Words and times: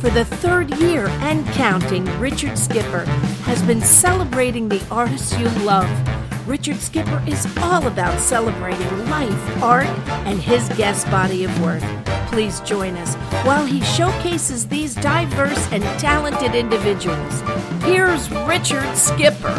For 0.00 0.10
the 0.10 0.26
third 0.26 0.76
year 0.76 1.06
and 1.06 1.46
counting, 1.54 2.04
Richard 2.20 2.58
Skipper 2.58 3.04
has 3.44 3.62
been 3.62 3.80
celebrating 3.80 4.68
the 4.68 4.84
artists 4.90 5.36
you 5.38 5.48
love. 5.64 5.88
Richard 6.46 6.76
Skipper 6.76 7.22
is 7.26 7.46
all 7.62 7.86
about 7.86 8.20
celebrating 8.20 9.08
life, 9.08 9.62
art, 9.62 9.86
and 10.26 10.38
his 10.38 10.68
guest 10.76 11.10
body 11.10 11.44
of 11.44 11.62
work. 11.62 11.82
Please 12.26 12.60
join 12.60 12.94
us 12.98 13.14
while 13.46 13.64
he 13.64 13.80
showcases 13.80 14.68
these 14.68 14.94
diverse 14.94 15.72
and 15.72 15.82
talented 15.98 16.54
individuals. 16.54 17.40
Here's 17.82 18.30
Richard 18.46 18.94
Skipper. 18.94 19.58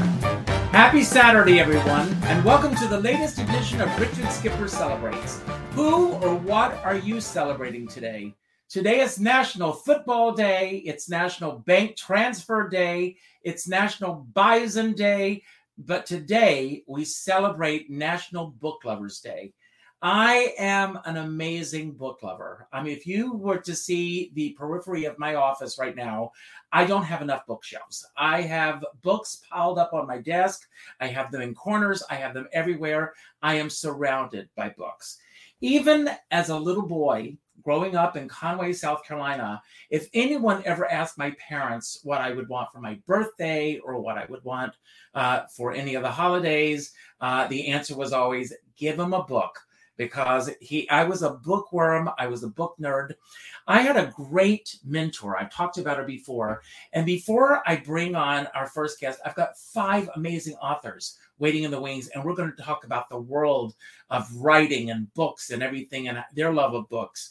Happy 0.72 1.04
Saturday, 1.04 1.60
everyone, 1.60 2.16
and 2.26 2.46
welcome 2.46 2.76
to 2.76 2.88
the 2.88 3.00
latest 3.00 3.40
edition 3.40 3.82
of 3.82 4.00
Richard 4.00 4.32
Skipper 4.32 4.68
Celebrates. 4.68 5.42
Who 5.72 6.14
or 6.14 6.36
what 6.36 6.76
are 6.86 6.96
you 6.96 7.22
celebrating 7.22 7.88
today? 7.88 8.36
Today 8.70 9.00
is 9.00 9.18
National 9.18 9.72
Football 9.72 10.34
Day, 10.34 10.84
it's 10.86 11.08
National 11.08 11.60
Bank 11.60 11.96
Transfer 11.96 12.68
Day, 12.68 13.16
it's 13.42 13.66
National 13.66 14.28
Bison 14.34 14.92
Day, 14.92 15.44
but 15.78 16.06
today 16.06 16.84
we 16.86 17.06
celebrate 17.06 17.90
National 17.90 18.48
Book 18.48 18.82
Lovers 18.84 19.22
Day. 19.22 19.54
I 20.02 20.54
am 20.58 21.00
an 21.06 21.16
amazing 21.16 21.94
book 21.94 22.22
lover. 22.22 22.68
I 22.74 22.84
mean, 22.84 22.92
if 22.92 23.08
you 23.08 23.36
were 23.36 23.58
to 23.60 23.74
see 23.74 24.32
the 24.36 24.50
periphery 24.60 25.06
of 25.06 25.18
my 25.18 25.36
office 25.36 25.80
right 25.80 25.96
now, 25.96 26.34
I 26.74 26.84
don't 26.84 27.06
have 27.06 27.22
enough 27.22 27.48
bookshelves. 27.48 28.06
I 28.18 28.42
have 28.42 28.84
books 29.02 29.44
piled 29.50 29.80
up 29.80 29.94
on 29.94 30.08
my 30.08 30.18
desk. 30.18 30.68
I 31.00 31.08
have 31.08 31.32
them 31.32 31.40
in 31.40 31.56
corners. 31.56 32.04
I 32.10 32.16
have 32.16 32.34
them 32.34 32.50
everywhere. 32.52 33.14
I 33.42 33.56
am 33.56 33.70
surrounded 33.70 34.50
by 34.58 34.72
books. 34.72 35.20
Even 35.62 36.10
as 36.32 36.50
a 36.50 36.60
little 36.60 36.86
boy, 36.86 37.38
growing 37.68 37.98
up 37.98 38.16
in 38.16 38.30
Conway, 38.30 38.72
South 38.72 39.04
Carolina, 39.04 39.62
if 39.90 40.08
anyone 40.14 40.64
ever 40.64 40.90
asked 40.90 41.18
my 41.18 41.32
parents 41.32 42.00
what 42.02 42.22
I 42.22 42.32
would 42.32 42.48
want 42.48 42.72
for 42.72 42.80
my 42.80 42.98
birthday 43.06 43.78
or 43.80 44.00
what 44.00 44.18
I 44.18 44.26
would 44.30 44.42
want 44.46 44.76
uh, 45.14 45.42
for 45.54 45.74
any 45.74 45.96
of 45.96 46.02
the 46.02 46.10
holidays, 46.10 46.94
uh, 47.20 47.46
the 47.50 47.68
answer 47.68 47.94
was 47.94 48.14
always 48.14 48.54
give 48.78 48.96
them 48.96 49.14
a 49.14 49.22
book 49.22 49.60
because 49.98 50.50
he 50.62 50.90
I 50.90 51.04
was 51.04 51.24
a 51.24 51.32
bookworm, 51.32 52.10
I 52.18 52.28
was 52.28 52.42
a 52.44 52.48
book 52.48 52.76
nerd. 52.80 53.16
I 53.68 53.82
had 53.82 53.98
a 53.98 54.14
great 54.16 54.78
mentor. 54.86 55.38
I've 55.38 55.52
talked 55.52 55.78
about 55.78 55.98
her 55.98 56.06
before. 56.06 56.62
And 56.94 57.06
before 57.06 57.64
I 57.68 57.76
bring 57.76 58.16
on 58.16 58.48
our 58.56 58.68
first 58.68 59.02
guest, 59.02 59.20
I've 59.26 59.36
got 59.36 59.58
five 59.58 60.10
amazing 60.16 60.56
authors 60.62 61.18
waiting 61.38 61.64
in 61.64 61.72
the 61.72 61.82
wings 61.82 62.08
and 62.08 62.24
we're 62.24 62.34
going 62.34 62.54
to 62.56 62.64
talk 62.64 62.86
about 62.86 63.10
the 63.10 63.20
world 63.20 63.76
of 64.10 64.34
writing 64.36 64.90
and 64.90 65.14
books 65.16 65.50
and 65.50 65.62
everything 65.62 66.08
and 66.08 66.24
their 66.34 66.54
love 66.54 66.74
of 66.74 66.88
books. 66.88 67.30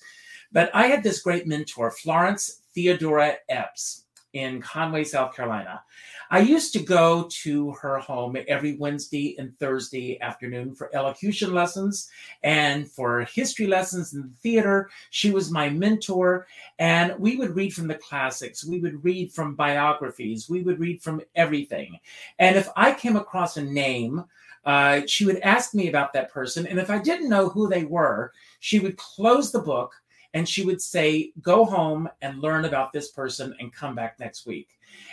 But 0.56 0.74
I 0.74 0.86
had 0.86 1.02
this 1.02 1.20
great 1.20 1.46
mentor, 1.46 1.90
Florence 1.90 2.62
Theodora 2.74 3.34
Epps 3.50 4.04
in 4.32 4.62
Conway, 4.62 5.04
South 5.04 5.36
Carolina. 5.36 5.82
I 6.30 6.38
used 6.38 6.72
to 6.72 6.78
go 6.78 7.28
to 7.42 7.72
her 7.72 7.98
home 7.98 8.38
every 8.48 8.78
Wednesday 8.78 9.36
and 9.38 9.54
Thursday 9.58 10.18
afternoon 10.22 10.74
for 10.74 10.88
elocution 10.96 11.52
lessons 11.52 12.08
and 12.42 12.90
for 12.90 13.24
history 13.24 13.66
lessons 13.66 14.14
in 14.14 14.22
the 14.22 14.32
theater. 14.42 14.88
She 15.10 15.30
was 15.30 15.50
my 15.50 15.68
mentor, 15.68 16.46
and 16.78 17.14
we 17.18 17.36
would 17.36 17.54
read 17.54 17.74
from 17.74 17.86
the 17.86 17.96
classics. 17.96 18.64
We 18.64 18.80
would 18.80 19.04
read 19.04 19.34
from 19.34 19.56
biographies. 19.56 20.48
We 20.48 20.62
would 20.62 20.80
read 20.80 21.02
from 21.02 21.20
everything. 21.34 21.98
And 22.38 22.56
if 22.56 22.70
I 22.76 22.94
came 22.94 23.16
across 23.16 23.58
a 23.58 23.62
name, 23.62 24.24
uh, 24.64 25.02
she 25.06 25.26
would 25.26 25.40
ask 25.40 25.74
me 25.74 25.90
about 25.90 26.14
that 26.14 26.32
person. 26.32 26.66
And 26.66 26.78
if 26.78 26.88
I 26.88 26.98
didn't 26.98 27.28
know 27.28 27.50
who 27.50 27.68
they 27.68 27.84
were, 27.84 28.32
she 28.60 28.80
would 28.80 28.96
close 28.96 29.52
the 29.52 29.60
book 29.60 29.92
and 30.34 30.48
she 30.48 30.64
would 30.64 30.80
say, 30.80 31.32
Go 31.40 31.64
home 31.64 32.08
and 32.22 32.40
learn 32.40 32.64
about 32.64 32.92
this 32.92 33.10
person 33.10 33.54
and 33.60 33.72
come 33.72 33.94
back 33.94 34.18
next 34.18 34.46
week. 34.46 34.68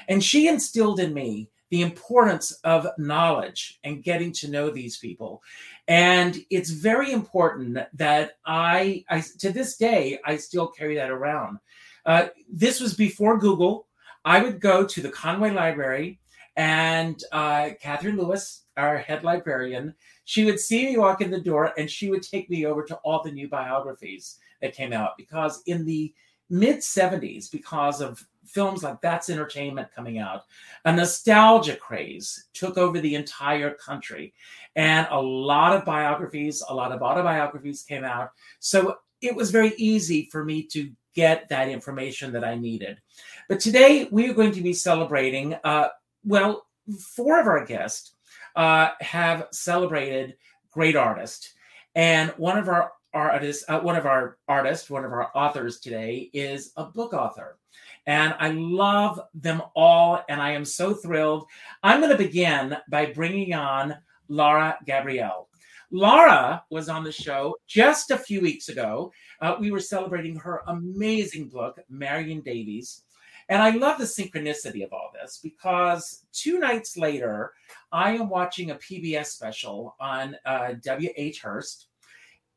And 0.07 0.23
she 0.23 0.47
instilled 0.47 0.99
in 0.99 1.13
me 1.13 1.49
the 1.69 1.81
importance 1.81 2.51
of 2.63 2.87
knowledge 2.97 3.79
and 3.83 4.03
getting 4.03 4.31
to 4.31 4.49
know 4.51 4.69
these 4.69 4.97
people. 4.97 5.41
And 5.87 6.37
it's 6.49 6.69
very 6.69 7.11
important 7.11 7.79
that 7.93 8.37
I, 8.45 9.03
I 9.09 9.23
to 9.39 9.51
this 9.51 9.75
day, 9.77 10.19
I 10.23 10.37
still 10.37 10.67
carry 10.67 10.95
that 10.95 11.09
around. 11.09 11.57
Uh, 12.05 12.27
this 12.47 12.79
was 12.79 12.93
before 12.93 13.39
Google. 13.39 13.87
I 14.23 14.41
would 14.43 14.59
go 14.59 14.85
to 14.85 15.01
the 15.01 15.09
Conway 15.09 15.51
Library 15.51 16.19
and 16.55 17.21
uh, 17.31 17.71
Catherine 17.81 18.17
Lewis, 18.17 18.63
our 18.77 18.97
head 18.97 19.23
librarian, 19.23 19.95
she 20.25 20.45
would 20.45 20.59
see 20.59 20.85
me 20.85 20.97
walk 20.97 21.21
in 21.21 21.31
the 21.31 21.41
door 21.41 21.73
and 21.77 21.89
she 21.89 22.09
would 22.09 22.23
take 22.23 22.49
me 22.49 22.65
over 22.65 22.83
to 22.83 22.95
all 22.97 23.23
the 23.23 23.31
new 23.31 23.47
biographies 23.47 24.37
that 24.63 24.73
came 24.73 24.93
out 24.93 25.17
because 25.17 25.61
in 25.67 25.85
the 25.85 26.11
mid 26.49 26.77
70s, 26.77 27.51
because 27.51 28.01
of 28.01 28.25
films 28.45 28.81
like 28.83 29.01
That's 29.01 29.29
Entertainment 29.29 29.89
coming 29.93 30.17
out, 30.17 30.43
a 30.85 30.95
nostalgia 30.95 31.75
craze 31.75 32.45
took 32.53 32.77
over 32.77 32.99
the 32.99 33.15
entire 33.15 33.73
country. 33.73 34.33
And 34.75 35.05
a 35.11 35.21
lot 35.21 35.75
of 35.75 35.85
biographies, 35.85 36.63
a 36.67 36.73
lot 36.73 36.91
of 36.91 37.01
autobiographies 37.01 37.83
came 37.83 38.03
out. 38.03 38.31
So 38.59 38.95
it 39.21 39.35
was 39.35 39.51
very 39.51 39.73
easy 39.77 40.29
for 40.31 40.43
me 40.43 40.63
to 40.67 40.91
get 41.13 41.47
that 41.49 41.69
information 41.69 42.31
that 42.33 42.43
I 42.43 42.55
needed. 42.55 42.99
But 43.47 43.59
today 43.59 44.07
we 44.11 44.29
are 44.29 44.33
going 44.33 44.53
to 44.53 44.61
be 44.61 44.73
celebrating, 44.73 45.55
uh, 45.63 45.89
well, 46.25 46.65
four 46.99 47.39
of 47.39 47.47
our 47.47 47.65
guests 47.65 48.15
uh, 48.55 48.91
have 49.01 49.47
celebrated 49.51 50.35
great 50.71 50.95
artists. 50.95 51.53
And 51.95 52.31
one 52.31 52.57
of 52.57 52.67
our 52.67 52.91
artists, 53.13 53.63
uh, 53.67 53.79
one 53.79 53.95
of 53.95 54.05
our 54.05 54.37
artists, 54.47 54.89
one 54.89 55.05
of 55.05 55.11
our 55.11 55.31
authors 55.35 55.79
today 55.79 56.29
is 56.33 56.71
a 56.77 56.85
book 56.85 57.13
author. 57.13 57.57
And 58.05 58.35
I 58.39 58.49
love 58.49 59.19
them 59.33 59.61
all, 59.75 60.23
and 60.27 60.41
I 60.41 60.51
am 60.51 60.65
so 60.65 60.93
thrilled. 60.93 61.45
I'm 61.83 62.01
going 62.01 62.11
to 62.11 62.17
begin 62.17 62.75
by 62.89 63.07
bringing 63.07 63.53
on 63.53 63.95
Lara 64.27 64.77
Gabrielle. 64.85 65.47
Lara 65.91 66.63
was 66.69 66.89
on 66.89 67.03
the 67.03 67.11
show 67.11 67.55
just 67.67 68.11
a 68.11 68.17
few 68.17 68.41
weeks 68.41 68.67
ago. 68.69 69.11
Uh, 69.39 69.55
we 69.59 69.71
were 69.71 69.79
celebrating 69.79 70.35
her 70.37 70.63
amazing 70.67 71.49
book, 71.49 71.79
Marion 71.87 72.41
Davies. 72.41 73.03
And 73.49 73.61
I 73.61 73.71
love 73.71 73.99
the 73.99 74.05
synchronicity 74.05 74.83
of 74.83 74.93
all 74.93 75.11
this 75.13 75.39
because 75.43 76.25
two 76.31 76.59
nights 76.59 76.97
later, 76.97 77.53
I 77.91 78.13
am 78.15 78.29
watching 78.29 78.71
a 78.71 78.75
PBS 78.75 79.27
special 79.27 79.95
on 79.99 80.35
uh, 80.45 80.73
W.H. 80.81 81.41
Hearst. 81.41 81.87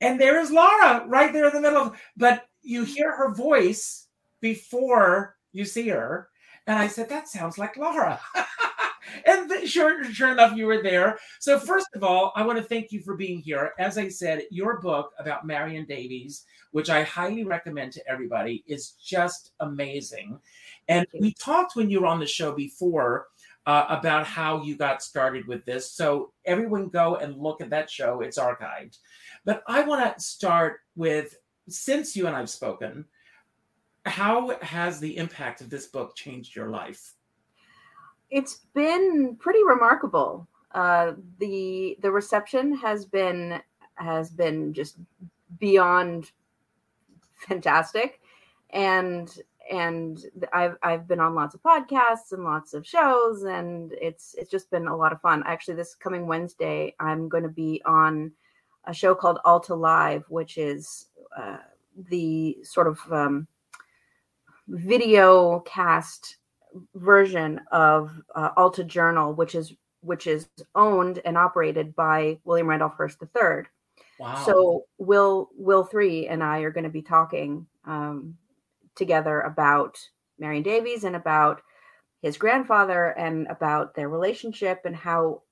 And 0.01 0.21
there's 0.21 0.51
Lara 0.51 1.07
right 1.07 1.33
there 1.33 1.47
in 1.47 1.55
the 1.55 1.61
middle 1.61 1.83
of, 1.83 2.01
but 2.17 2.47
you 2.63 2.85
hear 2.85 3.17
her 3.17 3.35
voice 3.35 4.09
before 4.41 5.37
you 5.53 5.65
see 5.65 5.89
her. 5.89 6.29
And 6.67 6.79
I 6.79 6.89
said, 6.89 7.09
that 7.09 7.29
sounds 7.29 7.59
like 7.59 7.77
Lara. 7.77 8.21
and 9.27 9.49
th- 9.49 9.69
sure, 9.69 10.05
sure 10.05 10.33
enough, 10.33 10.57
you 10.57 10.67
were 10.67 10.83
there. 10.83 11.19
So 11.39 11.59
first 11.59 11.87
of 11.95 12.03
all, 12.03 12.33
I 12.35 12.45
want 12.45 12.59
to 12.59 12.65
thank 12.65 12.93
you 12.93 13.01
for 13.01 13.17
being 13.17 13.41
here. 13.41 13.73
As 13.79 13.97
I 13.99 14.09
said, 14.09 14.43
your 14.51 14.81
book 14.81 15.13
about 15.19 15.47
Marion 15.47 15.87
Davies, 15.87 16.45
which 16.73 16.91
I 16.91 17.05
highly 17.05 17.45
recommend 17.45 17.93
to 17.93 18.09
everybody, 18.09 18.65
is 18.67 18.93
just 19.03 19.53
amazing. 19.61 20.39
And 20.89 21.07
we 21.19 21.33
talked 21.35 21.77
when 21.77 21.89
you 21.89 22.01
were 22.01 22.07
on 22.07 22.21
the 22.21 22.27
show 22.27 22.53
before 22.53 23.29
uh, 23.67 23.87
about 23.89 24.27
how 24.27 24.63
you 24.63 24.77
got 24.77 25.03
started 25.03 25.47
with 25.47 25.65
this. 25.65 25.91
So 25.91 26.33
everyone 26.45 26.89
go 26.89 27.17
and 27.17 27.37
look 27.37 27.61
at 27.61 27.71
that 27.71 27.91
show. 27.91 28.21
It's 28.21 28.39
archived. 28.39 28.99
But 29.47 29.63
I 29.69 29.83
want 29.83 30.17
to 30.17 30.23
start 30.23 30.81
with 30.97 31.39
since 31.69 32.17
you 32.17 32.27
and 32.27 32.37
I've 32.37 32.51
spoken, 32.51 33.07
how 34.05 34.59
has 34.61 35.01
the 35.01 35.17
impact 35.17 35.61
of 35.61 35.71
this 35.71 35.87
book 35.87 36.15
changed 36.17 36.55
your 36.55 36.69
life? 36.69 37.15
It's 38.29 38.67
been 38.75 39.37
pretty 39.39 39.63
remarkable. 39.65 40.49
Uh, 40.73 41.13
the 41.39 41.97
the 42.03 42.11
reception 42.11 42.77
has 42.77 43.07
been 43.07 43.61
has 43.95 44.31
been 44.31 44.75
just 44.75 44.97
beyond 45.59 46.33
fantastic, 47.49 48.21
and 48.71 49.33
and 49.71 50.25
I've 50.53 50.77
I've 50.83 51.07
been 51.07 51.21
on 51.21 51.37
lots 51.37 51.55
of 51.55 51.63
podcasts 51.63 52.33
and 52.33 52.43
lots 52.43 52.75
of 52.75 52.85
shows, 52.85 53.45
and 53.45 53.93
it's 53.93 54.35
it's 54.37 54.51
just 54.51 54.71
been 54.73 54.89
a 54.89 54.97
lot 54.97 55.13
of 55.13 55.21
fun. 55.21 55.45
Actually, 55.47 55.77
this 55.77 55.95
coming 55.95 56.27
Wednesday, 56.27 56.97
I'm 56.99 57.29
going 57.29 57.45
to 57.45 57.49
be 57.49 57.81
on 57.87 58.33
a 58.87 58.95
show 58.95 59.15
called 59.15 59.39
Alta 59.45 59.75
Live, 59.75 60.25
which 60.29 60.59
is 60.59 61.07
uh, 61.37 61.59
the 62.11 62.59
sort 62.63 62.87
of 62.87 63.01
um, 63.11 63.47
video 64.69 65.61
cast 65.61 66.37
version 66.95 67.61
of 67.73 68.11
uh, 68.35 68.51
Alta 68.57 68.85
Journal, 68.85 69.35
which 69.35 69.55
is 69.55 69.73
which 70.01 70.27
is 70.27 70.49
owned 70.75 71.21
and 71.25 71.37
operated 71.37 71.97
by 71.97 72.39
William 72.45 72.69
Randolph 72.69 72.95
Hearst 72.97 73.19
III. 73.23 73.65
Wow. 74.19 74.45
So 74.45 74.85
Will 74.99 75.51
Will 75.57 75.85
three 75.85 76.29
and 76.29 76.43
I 76.43 76.61
are 76.61 76.71
going 76.71 76.85
to 76.85 76.91
be 76.91 77.03
talking 77.03 77.67
um, 77.85 78.37
together 78.95 79.41
about 79.41 79.99
Marion 80.39 80.63
Davies 80.63 81.05
and 81.05 81.17
about 81.17 81.63
his 82.23 82.37
grandfather 82.37 83.11
and 83.19 83.47
about 83.49 83.95
their 83.95 84.09
relationship 84.09 84.83
and 84.85 84.97
how 84.97 85.43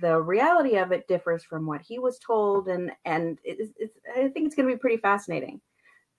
the 0.00 0.20
reality 0.20 0.76
of 0.76 0.92
it 0.92 1.08
differs 1.08 1.44
from 1.44 1.66
what 1.66 1.82
he 1.82 1.98
was 1.98 2.18
told 2.18 2.68
and 2.68 2.92
and 3.04 3.38
it's, 3.44 3.72
it's, 3.78 3.94
I 4.16 4.28
think 4.28 4.46
it's 4.46 4.54
going 4.54 4.68
to 4.68 4.74
be 4.74 4.78
pretty 4.78 4.98
fascinating. 4.98 5.60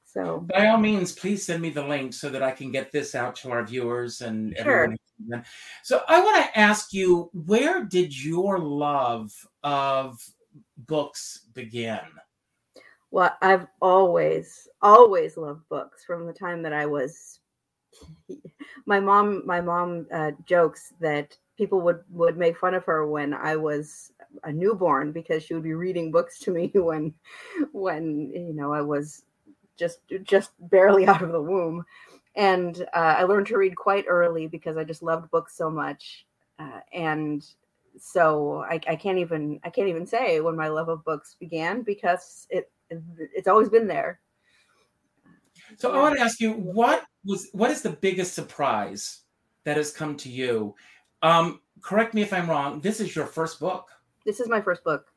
So 0.05 0.45
by 0.53 0.67
all 0.67 0.77
means, 0.77 1.13
please 1.13 1.45
send 1.45 1.61
me 1.61 1.69
the 1.69 1.87
link 1.87 2.13
so 2.13 2.29
that 2.29 2.43
I 2.43 2.51
can 2.51 2.71
get 2.71 2.91
this 2.91 3.15
out 3.15 3.35
to 3.37 3.51
our 3.51 3.63
viewers 3.63 4.21
and 4.21 4.55
Sure. 4.57 4.93
everyone. 5.19 5.45
So 5.83 6.01
I 6.07 6.21
want 6.21 6.43
to 6.43 6.59
ask 6.59 6.91
you, 6.91 7.29
where 7.33 7.85
did 7.85 8.13
your 8.13 8.59
love 8.59 9.31
of 9.63 10.19
books 10.77 11.47
begin? 11.53 11.99
Well, 13.11 13.35
I've 13.41 13.67
always, 13.81 14.67
always 14.81 15.37
loved 15.37 15.67
books 15.69 16.03
from 16.03 16.25
the 16.25 16.33
time 16.33 16.61
that 16.63 16.73
I 16.73 16.85
was. 16.85 17.39
My 18.85 18.99
mom, 18.99 19.45
my 19.45 19.61
mom 19.61 20.07
uh, 20.13 20.31
jokes 20.45 20.93
that 20.99 21.37
people 21.61 21.81
would 21.81 21.99
would 22.09 22.37
make 22.37 22.57
fun 22.57 22.73
of 22.73 22.83
her 22.85 23.05
when 23.05 23.35
I 23.35 23.55
was 23.55 24.11
a 24.43 24.51
newborn 24.51 25.11
because 25.11 25.43
she 25.43 25.53
would 25.53 25.61
be 25.61 25.75
reading 25.75 26.11
books 26.11 26.39
to 26.39 26.51
me 26.51 26.71
when, 26.73 27.13
when 27.71 28.31
you 28.33 28.51
know 28.51 28.73
I 28.73 28.81
was 28.81 29.25
just 29.77 29.99
just 30.23 30.49
barely 30.59 31.05
out 31.11 31.21
of 31.21 31.31
the 31.31 31.41
womb, 31.41 31.85
and 32.35 32.81
uh, 32.95 33.15
I 33.19 33.23
learned 33.25 33.45
to 33.47 33.57
read 33.57 33.75
quite 33.75 34.05
early 34.07 34.47
because 34.47 34.75
I 34.75 34.83
just 34.83 35.03
loved 35.03 35.29
books 35.29 35.55
so 35.55 35.69
much, 35.69 36.25
uh, 36.57 36.79
and 36.91 37.45
so 37.99 38.65
I, 38.67 38.79
I 38.87 38.95
can't 38.95 39.19
even 39.19 39.59
I 39.63 39.69
can't 39.69 39.89
even 39.89 40.07
say 40.07 40.41
when 40.41 40.55
my 40.55 40.69
love 40.69 40.89
of 40.89 41.05
books 41.05 41.35
began 41.39 41.83
because 41.83 42.47
it 42.49 42.71
it's 42.89 43.47
always 43.47 43.69
been 43.69 43.87
there. 43.87 44.19
So 45.77 45.91
I 45.91 46.01
want 46.01 46.15
to 46.15 46.23
ask 46.23 46.39
you, 46.39 46.53
what 46.53 47.05
was 47.23 47.49
what 47.51 47.69
is 47.69 47.83
the 47.83 47.91
biggest 47.91 48.33
surprise 48.33 49.21
that 49.63 49.77
has 49.77 49.91
come 49.91 50.17
to 50.17 50.29
you? 50.29 50.73
Um, 51.21 51.61
correct 51.81 52.13
me 52.13 52.21
if 52.21 52.33
I'm 52.33 52.49
wrong. 52.49 52.79
This 52.79 52.99
is 52.99 53.15
your 53.15 53.25
first 53.25 53.59
book. 53.59 53.89
This 54.25 54.39
is 54.39 54.47
my 54.47 54.61
first 54.61 54.83
book. 54.83 55.07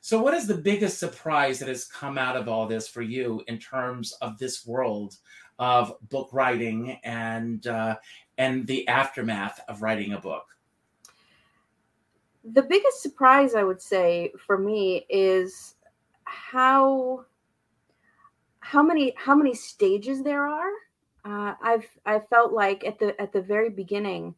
So, 0.00 0.22
what 0.22 0.34
is 0.34 0.46
the 0.46 0.56
biggest 0.56 0.98
surprise 0.98 1.58
that 1.58 1.68
has 1.68 1.84
come 1.84 2.18
out 2.18 2.36
of 2.36 2.48
all 2.48 2.66
this 2.66 2.88
for 2.88 3.02
you 3.02 3.42
in 3.48 3.58
terms 3.58 4.12
of 4.22 4.38
this 4.38 4.66
world 4.66 5.16
of 5.58 5.92
book 6.08 6.28
writing 6.32 6.98
and 7.02 7.66
uh, 7.66 7.96
and 8.36 8.66
the 8.66 8.86
aftermath 8.88 9.60
of 9.68 9.82
writing 9.82 10.12
a 10.12 10.20
book? 10.20 10.44
The 12.44 12.62
biggest 12.62 13.02
surprise 13.02 13.54
I 13.54 13.64
would 13.64 13.82
say 13.82 14.32
for 14.46 14.56
me 14.56 15.04
is 15.08 15.74
how 16.24 17.24
how 18.60 18.82
many 18.82 19.14
how 19.16 19.34
many 19.34 19.54
stages 19.54 20.22
there 20.22 20.46
are. 20.46 20.70
Uh, 21.24 21.54
I've 21.60 21.86
I 22.06 22.20
felt 22.20 22.52
like 22.52 22.84
at 22.84 22.98
the 22.98 23.20
at 23.20 23.32
the 23.32 23.42
very 23.42 23.70
beginning, 23.70 24.34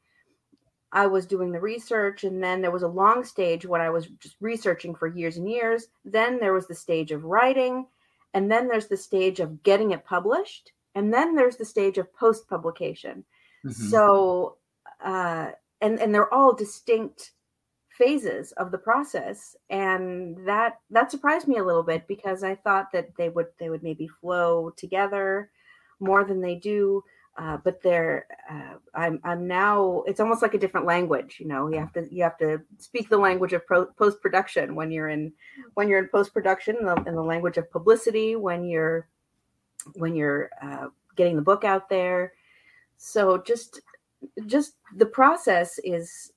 I 0.92 1.06
was 1.06 1.26
doing 1.26 1.52
the 1.52 1.60
research, 1.60 2.24
and 2.24 2.42
then 2.42 2.60
there 2.60 2.70
was 2.70 2.82
a 2.82 2.88
long 2.88 3.24
stage 3.24 3.64
when 3.64 3.80
I 3.80 3.90
was 3.90 4.06
just 4.18 4.36
researching 4.40 4.94
for 4.94 5.06
years 5.06 5.36
and 5.36 5.48
years. 5.48 5.86
Then 6.04 6.40
there 6.40 6.52
was 6.52 6.66
the 6.66 6.74
stage 6.74 7.12
of 7.12 7.24
writing, 7.24 7.86
and 8.34 8.50
then 8.50 8.68
there's 8.68 8.88
the 8.88 8.96
stage 8.96 9.40
of 9.40 9.62
getting 9.62 9.92
it 9.92 10.04
published, 10.04 10.72
and 10.94 11.12
then 11.12 11.34
there's 11.34 11.56
the 11.56 11.64
stage 11.64 11.98
of 11.98 12.12
post 12.14 12.48
publication. 12.48 13.24
Mhm. 13.64 13.72
So, 13.72 14.56
uh, 15.00 15.52
and 15.80 16.00
and 16.00 16.14
they're 16.14 16.32
all 16.34 16.54
distinct 16.54 17.32
phases 17.90 18.52
of 18.52 18.70
the 18.70 18.78
process, 18.78 19.56
and 19.68 20.36
that 20.46 20.80
that 20.90 21.10
surprised 21.10 21.46
me 21.46 21.58
a 21.58 21.64
little 21.64 21.82
bit 21.82 22.06
because 22.08 22.42
I 22.42 22.54
thought 22.56 22.90
that 22.92 23.14
they 23.16 23.28
would 23.28 23.48
they 23.58 23.70
would 23.70 23.82
maybe 23.82 24.08
flow 24.08 24.70
together 24.70 25.50
more 26.00 26.24
than 26.24 26.40
they 26.40 26.54
do. 26.56 27.04
Uh, 27.38 27.56
but 27.64 27.80
they're 27.82 28.26
uh, 28.50 28.74
I'm 28.94 29.20
I'm 29.24 29.46
now 29.46 30.02
it's 30.06 30.20
almost 30.20 30.42
like 30.42 30.54
a 30.54 30.58
different 30.58 30.86
language. 30.86 31.38
You 31.40 31.46
know, 31.46 31.68
you 31.68 31.78
have 31.78 31.92
to 31.94 32.06
you 32.12 32.22
have 32.22 32.36
to 32.38 32.60
speak 32.78 33.08
the 33.08 33.16
language 33.16 33.52
of 33.52 33.64
pro- 33.66 33.86
post 33.86 34.20
production 34.20 34.74
when 34.74 34.90
you're 34.90 35.08
in 35.08 35.32
when 35.74 35.88
you're 35.88 36.00
in 36.00 36.08
post 36.08 36.34
production, 36.34 36.76
and 36.76 36.88
the, 36.88 37.12
the 37.12 37.22
language 37.22 37.56
of 37.56 37.70
publicity 37.70 38.36
when 38.36 38.64
you're 38.64 39.08
when 39.94 40.14
you're 40.14 40.50
uh, 40.60 40.88
getting 41.16 41.36
the 41.36 41.42
book 41.42 41.64
out 41.64 41.88
there. 41.88 42.32
So 42.96 43.38
just 43.38 43.80
just 44.46 44.74
the 44.96 45.06
process 45.06 45.78
is 45.84 46.32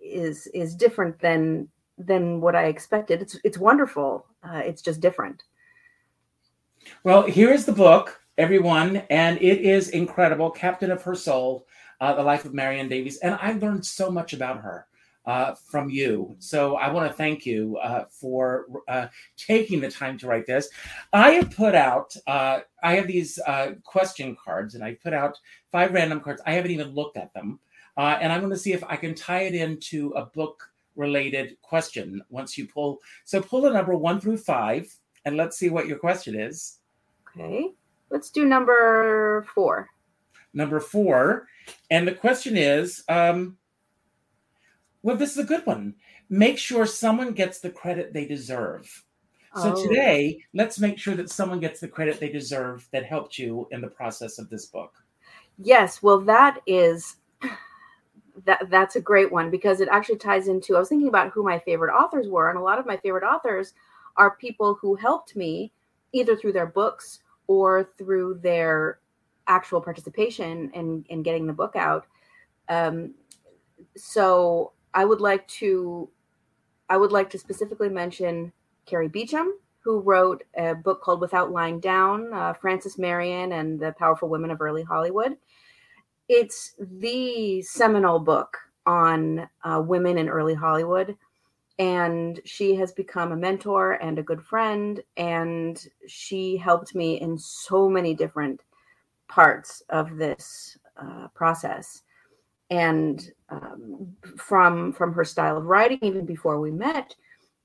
is 0.00 0.46
is 0.48 0.74
different 0.74 1.18
than 1.18 1.68
than 1.98 2.40
what 2.40 2.56
I 2.56 2.66
expected. 2.66 3.20
It's 3.20 3.38
it's 3.44 3.58
wonderful. 3.58 4.26
Uh, 4.42 4.62
it's 4.64 4.82
just 4.82 5.00
different. 5.00 5.42
Well, 7.02 7.22
here 7.22 7.52
is 7.52 7.64
the 7.64 7.72
book, 7.72 8.20
everyone, 8.38 8.96
and 9.10 9.40
it 9.40 9.60
is 9.60 9.90
incredible. 9.90 10.50
Captain 10.50 10.90
of 10.90 11.02
Her 11.02 11.14
Soul, 11.14 11.66
uh, 12.00 12.14
The 12.14 12.22
Life 12.22 12.44
of 12.44 12.54
Marion 12.54 12.88
Davies. 12.88 13.18
And 13.18 13.36
I 13.40 13.52
learned 13.52 13.84
so 13.84 14.10
much 14.10 14.32
about 14.32 14.60
her 14.60 14.86
uh, 15.26 15.54
from 15.54 15.88
you. 15.90 16.34
So 16.38 16.76
I 16.76 16.90
want 16.90 17.10
to 17.10 17.16
thank 17.16 17.46
you 17.46 17.76
uh, 17.78 18.04
for 18.10 18.66
uh, 18.88 19.06
taking 19.36 19.80
the 19.80 19.90
time 19.90 20.18
to 20.18 20.26
write 20.26 20.46
this. 20.46 20.68
I 21.12 21.30
have 21.32 21.50
put 21.50 21.74
out, 21.74 22.14
uh, 22.26 22.60
I 22.82 22.94
have 22.96 23.06
these 23.06 23.38
uh, 23.46 23.72
question 23.84 24.36
cards, 24.42 24.74
and 24.74 24.84
I 24.84 24.94
put 24.94 25.12
out 25.12 25.38
five 25.72 25.92
random 25.92 26.20
cards. 26.20 26.42
I 26.44 26.52
haven't 26.52 26.72
even 26.72 26.94
looked 26.94 27.16
at 27.16 27.32
them. 27.34 27.60
And 27.96 28.32
I'm 28.32 28.40
going 28.40 28.52
to 28.52 28.58
see 28.58 28.72
if 28.72 28.82
I 28.84 28.96
can 28.96 29.14
tie 29.14 29.42
it 29.42 29.54
into 29.54 30.10
a 30.10 30.26
book 30.26 30.68
related 30.96 31.56
question 31.62 32.22
once 32.28 32.58
you 32.58 32.66
pull. 32.66 33.00
So 33.24 33.40
pull 33.40 33.66
a 33.66 33.72
number 33.72 33.96
one 33.96 34.20
through 34.20 34.38
five, 34.38 34.92
and 35.24 35.36
let's 35.36 35.56
see 35.56 35.70
what 35.70 35.86
your 35.86 35.98
question 35.98 36.38
is. 36.38 36.78
Okay, 37.28 37.70
let's 38.14 38.30
do 38.30 38.44
number 38.46 39.44
four. 39.54 39.90
number 40.54 40.78
four. 40.80 41.48
And 41.90 42.06
the 42.06 42.14
question 42.14 42.56
is 42.56 43.02
um, 43.08 43.58
well, 45.02 45.16
this 45.16 45.32
is 45.32 45.38
a 45.38 45.44
good 45.44 45.66
one. 45.66 45.94
Make 46.30 46.56
sure 46.58 46.86
someone 46.86 47.32
gets 47.32 47.60
the 47.60 47.70
credit 47.70 48.12
they 48.14 48.24
deserve. 48.26 48.86
So 49.56 49.72
Oh. 49.74 49.86
today, 49.88 50.40
let's 50.54 50.78
make 50.78 50.98
sure 50.98 51.14
that 51.16 51.30
someone 51.30 51.60
gets 51.60 51.80
the 51.80 51.88
credit 51.88 52.18
they 52.18 52.28
deserve 52.30 52.88
that 52.92 53.04
helped 53.04 53.38
you 53.38 53.68
in 53.70 53.80
the 53.80 53.88
process 53.88 54.38
of 54.38 54.48
this 54.48 54.66
book. 54.66 54.92
Yes, 55.58 56.02
well, 56.02 56.20
that 56.22 56.60
is 56.66 57.16
that 58.44 58.68
that's 58.68 58.96
a 58.96 59.00
great 59.00 59.30
one 59.30 59.50
because 59.50 59.80
it 59.80 59.88
actually 59.90 60.18
ties 60.18 60.48
into. 60.48 60.74
I 60.76 60.80
was 60.80 60.88
thinking 60.88 61.08
about 61.08 61.30
who 61.32 61.42
my 61.42 61.58
favorite 61.60 61.94
authors 61.94 62.28
were, 62.28 62.48
and 62.50 62.58
a 62.58 62.62
lot 62.62 62.78
of 62.78 62.86
my 62.86 62.96
favorite 62.96 63.22
authors 63.24 63.74
are 64.16 64.36
people 64.36 64.74
who 64.80 64.94
helped 64.96 65.34
me 65.36 65.72
either 66.12 66.36
through 66.36 66.52
their 66.52 66.66
books 66.66 67.20
or 67.46 67.90
through 67.98 68.40
their 68.42 68.98
actual 69.46 69.80
participation 69.80 70.70
in 70.74 71.04
in 71.08 71.22
getting 71.22 71.46
the 71.46 71.52
book 71.52 71.76
out. 71.76 72.06
Um, 72.68 73.14
so 73.96 74.72
I 74.92 75.04
would 75.04 75.20
like 75.20 75.46
to 75.48 76.08
I 76.88 76.96
would 76.96 77.12
like 77.12 77.30
to 77.30 77.38
specifically 77.38 77.88
mention 77.88 78.52
Cari 78.86 79.08
Beauchamp, 79.08 79.54
who 79.80 80.00
wrote 80.00 80.44
a 80.56 80.74
book 80.74 81.02
called 81.02 81.20
Without 81.20 81.50
Lying 81.50 81.80
Down, 81.80 82.32
uh, 82.32 82.52
Frances 82.54 82.98
Marion 82.98 83.52
and 83.52 83.80
the 83.80 83.92
Powerful 83.98 84.28
Women 84.28 84.50
of 84.50 84.60
Early 84.60 84.82
Hollywood. 84.82 85.36
It's 86.28 86.74
the 86.78 87.62
seminal 87.62 88.18
book 88.18 88.56
on 88.86 89.48
uh, 89.62 89.82
women 89.84 90.18
in 90.18 90.28
early 90.28 90.54
Hollywood. 90.54 91.16
And 91.78 92.40
she 92.44 92.74
has 92.76 92.92
become 92.92 93.32
a 93.32 93.36
mentor 93.36 93.92
and 93.92 94.18
a 94.18 94.22
good 94.22 94.42
friend. 94.42 95.00
And 95.16 95.84
she 96.06 96.56
helped 96.56 96.94
me 96.94 97.20
in 97.20 97.36
so 97.36 97.88
many 97.88 98.14
different 98.14 98.60
parts 99.28 99.82
of 99.88 100.16
this 100.16 100.78
uh, 100.96 101.28
process. 101.34 102.02
And 102.70 103.30
um, 103.50 104.16
from 104.36 104.92
from 104.92 105.12
her 105.12 105.24
style 105.24 105.56
of 105.56 105.66
writing, 105.66 105.98
even 106.02 106.24
before 106.24 106.60
we 106.60 106.70
met, 106.70 107.14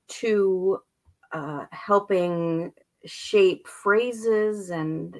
to 0.08 0.80
uh, 1.32 1.64
helping 1.70 2.72
shape 3.06 3.66
phrases 3.66 4.70
and 4.70 5.16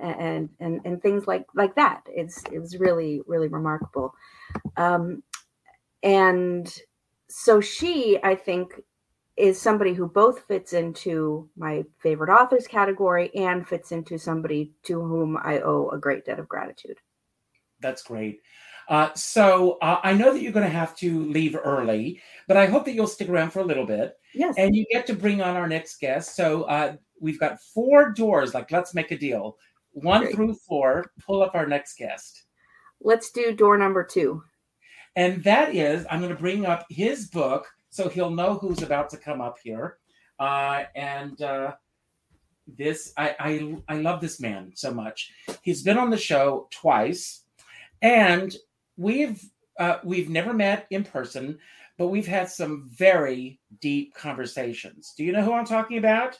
and 0.00 0.48
and 0.60 0.80
and 0.84 1.02
things 1.02 1.26
like 1.26 1.46
like 1.54 1.74
that. 1.76 2.02
It's 2.08 2.42
it 2.52 2.58
was 2.58 2.78
really 2.78 3.22
really 3.26 3.48
remarkable, 3.48 4.14
um, 4.76 5.22
and 6.02 6.72
so 7.32 7.60
she 7.60 8.18
I 8.22 8.34
think 8.34 8.80
is 9.36 9.60
somebody 9.60 9.94
who 9.94 10.06
both 10.06 10.46
fits 10.46 10.74
into 10.74 11.48
my 11.56 11.82
favorite 12.02 12.30
authors 12.30 12.66
category 12.66 13.34
and 13.34 13.66
fits 13.66 13.90
into 13.90 14.18
somebody 14.18 14.72
to 14.82 15.00
whom 15.00 15.38
I 15.38 15.60
owe 15.60 15.88
a 15.90 15.98
great 15.98 16.26
debt 16.26 16.38
of 16.38 16.48
gratitude. 16.48 16.98
That's 17.80 18.02
great. 18.02 18.40
Uh, 18.88 19.08
so 19.14 19.78
uh, 19.80 20.00
I 20.02 20.12
know 20.12 20.32
that 20.34 20.42
you're 20.42 20.52
going 20.52 20.66
to 20.66 20.78
have 20.78 20.94
to 20.96 21.24
leave 21.24 21.56
early, 21.64 22.20
but 22.46 22.58
I 22.58 22.66
hope 22.66 22.84
that 22.84 22.92
you'll 22.92 23.06
stick 23.06 23.28
around 23.30 23.50
for 23.52 23.60
a 23.60 23.64
little 23.64 23.86
bit 23.86 24.14
Yes. 24.34 24.54
and 24.58 24.76
you 24.76 24.84
get 24.90 25.06
to 25.06 25.14
bring 25.14 25.40
on 25.40 25.56
our 25.56 25.66
next 25.68 25.98
guest. 25.98 26.36
So 26.36 26.64
uh, 26.64 26.96
we've 27.20 27.40
got 27.40 27.60
four 27.74 28.10
doors, 28.10 28.52
like 28.54 28.70
let's 28.70 28.94
make 28.94 29.10
a 29.10 29.16
deal. 29.18 29.56
One 29.92 30.22
Great. 30.22 30.34
through 30.34 30.54
four, 30.54 31.10
pull 31.24 31.42
up 31.42 31.54
our 31.54 31.66
next 31.66 31.96
guest. 31.96 32.44
Let's 33.00 33.30
do 33.30 33.52
door 33.54 33.78
number 33.78 34.04
two. 34.04 34.42
And 35.14 35.44
that 35.44 35.74
is, 35.74 36.06
I'm 36.10 36.20
going 36.20 36.34
to 36.34 36.40
bring 36.40 36.64
up 36.64 36.86
his 36.88 37.28
book 37.28 37.66
so 37.90 38.08
he'll 38.08 38.30
know 38.30 38.54
who's 38.54 38.82
about 38.82 39.10
to 39.10 39.18
come 39.18 39.40
up 39.40 39.58
here. 39.62 39.98
Uh, 40.38 40.84
and 40.96 41.40
uh, 41.42 41.72
this, 42.66 43.12
I, 43.16 43.36
I, 43.38 43.76
I 43.88 43.96
love 43.98 44.20
this 44.20 44.40
man 44.40 44.72
so 44.74 44.92
much. 44.92 45.30
He's 45.62 45.82
been 45.82 45.98
on 45.98 46.10
the 46.10 46.16
show 46.16 46.68
twice, 46.70 47.42
and 48.00 48.56
we've 48.96 49.42
uh, 49.78 49.98
we've 50.04 50.28
never 50.30 50.52
met 50.54 50.86
in 50.90 51.04
person, 51.04 51.58
but 51.98 52.08
we've 52.08 52.26
had 52.26 52.48
some 52.48 52.88
very 52.90 53.60
deep 53.80 54.14
conversations. 54.14 55.12
Do 55.16 55.24
you 55.24 55.32
know 55.32 55.42
who 55.42 55.52
I'm 55.52 55.66
talking 55.66 55.98
about? 55.98 56.38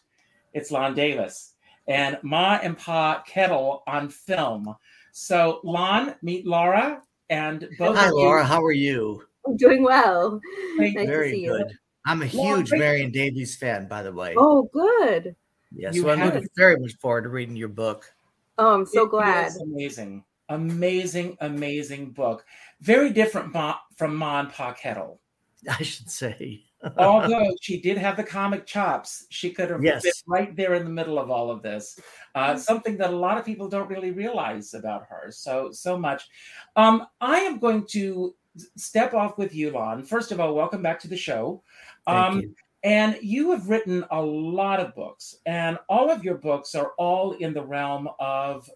It's 0.53 0.71
Lon 0.71 0.95
Davis. 0.95 1.55
and 1.87 2.19
Ma 2.23 2.59
and 2.63 2.79
Pa 2.79 3.23
Kettle 3.27 3.83
on 3.87 4.09
film. 4.09 4.75
So, 5.13 5.61
Lon, 5.65 6.15
meet 6.23 6.47
Lara, 6.47 7.03
and 7.31 7.69
both. 7.79 7.97
Hi, 7.97 8.09
of 8.09 8.13
Lara. 8.15 8.43
You, 8.43 8.47
How 8.47 8.63
are 8.63 8.73
you? 8.73 9.25
I'm 9.47 9.57
doing 9.57 9.83
well. 9.83 10.41
Thank 10.79 10.97
Nice 10.97 11.05
to 11.07 11.11
Very 11.11 11.31
see 11.33 11.47
good. 11.47 11.71
you. 11.71 11.77
I'm 12.07 12.23
a 12.23 12.27
huge 12.27 12.71
great- 12.71 12.79
Marion 12.81 13.11
Davies 13.11 13.57
fan, 13.57 13.89
by 13.89 14.03
the 14.03 14.13
way. 14.13 14.35
Oh, 14.37 14.69
good. 14.73 15.35
yes, 15.75 15.95
you 15.95 16.03
so 16.03 16.11
I'm 16.11 16.19
have- 16.19 16.35
looking 16.35 16.49
very 16.57 16.77
much 16.79 16.95
forward 16.99 17.23
to 17.23 17.29
reading 17.29 17.57
your 17.57 17.69
book. 17.69 18.13
Oh, 18.59 18.75
I'm 18.75 18.87
so 18.87 19.05
It 19.05 19.11
glad. 19.11 19.47
is 19.49 19.57
amazing, 19.61 20.25
amazing, 20.49 21.37
amazing 21.41 22.11
book. 22.11 22.45
Very 22.81 23.11
different 23.11 23.53
Ma, 23.53 23.77
from 23.97 24.15
Ma 24.17 24.41
and 24.41 24.51
Pa 24.51 24.73
Kettle. 24.73 25.21
I 25.71 25.83
should 25.83 26.11
say. 26.11 26.65
Although 26.97 27.55
she 27.61 27.81
did 27.81 27.97
have 27.99 28.17
the 28.17 28.25
comic 28.25 28.67
chops, 28.67 29.27
she 29.31 29.51
could 29.51 29.71
have 29.71 29.83
Yes. 29.85 30.03
been 30.03 30.13
right 30.27 30.57
there 30.57 30.75
in 30.75 30.85
the 30.85 30.91
middle 30.91 31.19
of 31.19 31.31
all 31.31 31.51
of 31.51 31.63
this. 31.63 31.99
Uh, 32.35 32.57
something 32.57 32.97
that 32.97 33.11
a 33.11 33.17
lot 33.17 33.39
of 33.39 33.45
people 33.45 33.69
don't 33.69 33.89
really 33.89 34.11
realize 34.11 34.75
about 34.75 35.05
her. 35.09 35.31
So 35.31 35.71
so 35.71 35.97
much. 35.99 36.29
Um, 36.77 37.07
I 37.21 37.39
am 37.41 37.59
going 37.59 37.87
to 37.91 38.35
step 38.77 39.15
off 39.15 39.39
with 39.39 39.55
you, 39.55 39.71
Lon. 39.71 40.03
First 40.03 40.33
of 40.33 40.41
all, 40.41 40.55
welcome 40.55 40.83
back 40.83 40.99
to 41.01 41.09
the 41.09 41.17
show. 41.17 41.63
Um, 42.07 42.41
you. 42.41 42.55
and 42.83 43.17
you 43.23 43.53
have 43.53 43.69
written 43.69 44.05
a 44.11 44.21
lot 44.21 44.81
of 44.81 44.95
books, 44.95 45.37
and 45.47 45.79
all 45.89 46.11
of 46.11 46.25
your 46.25 46.37
books 46.37 46.75
are 46.75 46.93
all 46.99 47.33
in 47.33 47.55
the 47.55 47.63
realm 47.65 48.09
of 48.19 48.69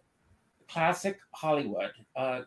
classic 0.69 1.19
Hollywood. 1.33 1.91
Uh, 2.15 2.43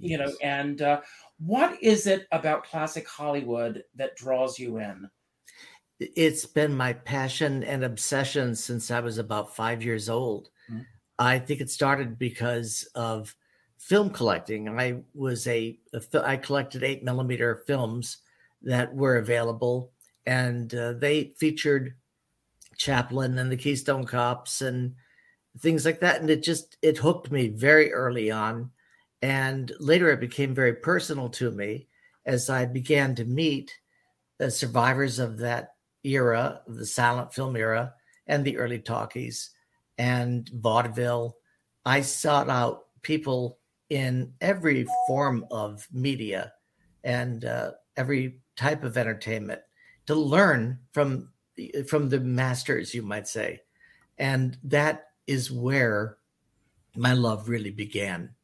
you 0.00 0.16
know, 0.18 0.32
and 0.42 0.80
uh, 0.82 1.00
what 1.38 1.82
is 1.82 2.06
it 2.06 2.26
about 2.32 2.64
classic 2.64 3.08
Hollywood 3.08 3.84
that 3.94 4.16
draws 4.16 4.58
you 4.58 4.78
in? 4.78 5.08
It's 6.00 6.46
been 6.46 6.74
my 6.74 6.92
passion 6.92 7.62
and 7.64 7.84
obsession 7.84 8.54
since 8.54 8.90
I 8.90 9.00
was 9.00 9.18
about 9.18 9.54
five 9.54 9.82
years 9.82 10.08
old. 10.08 10.50
Mhm. 10.70 10.86
I 11.18 11.38
think 11.38 11.60
it 11.60 11.70
started 11.70 12.18
because 12.18 12.88
of 12.94 13.34
film 13.78 14.10
collecting. 14.10 14.68
I 14.68 15.02
was 15.14 15.46
a, 15.46 15.78
I 16.14 16.36
collected 16.36 16.82
eight 16.82 17.04
millimeter 17.04 17.56
films 17.66 18.18
that 18.62 18.94
were 18.94 19.16
available, 19.16 19.92
and 20.26 20.74
uh, 20.74 20.94
they 20.94 21.34
featured 21.36 21.94
Chaplin 22.76 23.38
and 23.38 23.52
the 23.52 23.56
Keystone 23.56 24.04
Cops 24.04 24.62
and 24.62 24.94
things 25.60 25.84
like 25.84 26.00
that. 26.00 26.20
And 26.20 26.30
it 26.30 26.42
just 26.42 26.76
it 26.82 26.98
hooked 26.98 27.30
me 27.30 27.48
very 27.48 27.92
early 27.92 28.30
on, 28.30 28.70
and 29.24 29.72
later 29.80 30.10
it 30.10 30.20
became 30.20 30.54
very 30.54 30.74
personal 30.74 31.30
to 31.30 31.50
me 31.50 31.88
as 32.26 32.50
I 32.50 32.66
began 32.66 33.14
to 33.14 33.24
meet 33.24 33.72
uh, 34.38 34.50
survivors 34.50 35.18
of 35.18 35.38
that 35.38 35.76
era, 36.04 36.60
the 36.68 36.84
silent 36.84 37.32
film 37.32 37.56
era, 37.56 37.94
and 38.26 38.44
the 38.44 38.58
early 38.58 38.80
talkies 38.80 39.48
and 39.96 40.46
vaudeville. 40.52 41.38
I 41.86 42.02
sought 42.02 42.50
out 42.50 42.82
people 43.00 43.60
in 43.88 44.34
every 44.42 44.86
form 45.06 45.46
of 45.50 45.88
media 45.90 46.52
and 47.02 47.46
uh, 47.46 47.70
every 47.96 48.40
type 48.56 48.84
of 48.84 48.98
entertainment 48.98 49.62
to 50.04 50.14
learn 50.14 50.80
from 50.92 51.30
from 51.88 52.10
the 52.10 52.20
masters, 52.20 52.92
you 52.92 53.00
might 53.00 53.26
say, 53.26 53.62
and 54.18 54.58
that 54.64 55.06
is 55.26 55.50
where 55.50 56.18
my 56.94 57.14
love 57.14 57.48
really 57.48 57.70
began. 57.70 58.34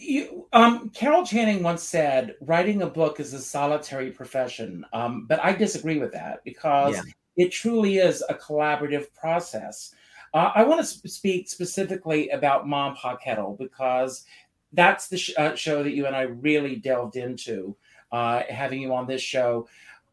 You, 0.00 0.46
um, 0.52 0.90
Carol 0.90 1.26
Channing 1.26 1.62
once 1.62 1.82
said, 1.82 2.36
"Writing 2.40 2.82
a 2.82 2.86
book 2.86 3.18
is 3.20 3.34
a 3.34 3.40
solitary 3.40 4.10
profession," 4.10 4.84
um, 4.92 5.26
but 5.26 5.42
I 5.44 5.52
disagree 5.52 5.98
with 5.98 6.12
that 6.12 6.44
because 6.44 6.96
Yeah. 6.96 7.02
it 7.46 7.50
truly 7.50 7.98
is 7.98 8.22
a 8.28 8.34
collaborative 8.34 9.12
process. 9.14 9.94
Uh, 10.34 10.52
I 10.54 10.62
want 10.62 10.80
to 10.80 10.86
sp- 10.86 11.08
speak 11.08 11.48
specifically 11.48 12.28
about 12.30 12.68
Mom 12.68 12.94
Pa 12.94 13.16
Kettle 13.16 13.56
because 13.58 14.24
that's 14.72 15.08
the 15.08 15.18
sh- 15.18 15.34
uh, 15.36 15.54
show 15.56 15.82
that 15.82 15.92
you 15.92 16.06
and 16.06 16.14
I 16.14 16.22
really 16.22 16.76
delved 16.76 17.16
into, 17.16 17.74
uh, 18.12 18.42
having 18.48 18.80
you 18.82 18.94
on 18.94 19.06
this 19.06 19.22
show. 19.22 19.66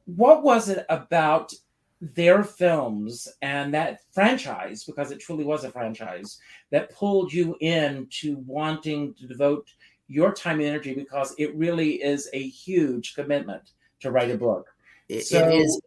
What 0.06 0.44
was 0.44 0.70
it 0.70 0.86
about 0.90 1.54
their 2.02 2.44
films 2.44 3.28
and 3.42 3.74
that 3.74 4.02
franchise, 4.12 4.84
because 4.84 5.12
it 5.12 5.20
truly 5.20 5.44
was 5.44 5.64
a 5.64 5.72
franchise, 5.72 6.40
that 6.72 6.92
pulled 6.92 7.32
you 7.32 7.56
in 7.62 8.08
to 8.10 8.38
wanting 8.46 9.14
to 9.16 9.28
devote 9.28 9.68
your 10.08 10.34
time 10.34 10.60
and 10.60 10.68
energy 10.68 10.94
because 10.94 11.34
it 11.38 11.56
really 11.56 12.04
is 12.04 12.30
a 12.34 12.48
huge 12.48 13.16
commitment 13.16 13.72
to 14.02 14.12
write 14.12 14.30
a 14.32 14.38
book. 14.38 14.68
It- 15.10 15.26
So- 15.26 15.48
it 15.50 15.56
is. 15.56 15.82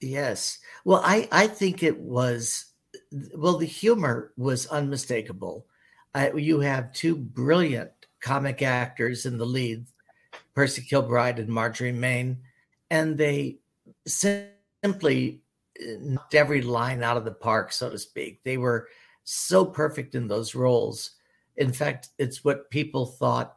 Yes. 0.00 0.58
Well 0.84 1.00
i 1.04 1.26
i 1.32 1.46
think 1.46 1.82
it 1.82 1.98
was 1.98 2.66
well 3.34 3.56
the 3.56 3.64
humor 3.66 4.32
was 4.36 4.66
unmistakable. 4.66 5.66
I, 6.14 6.32
you 6.32 6.60
have 6.60 6.92
two 6.92 7.16
brilliant 7.16 7.90
comic 8.20 8.60
actors 8.62 9.24
in 9.26 9.38
the 9.38 9.46
lead 9.46 9.86
percy 10.54 10.82
kilbride 10.82 11.38
and 11.38 11.48
marjorie 11.48 11.92
main 11.92 12.38
and 12.90 13.16
they 13.16 13.58
simply 14.06 15.40
knocked 16.00 16.34
every 16.34 16.62
line 16.62 17.02
out 17.02 17.16
of 17.16 17.24
the 17.24 17.32
park 17.32 17.72
so 17.72 17.90
to 17.90 17.98
speak. 17.98 18.42
They 18.42 18.58
were 18.58 18.88
so 19.24 19.64
perfect 19.64 20.14
in 20.14 20.28
those 20.28 20.54
roles. 20.54 21.12
In 21.56 21.72
fact 21.72 22.10
it's 22.18 22.44
what 22.44 22.70
people 22.70 23.06
thought 23.06 23.56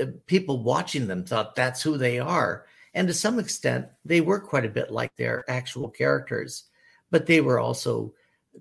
uh, 0.00 0.06
people 0.26 0.62
watching 0.62 1.06
them 1.06 1.24
thought 1.24 1.54
that's 1.54 1.82
who 1.82 1.98
they 1.98 2.18
are. 2.18 2.66
And 2.94 3.06
to 3.08 3.14
some 3.14 3.38
extent 3.38 3.86
they 4.04 4.20
were 4.20 4.40
quite 4.40 4.64
a 4.64 4.70
bit 4.70 4.90
like 4.90 5.14
their 5.16 5.44
actual 5.48 5.88
characters 5.88 6.64
but 7.10 7.26
they 7.26 7.40
were 7.40 7.58
also 7.58 8.12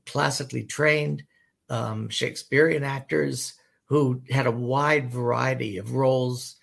classically 0.06 0.64
trained 0.64 1.24
um, 1.70 2.10
shakespearean 2.10 2.84
actors 2.84 3.54
who 3.86 4.22
had 4.30 4.48
a 4.48 4.52
wide 4.52 5.12
variety 5.12 5.78
of 5.78 5.94
roles 5.94 6.56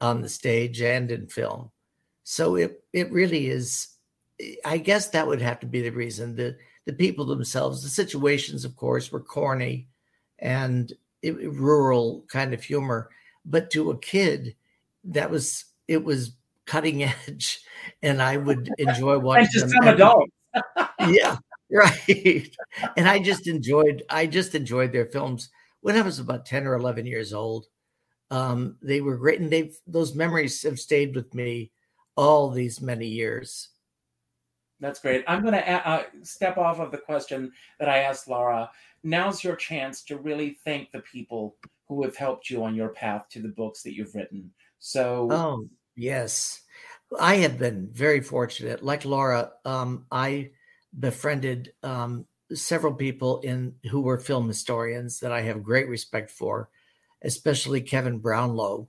on 0.00 0.20
the 0.20 0.28
stage 0.28 0.80
and 0.82 1.10
in 1.10 1.26
film. 1.26 1.70
So 2.24 2.56
it 2.56 2.84
it 2.92 3.10
really 3.12 3.48
is 3.48 3.88
i 4.64 4.78
guess 4.78 5.08
that 5.08 5.26
would 5.26 5.40
have 5.40 5.60
to 5.60 5.66
be 5.66 5.82
the 5.82 5.90
reason. 5.90 6.36
The 6.36 6.56
the 6.86 6.92
people 6.92 7.24
themselves 7.24 7.82
the 7.82 7.88
situations 7.88 8.64
of 8.64 8.76
course 8.76 9.12
were 9.12 9.20
corny 9.20 9.88
and 10.38 10.92
it, 11.22 11.34
rural 11.52 12.24
kind 12.28 12.52
of 12.54 12.62
humor. 12.62 13.10
But 13.44 13.70
to 13.72 13.90
a 13.90 13.98
kid 13.98 14.56
that 15.04 15.30
was 15.30 15.64
it 15.88 16.04
was 16.04 16.32
cutting 16.66 17.02
edge 17.28 17.60
and 18.02 18.22
i 18.22 18.36
would 18.36 18.68
enjoy 18.78 19.18
watching 19.20 19.44
And 19.44 19.52
just 19.52 19.70
some 19.70 19.88
adults. 19.88 20.32
yeah 21.08 21.36
right. 21.70 22.56
And 22.96 23.08
i 23.08 23.18
just 23.18 23.46
enjoyed 23.48 24.02
i 24.10 24.26
just 24.26 24.54
enjoyed 24.54 24.92
their 24.92 25.06
films. 25.06 25.50
When 25.80 25.96
i 25.96 26.02
was 26.02 26.18
about 26.20 26.46
10 26.46 26.66
or 26.66 26.74
11 26.74 27.06
years 27.06 27.32
old 27.32 27.66
um 28.30 28.76
they 28.82 29.00
were 29.00 29.16
great 29.16 29.40
and 29.40 29.50
they've 29.50 29.76
those 29.86 30.14
memories 30.14 30.62
have 30.62 30.78
stayed 30.80 31.14
with 31.14 31.34
me 31.34 31.72
all 32.16 32.50
these 32.50 32.80
many 32.80 33.06
years 33.06 33.70
That's 34.82 34.98
great. 34.98 35.24
I'm 35.28 35.42
going 35.42 35.54
to 35.54 35.88
uh, 35.88 36.02
step 36.24 36.58
off 36.58 36.80
of 36.80 36.90
the 36.90 36.98
question 36.98 37.52
that 37.78 37.88
I 37.88 37.98
asked 37.98 38.26
Lara. 38.26 38.68
Now's 39.04 39.44
your 39.44 39.54
chance 39.54 40.02
to 40.04 40.18
really 40.18 40.58
thank 40.64 40.90
the 40.90 40.98
people 41.00 41.54
who 41.88 42.02
have 42.02 42.16
helped 42.16 42.50
you 42.50 42.64
on 42.64 42.74
your 42.74 42.88
path 42.88 43.28
to 43.30 43.40
the 43.40 43.48
books 43.48 43.84
that 43.84 43.94
you've 43.94 44.14
written. 44.14 44.50
So, 44.80 45.28
Oh, 45.30 45.68
yes. 45.94 46.62
I 47.18 47.36
have 47.36 47.60
been 47.60 47.90
very 47.92 48.20
fortunate. 48.20 48.82
Like 48.82 49.04
Lara, 49.04 49.52
um, 49.64 50.06
I 50.10 50.50
befriended 50.98 51.72
um, 51.84 52.26
several 52.52 52.92
people 52.92 53.40
in 53.40 53.76
who 53.88 54.00
were 54.00 54.18
film 54.18 54.48
historians 54.48 55.20
that 55.20 55.30
I 55.30 55.42
have 55.42 55.62
great 55.62 55.88
respect 55.88 56.30
for, 56.32 56.70
especially 57.22 57.82
Kevin 57.82 58.18
Brownlow. 58.18 58.88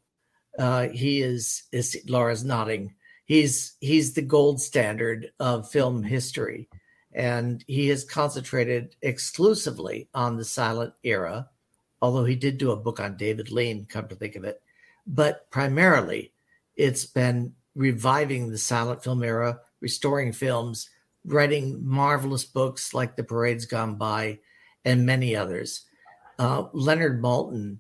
Uh, 0.58 0.88
he 0.88 1.22
is 1.22 1.64
is 1.72 2.02
Lara's 2.08 2.44
nodding. 2.44 2.96
He's 3.26 3.76
he's 3.80 4.14
the 4.14 4.22
gold 4.22 4.62
standard 4.62 5.32
of 5.40 5.70
film 5.70 6.04
history, 6.04 6.68
and 7.14 7.64
he 7.68 7.88
has 7.90 8.04
concentrated 8.04 8.96
exclusively 9.02 10.10
on 10.14 10.38
the 10.38 10.46
silent 10.46 10.94
era. 11.04 11.50
Although 12.02 12.26
he 12.26 12.36
did 12.36 12.58
do 12.58 12.72
a 12.72 12.76
book 12.76 13.00
on 13.00 13.16
David 13.16 13.50
Lean, 13.50 13.86
come 13.86 14.10
to 14.10 14.16
think 14.16 14.36
of 14.36 14.44
it, 14.44 14.62
but 15.08 15.50
primarily 15.52 16.34
it's 16.76 17.06
been 17.06 17.54
reviving 17.76 18.50
the 18.50 18.58
silent 18.58 19.04
film 19.04 19.24
era, 19.24 19.60
restoring 19.80 20.34
films, 20.34 20.90
writing 21.26 21.80
marvelous 21.86 22.44
books 22.44 22.94
like 22.94 23.16
The 23.16 23.24
Parade's 23.24 23.66
Gone 23.66 23.96
By 23.96 24.40
and 24.86 25.06
many 25.06 25.36
others. 25.36 25.86
Uh, 26.38 26.66
Leonard 26.74 27.22
Maltin 27.22 27.78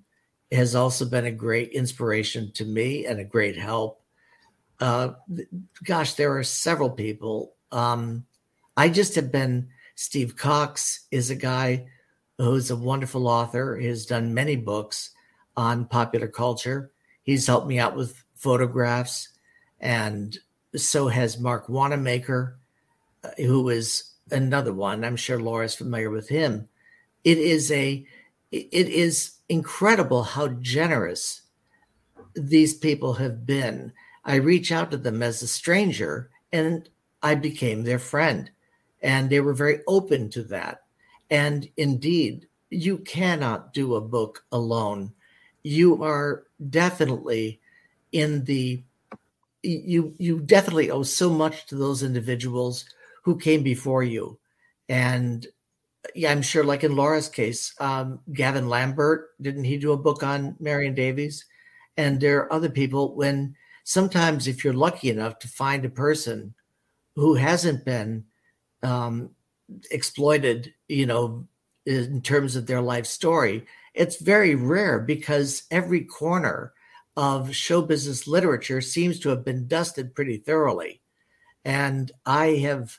has 0.51 0.75
also 0.75 1.05
been 1.05 1.25
a 1.25 1.31
great 1.31 1.71
inspiration 1.71 2.51
to 2.53 2.65
me 2.65 3.05
and 3.05 3.19
a 3.19 3.25
great 3.25 3.57
help. 3.57 4.02
Uh, 4.83 5.13
gosh, 5.85 6.15
there 6.15 6.35
are 6.35 6.43
several 6.43 6.89
people. 6.89 7.53
Um, 7.71 8.25
I 8.75 8.89
just 8.89 9.15
have 9.15 9.31
been, 9.31 9.69
Steve 9.95 10.35
Cox 10.35 11.07
is 11.09 11.29
a 11.29 11.35
guy 11.35 11.87
who's 12.37 12.69
a 12.69 12.75
wonderful 12.75 13.29
author. 13.29 13.77
He 13.77 13.87
has 13.87 14.05
done 14.05 14.33
many 14.33 14.57
books 14.57 15.11
on 15.55 15.85
popular 15.85 16.27
culture. 16.27 16.91
He's 17.23 17.47
helped 17.47 17.67
me 17.67 17.79
out 17.79 17.95
with 17.95 18.21
photographs, 18.35 19.29
and 19.79 20.37
so 20.75 21.07
has 21.07 21.39
Marc 21.39 21.69
Wanamaker, 21.69 22.59
uh, 23.23 23.29
who 23.37 23.69
is 23.69 24.15
another 24.31 24.73
one. 24.73 25.05
I'm 25.05 25.15
sure 25.15 25.39
Lara's 25.39 25.75
familiar 25.75 26.09
with 26.09 26.27
him. 26.27 26.67
It 27.23 27.37
is 27.37 27.71
a 27.71 28.05
it 28.51 28.89
is 28.89 29.35
incredible 29.47 30.23
how 30.23 30.49
generous 30.49 31.43
these 32.35 32.73
people 32.73 33.13
have 33.13 33.45
been. 33.45 33.93
I 34.25 34.35
reach 34.35 34.71
out 34.71 34.91
to 34.91 34.97
them 34.97 35.21
as 35.21 35.41
a 35.41 35.47
stranger 35.47 36.29
and 36.51 36.87
I 37.21 37.35
became 37.35 37.83
their 37.83 37.99
friend. 37.99 38.49
And 39.01 39.29
they 39.29 39.41
were 39.41 39.53
very 39.53 39.79
open 39.87 40.29
to 40.31 40.43
that. 40.43 40.83
And 41.29 41.69
indeed, 41.77 42.47
you 42.69 42.99
cannot 42.99 43.73
do 43.73 43.95
a 43.95 44.01
book 44.01 44.45
alone. 44.51 45.13
You 45.63 46.03
are 46.03 46.45
definitely 46.69 47.59
in 48.11 48.43
the 48.45 48.83
you 49.63 50.13
you 50.17 50.39
definitely 50.39 50.91
owe 50.91 51.03
so 51.03 51.29
much 51.29 51.65
to 51.67 51.75
those 51.75 52.03
individuals 52.03 52.85
who 53.23 53.37
came 53.37 53.63
before 53.63 54.03
you. 54.03 54.37
And 54.89 55.47
yeah, 56.13 56.31
I'm 56.31 56.41
sure, 56.41 56.65
like 56.65 56.83
in 56.83 56.95
Lara's 56.95 57.29
case, 57.29 57.73
um, 57.79 58.19
Gavin 58.33 58.67
Lambert, 58.67 59.29
didn't 59.41 59.63
he 59.63 59.77
do 59.77 59.93
a 59.93 59.97
book 59.97 60.21
on 60.21 60.57
Marion 60.59 60.93
Davies? 60.93 61.45
And 61.95 62.19
there 62.19 62.39
are 62.39 62.53
other 62.53 62.69
people 62.69 63.15
when 63.15 63.55
sometimes 63.83 64.47
if 64.47 64.63
you're 64.63 64.73
lucky 64.73 65.09
enough 65.09 65.39
to 65.39 65.47
find 65.47 65.85
a 65.85 65.89
person 65.89 66.53
who 67.15 67.35
hasn't 67.35 67.85
been 67.85 68.25
um, 68.81 69.29
exploited, 69.91 70.73
you 70.87 71.05
know, 71.05 71.47
in 71.85 72.21
terms 72.21 72.55
of 72.55 72.65
their 72.65 72.81
life 72.81 73.05
story, 73.05 73.65
it's 73.93 74.21
very 74.21 74.55
rare 74.55 74.99
because 74.99 75.63
every 75.69 76.01
corner 76.01 76.73
of 77.15 77.55
show 77.55 77.81
business 77.81 78.27
literature 78.27 78.81
seems 78.81 79.19
to 79.19 79.29
have 79.29 79.45
been 79.45 79.67
dusted 79.67 80.15
pretty 80.15 80.37
thoroughly. 80.37 81.01
And 81.63 82.11
I 82.25 82.47
have 82.63 82.97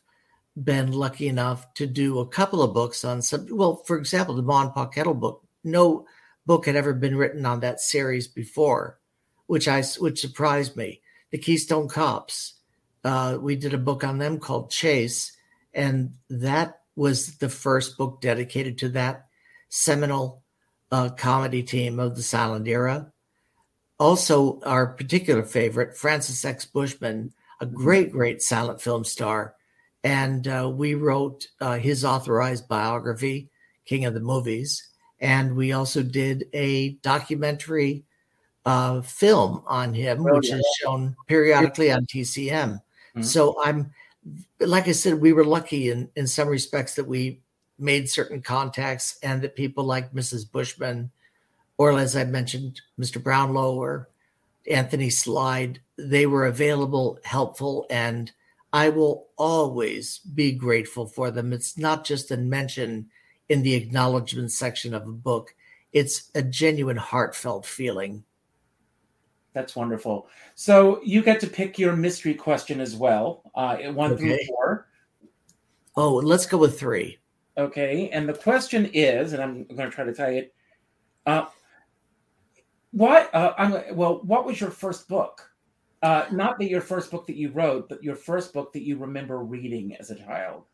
been 0.63 0.93
lucky 0.93 1.27
enough 1.29 1.73
to 1.75 1.87
do 1.87 2.21
a 2.21 2.29
couple 2.29 2.63
of 2.63 2.75
books 2.75 3.05
on 3.05 3.23
some, 3.23 3.47
well, 3.51 3.83
for 3.87 3.99
example, 3.99 4.37
the 4.37 4.43
Ma 4.43 4.71
and 4.75 4.93
Kettle 4.93 5.15
book. 5.15 5.43
No 5.65 6.07
book 6.47 6.67
had 6.67 6.77
ever 6.77 6.93
been 6.93 7.17
written 7.17 7.45
on 7.45 7.61
that 7.61 7.81
series 7.81 8.29
before, 8.29 9.01
which 9.47 9.69
I 9.69 9.83
which 9.99 10.21
surprised 10.21 10.77
me. 10.77 11.01
The 11.31 11.39
Keystone 11.39 11.89
Cops, 11.89 12.55
uh, 13.03 13.39
we 13.41 13.57
did 13.57 13.75
a 13.75 13.79
book 13.79 14.05
on 14.05 14.19
them 14.19 14.39
called 14.39 14.71
Chase, 14.71 15.37
and 15.73 16.15
that 16.31 16.81
was 16.97 17.39
the 17.39 17.49
first 17.49 17.99
book 17.99 18.21
dedicated 18.21 18.79
to 18.79 18.89
that 18.91 19.27
seminal 19.69 20.43
uh, 20.93 21.09
comedy 21.11 21.63
team 21.63 21.99
of 21.99 22.15
the 22.15 22.23
silent 22.23 22.69
era. 22.69 23.11
Also, 23.99 24.61
our 24.63 24.87
particular 24.87 25.43
favorite, 25.43 25.97
Francis 25.97 26.45
X. 26.45 26.65
Bushman, 26.65 27.33
a 27.61 27.67
great, 27.67 28.13
great 28.13 28.43
silent 28.43 28.81
film 28.81 29.05
star. 29.05 29.55
And 30.03 30.47
uh, 30.47 30.71
we 30.73 30.95
wrote 30.95 31.47
uh, 31.61 31.79
his 31.79 32.05
authorized 32.05 32.69
biography, 32.69 33.49
King 33.87 34.05
of 34.05 34.15
the 34.15 34.21
Movies. 34.21 34.89
And 35.21 35.57
we 35.57 35.73
also 35.73 36.03
did 36.03 36.45
a 36.53 36.91
documentary 37.03 38.05
uh, 38.65 39.01
film 39.03 39.63
on 39.67 39.95
him, 39.95 40.21
oh, 40.21 40.35
which 40.35 40.49
yeah. 40.49 40.57
is 40.57 40.79
shown 40.81 41.17
periodically 41.27 41.93
on 41.93 42.07
TCM. 42.07 42.51
Mm-hmm. 42.73 43.23
So 43.23 43.57
I'm, 43.63 43.93
like 44.61 44.89
I 44.89 44.93
said, 44.93 45.21
we 45.21 45.33
were 45.33 45.45
lucky 45.45 45.91
in, 45.91 46.09
in 46.17 46.27
some 46.27 46.49
respects 46.49 46.95
that 46.95 47.07
we 47.07 47.41
made 47.79 48.09
certain 48.09 48.41
contacts 48.41 49.19
and 49.23 49.43
that 49.43 49.57
people 49.57 49.85
like 49.85 50.13
Mrs. 50.13 50.51
Bushman 50.51 51.11
or 51.77 51.99
as 51.99 52.17
I 52.17 52.25
mentioned, 52.25 52.81
Mr. 52.99 53.23
Brownlow 53.23 53.75
or 53.75 54.09
Anthony 54.71 55.11
Slide, 55.11 55.81
they 55.97 56.27
were 56.27 56.47
available, 56.47 57.19
helpful, 57.25 57.87
and 57.91 58.31
I 58.73 58.89
will 58.89 59.29
always 59.37 60.19
be 60.19 60.53
grateful 60.53 61.07
for 61.07 61.31
them. 61.31 61.53
It's 61.53 61.77
not 61.77 62.05
just 62.05 62.31
a 62.31 62.37
mention 62.37 63.11
in 63.49 63.63
the 63.63 63.75
acknowledgement 63.75 64.53
section 64.53 64.95
of 64.95 65.03
a 65.07 65.13
book, 65.13 65.55
it's 65.93 66.31
a 66.35 66.43
genuine, 66.43 66.97
heartfelt 66.97 67.67
feeling. 67.67 68.25
That's 69.55 69.77
wonderful. 69.77 70.29
So 70.57 71.01
you 71.05 71.23
get 71.23 71.41
to 71.41 71.47
pick 71.47 71.79
your 71.79 71.95
mystery 71.95 72.35
question 72.35 72.81
as 72.81 72.97
well, 72.97 73.51
uh, 73.55 73.77
one 73.93 74.13
okay. 74.13 74.21
through 74.21 74.39
four. 74.49 74.89
Oh, 75.97 76.15
let's 76.15 76.45
go 76.45 76.59
with 76.59 76.79
three. 76.79 77.19
Okay, 77.57 78.11
and 78.11 78.29
the 78.29 78.35
question 78.35 78.91
is, 78.93 79.33
and 79.33 79.41
I'm 79.41 79.65
going 79.65 79.89
to 79.89 79.95
try 79.95 80.05
to 80.05 80.13
tell 80.13 80.31
you, 80.31 80.47
uh, 81.25 81.47
what? 82.91 83.33
Uh, 83.33 83.55
I'm 83.57 83.97
well. 83.97 84.21
What 84.25 84.45
was 84.45 84.61
your 84.61 84.71
first 84.71 85.09
book? 85.09 85.49
Uh, 86.03 86.27
not 86.33 86.59
that 86.59 86.69
your 86.69 86.81
first 86.81 87.13
book 87.13 87.27
that 87.29 87.37
you 87.37 87.51
wrote, 87.51 87.89
but 87.89 88.03
your 88.03 88.17
first 88.17 88.53
book 88.53 88.73
that 88.73 88.83
you 88.83 88.99
remember 88.99 89.39
reading 89.39 89.97
as 90.01 90.11
a 90.11 90.17
child. 90.17 90.65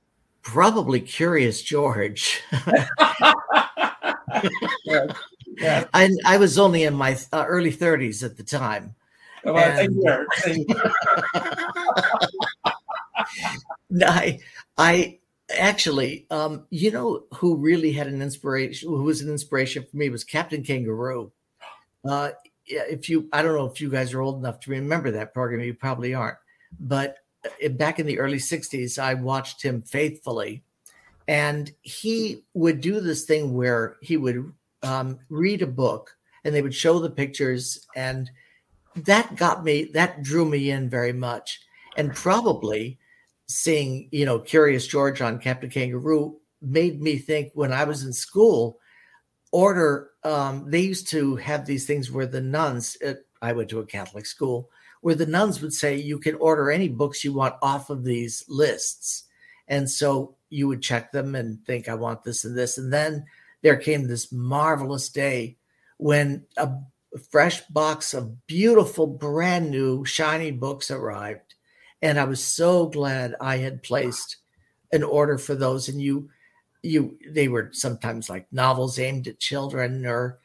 Probably 0.43 1.01
Curious 1.01 1.63
George. 1.63 2.43
yeah. 4.85 5.07
Yeah. 5.61 5.85
I, 5.93 6.11
I 6.25 6.37
was 6.39 6.59
only 6.59 6.85
in 6.85 6.95
my 6.95 7.17
uh, 7.33 7.45
early 7.47 7.73
30s 7.73 8.25
at 8.25 8.37
the 8.37 8.43
time. 8.43 8.95
Well, 9.45 9.57
and, 9.57 10.03
same 10.37 10.67
I, 14.07 14.39
I 14.77 15.19
actually, 15.59 16.27
um, 16.31 16.67
you 16.71 16.91
know, 16.91 17.25
who 17.35 17.57
really 17.57 17.93
had 17.93 18.07
an 18.07 18.23
inspiration, 18.23 18.89
who 18.89 19.03
was 19.03 19.21
an 19.21 19.31
inspiration 19.31 19.87
for 19.89 19.97
me 19.97 20.11
was 20.11 20.25
Captain 20.25 20.63
Kangaroo. 20.63 21.33
Uh, 22.05 22.31
if 22.67 23.09
you, 23.09 23.29
I 23.33 23.43
don't 23.43 23.57
know 23.57 23.67
if 23.67 23.81
you 23.81 23.91
guys 23.91 24.13
are 24.15 24.21
old 24.21 24.39
enough 24.39 24.61
to 24.61 24.71
remember 24.71 25.11
that 25.11 25.35
program, 25.35 25.61
you 25.61 25.75
probably 25.75 26.15
aren't. 26.15 26.39
But 26.79 27.17
uh, 27.65 27.69
back 27.71 27.99
in 27.99 28.07
the 28.07 28.19
early 28.19 28.39
60s, 28.39 28.99
I 28.99 29.15
watched 29.15 29.63
him 29.63 29.83
faithfully. 29.83 30.63
And 31.27 31.71
he 31.83 32.45
would 32.55 32.81
do 32.81 33.01
this 33.01 33.25
thing 33.25 33.55
where 33.55 33.97
he 34.03 34.17
would 34.17 34.53
um, 34.83 35.19
read 35.29 35.63
a 35.63 35.67
book 35.67 36.17
and 36.45 36.55
they 36.55 36.63
would 36.63 36.75
show 36.75 36.99
the 36.99 37.11
pictures. 37.11 37.87
And 37.97 38.31
that 38.97 39.37
got 39.37 39.65
me, 39.65 39.91
that 39.95 40.23
drew 40.23 40.45
me 40.45 40.71
in 40.71 40.89
very 40.89 41.13
much. 41.13 41.61
And 41.97 42.15
probably 42.15 42.99
seeing, 43.47 44.09
you 44.13 44.25
know, 44.25 44.39
Curious 44.39 44.87
George 44.87 45.21
on 45.21 45.39
Captain 45.39 45.71
Kangaroo 45.71 46.37
made 46.63 47.01
me 47.01 47.19
think 47.19 47.51
when 47.55 47.73
I 47.73 47.85
was 47.85 48.05
in 48.05 48.13
school, 48.13 48.79
order 49.53 50.11
um, 50.23 50.65
they 50.69 50.81
used 50.81 51.09
to 51.09 51.37
have 51.37 51.67
these 51.67 51.87
things 51.87 52.11
where 52.11 52.27
the 52.27 52.41
nuns 52.41 52.97
i 53.43 53.53
went 53.53 53.69
to 53.69 53.81
a 53.81 53.87
catholic 53.87 54.27
school 54.27 54.71
where 55.01 55.15
the 55.15 55.27
nuns 55.27 55.61
would 55.61 55.73
say 55.73 55.97
you 55.97 56.19
can 56.19 56.35
order 56.37 56.71
any 56.71 56.89
books 56.89 57.25
you 57.25 57.33
want 57.33 57.55
off 57.63 57.91
of 57.91 58.05
these 58.05 58.45
lists 58.49 59.25
and 59.69 59.89
so 59.91 60.35
you 60.51 60.69
would 60.69 60.83
check 60.83 61.11
them 61.11 61.35
and 61.35 61.65
think 61.65 61.89
i 61.89 61.95
want 61.95 62.23
this 62.23 62.45
and 62.45 62.57
this 62.57 62.79
and 62.79 62.93
then 62.93 63.25
there 63.63 63.77
came 63.77 64.07
this 64.07 64.33
marvelous 64.33 65.09
day 65.09 65.57
when 65.99 66.45
a 66.57 66.71
fresh 67.31 67.61
box 67.67 68.15
of 68.15 68.47
beautiful 68.47 69.07
brand 69.07 69.71
new 69.71 70.05
shiny 70.05 70.51
books 70.51 70.91
arrived 70.91 71.55
and 72.03 72.19
i 72.19 72.25
was 72.25 72.43
so 72.43 72.87
glad 72.87 73.35
i 73.41 73.57
had 73.57 73.83
placed 73.83 74.37
an 74.93 75.03
order 75.03 75.37
for 75.37 75.55
those 75.55 75.89
and 75.89 76.01
you 76.01 76.29
you 76.83 77.19
they 77.29 77.49
were 77.49 77.69
sometimes 77.73 78.31
like 78.31 78.47
novels 78.53 78.99
aimed 78.99 79.29
at 79.29 79.39
children 79.39 80.07
or 80.07 80.39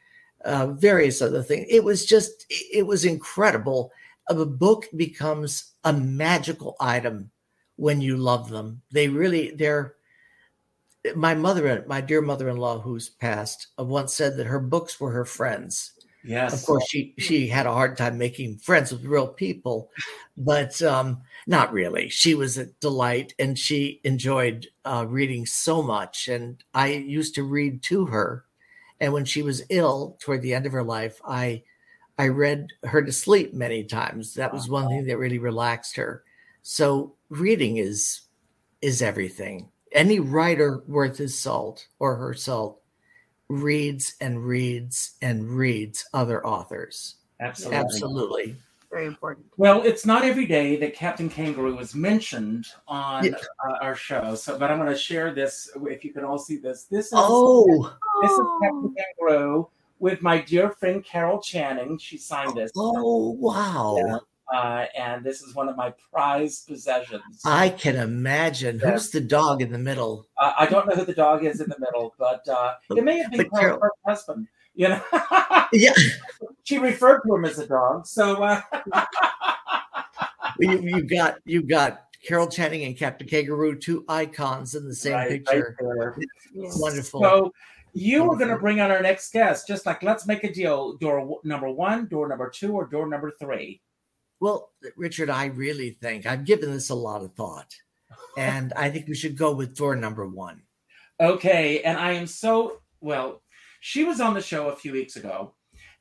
uh, 0.44 0.68
various 0.68 1.20
other 1.20 1.42
things. 1.42 1.66
It 1.68 1.82
was 1.82 2.06
just 2.06 2.46
it 2.48 2.86
was 2.86 3.04
incredible. 3.04 3.90
A 4.28 4.44
book 4.44 4.86
becomes 4.96 5.72
a 5.84 5.92
magical 5.92 6.76
item 6.80 7.30
when 7.76 8.00
you 8.00 8.16
love 8.16 8.48
them. 8.48 8.82
They 8.90 9.08
really 9.08 9.52
they're. 9.52 9.95
My 11.14 11.34
mother, 11.34 11.84
my 11.86 12.00
dear 12.00 12.20
mother-in-law, 12.20 12.80
who's 12.80 13.08
passed, 13.08 13.68
uh, 13.78 13.84
once 13.84 14.14
said 14.14 14.36
that 14.36 14.46
her 14.46 14.60
books 14.60 15.00
were 15.00 15.12
her 15.12 15.24
friends. 15.24 15.92
Yes. 16.24 16.52
Of 16.52 16.66
course, 16.66 16.84
she 16.88 17.14
she 17.18 17.46
had 17.46 17.66
a 17.66 17.72
hard 17.72 17.96
time 17.96 18.18
making 18.18 18.58
friends 18.58 18.90
with 18.90 19.04
real 19.04 19.28
people, 19.28 19.90
but 20.36 20.82
um, 20.82 21.22
not 21.46 21.72
really. 21.72 22.08
She 22.08 22.34
was 22.34 22.58
a 22.58 22.66
delight, 22.80 23.32
and 23.38 23.56
she 23.56 24.00
enjoyed 24.02 24.66
uh, 24.84 25.06
reading 25.08 25.46
so 25.46 25.82
much. 25.82 26.26
And 26.26 26.62
I 26.74 26.88
used 26.88 27.36
to 27.36 27.44
read 27.44 27.82
to 27.84 28.06
her, 28.06 28.44
and 29.00 29.12
when 29.12 29.24
she 29.24 29.42
was 29.42 29.62
ill 29.68 30.16
toward 30.20 30.42
the 30.42 30.54
end 30.54 30.66
of 30.66 30.72
her 30.72 30.82
life, 30.82 31.20
I 31.24 31.62
I 32.18 32.28
read 32.28 32.72
her 32.82 33.02
to 33.02 33.12
sleep 33.12 33.54
many 33.54 33.84
times. 33.84 34.34
That 34.34 34.52
was 34.52 34.68
one 34.68 34.88
thing 34.88 35.06
that 35.06 35.18
really 35.18 35.38
relaxed 35.38 35.96
her. 35.96 36.24
So 36.62 37.14
reading 37.28 37.76
is 37.76 38.22
is 38.82 39.00
everything. 39.00 39.70
Any 39.92 40.20
writer 40.20 40.82
worth 40.86 41.18
his 41.18 41.38
salt 41.38 41.86
or 41.98 42.16
her 42.16 42.34
salt 42.34 42.80
reads 43.48 44.14
and 44.20 44.44
reads 44.44 45.12
and 45.22 45.48
reads 45.48 46.04
other 46.12 46.44
authors. 46.46 47.16
Absolutely. 47.40 47.78
Absolutely. 47.78 48.56
Very 48.90 49.06
important. 49.06 49.46
Well, 49.56 49.82
it's 49.82 50.06
not 50.06 50.24
every 50.24 50.46
day 50.46 50.76
that 50.76 50.94
Captain 50.94 51.28
Kangaroo 51.28 51.78
is 51.78 51.94
mentioned 51.94 52.66
on 52.86 53.24
yeah. 53.24 53.32
uh, 53.68 53.74
our 53.82 53.94
show. 53.94 54.34
So, 54.34 54.58
but 54.58 54.70
I'm 54.70 54.78
going 54.78 54.90
to 54.90 54.96
share 54.96 55.34
this. 55.34 55.70
If 55.82 56.04
you 56.04 56.12
can 56.12 56.24
all 56.24 56.38
see 56.38 56.56
this, 56.56 56.84
this 56.84 57.06
is 57.06 57.12
oh, 57.14 57.94
this 58.22 58.30
is 58.30 58.46
Captain 58.62 58.94
Kangaroo 58.94 59.68
with 59.98 60.22
my 60.22 60.40
dear 60.40 60.70
friend 60.70 61.04
Carol 61.04 61.40
Channing. 61.42 61.98
She 61.98 62.16
signed 62.16 62.56
this. 62.56 62.70
Oh 62.76 63.30
wow! 63.32 63.96
Yeah. 63.98 64.18
Uh, 64.54 64.86
and 64.96 65.24
this 65.24 65.42
is 65.42 65.54
one 65.54 65.68
of 65.68 65.76
my 65.76 65.92
prized 66.12 66.66
possessions. 66.68 67.40
I 67.44 67.68
can 67.70 67.96
imagine. 67.96 68.80
Yeah. 68.82 68.92
Who's 68.92 69.10
the 69.10 69.20
dog 69.20 69.62
in 69.62 69.72
the 69.72 69.78
middle? 69.78 70.26
Uh, 70.40 70.52
I 70.58 70.66
don't 70.66 70.86
know 70.88 70.94
who 70.94 71.04
the 71.04 71.14
dog 71.14 71.44
is 71.44 71.60
in 71.60 71.68
the 71.68 71.78
middle, 71.78 72.14
but 72.18 72.46
uh, 72.48 72.74
it 72.90 73.02
may 73.04 73.18
have 73.18 73.30
been 73.30 73.40
her, 73.40 73.46
Carol- 73.60 73.80
her 73.80 73.90
husband. 74.06 74.46
You 74.74 74.88
know, 74.88 75.02
Yeah, 75.72 75.92
she 76.64 76.76
referred 76.78 77.22
to 77.26 77.34
him 77.34 77.44
as 77.46 77.58
a 77.58 77.66
dog. 77.66 78.06
So 78.06 78.42
uh, 78.42 78.60
you, 80.58 80.80
you 80.82 81.02
got 81.02 81.38
you 81.44 81.62
got 81.62 82.02
Carol 82.26 82.46
Channing 82.48 82.84
and 82.84 82.96
Captain 82.96 83.26
Kangaroo, 83.28 83.78
two 83.78 84.04
icons 84.08 84.74
in 84.74 84.86
the 84.86 84.94
same 84.94 85.14
right- 85.14 85.30
right 85.30 85.44
picture. 85.44 85.76
there. 85.80 86.16
Yes. 86.54 86.78
Wonderful. 86.78 87.20
So 87.22 87.52
you 87.94 88.24
were 88.24 88.36
going 88.36 88.50
to 88.50 88.58
bring 88.58 88.80
on 88.80 88.90
our 88.90 89.00
next 89.00 89.32
guest, 89.32 89.66
just 89.66 89.86
like 89.86 90.02
let's 90.02 90.26
make 90.26 90.44
a 90.44 90.52
deal. 90.52 90.96
Door 90.98 91.40
number 91.44 91.70
one, 91.70 92.06
door 92.08 92.28
number 92.28 92.50
two, 92.50 92.72
or 92.72 92.86
door 92.86 93.08
number 93.08 93.32
three. 93.40 93.80
Well, 94.40 94.70
Richard, 94.96 95.30
I 95.30 95.46
really 95.46 95.90
think 96.02 96.26
I've 96.26 96.44
given 96.44 96.70
this 96.70 96.90
a 96.90 96.94
lot 96.94 97.22
of 97.22 97.34
thought, 97.34 97.74
and 98.38 98.72
I 98.74 98.90
think 98.90 99.08
we 99.08 99.14
should 99.14 99.36
go 99.36 99.52
with 99.52 99.76
door 99.76 99.96
number 99.96 100.26
one. 100.26 100.62
Okay, 101.20 101.82
and 101.82 101.98
I 101.98 102.12
am 102.12 102.26
so 102.26 102.82
well. 103.00 103.42
She 103.80 104.04
was 104.04 104.20
on 104.20 104.34
the 104.34 104.42
show 104.42 104.68
a 104.68 104.76
few 104.76 104.92
weeks 104.92 105.16
ago, 105.16 105.54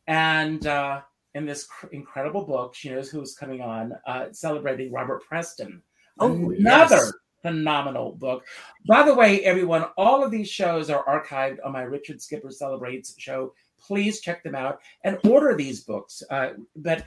and 0.08 0.66
uh, 0.68 1.02
in 1.36 1.46
this 1.46 1.66
cr- 1.66 1.88
incredible 1.88 2.46
book, 2.46 2.74
she 2.76 2.90
knows 2.90 3.10
who's 3.10 3.36
coming 3.36 3.62
on, 3.62 3.94
uh, 4.08 4.28
celebrating 4.32 4.92
Robert 4.92 5.24
Preston. 5.24 5.82
Oh, 6.20 6.52
another 6.52 6.96
yes. 6.96 7.14
phenomenal 7.42 8.14
book. 8.14 8.46
By 8.88 9.04
the 9.04 9.14
way, 9.14 9.44
everyone, 9.44 9.84
all 9.98 10.24
of 10.24 10.32
these 10.32 10.50
shows 10.50 10.90
are 10.90 11.06
archived 11.06 11.58
on 11.64 11.74
my 11.74 11.82
Richard 11.82 12.22
Skipper 12.22 12.52
Celebrates 12.52 13.14
show. 13.18 13.54
Please 13.78 14.22
check 14.22 14.44
them 14.44 14.56
out 14.56 14.80
and 15.04 15.20
order 15.26 15.56
these 15.56 15.84
books. 15.84 16.24
Uh, 16.30 16.52
but 16.78 17.04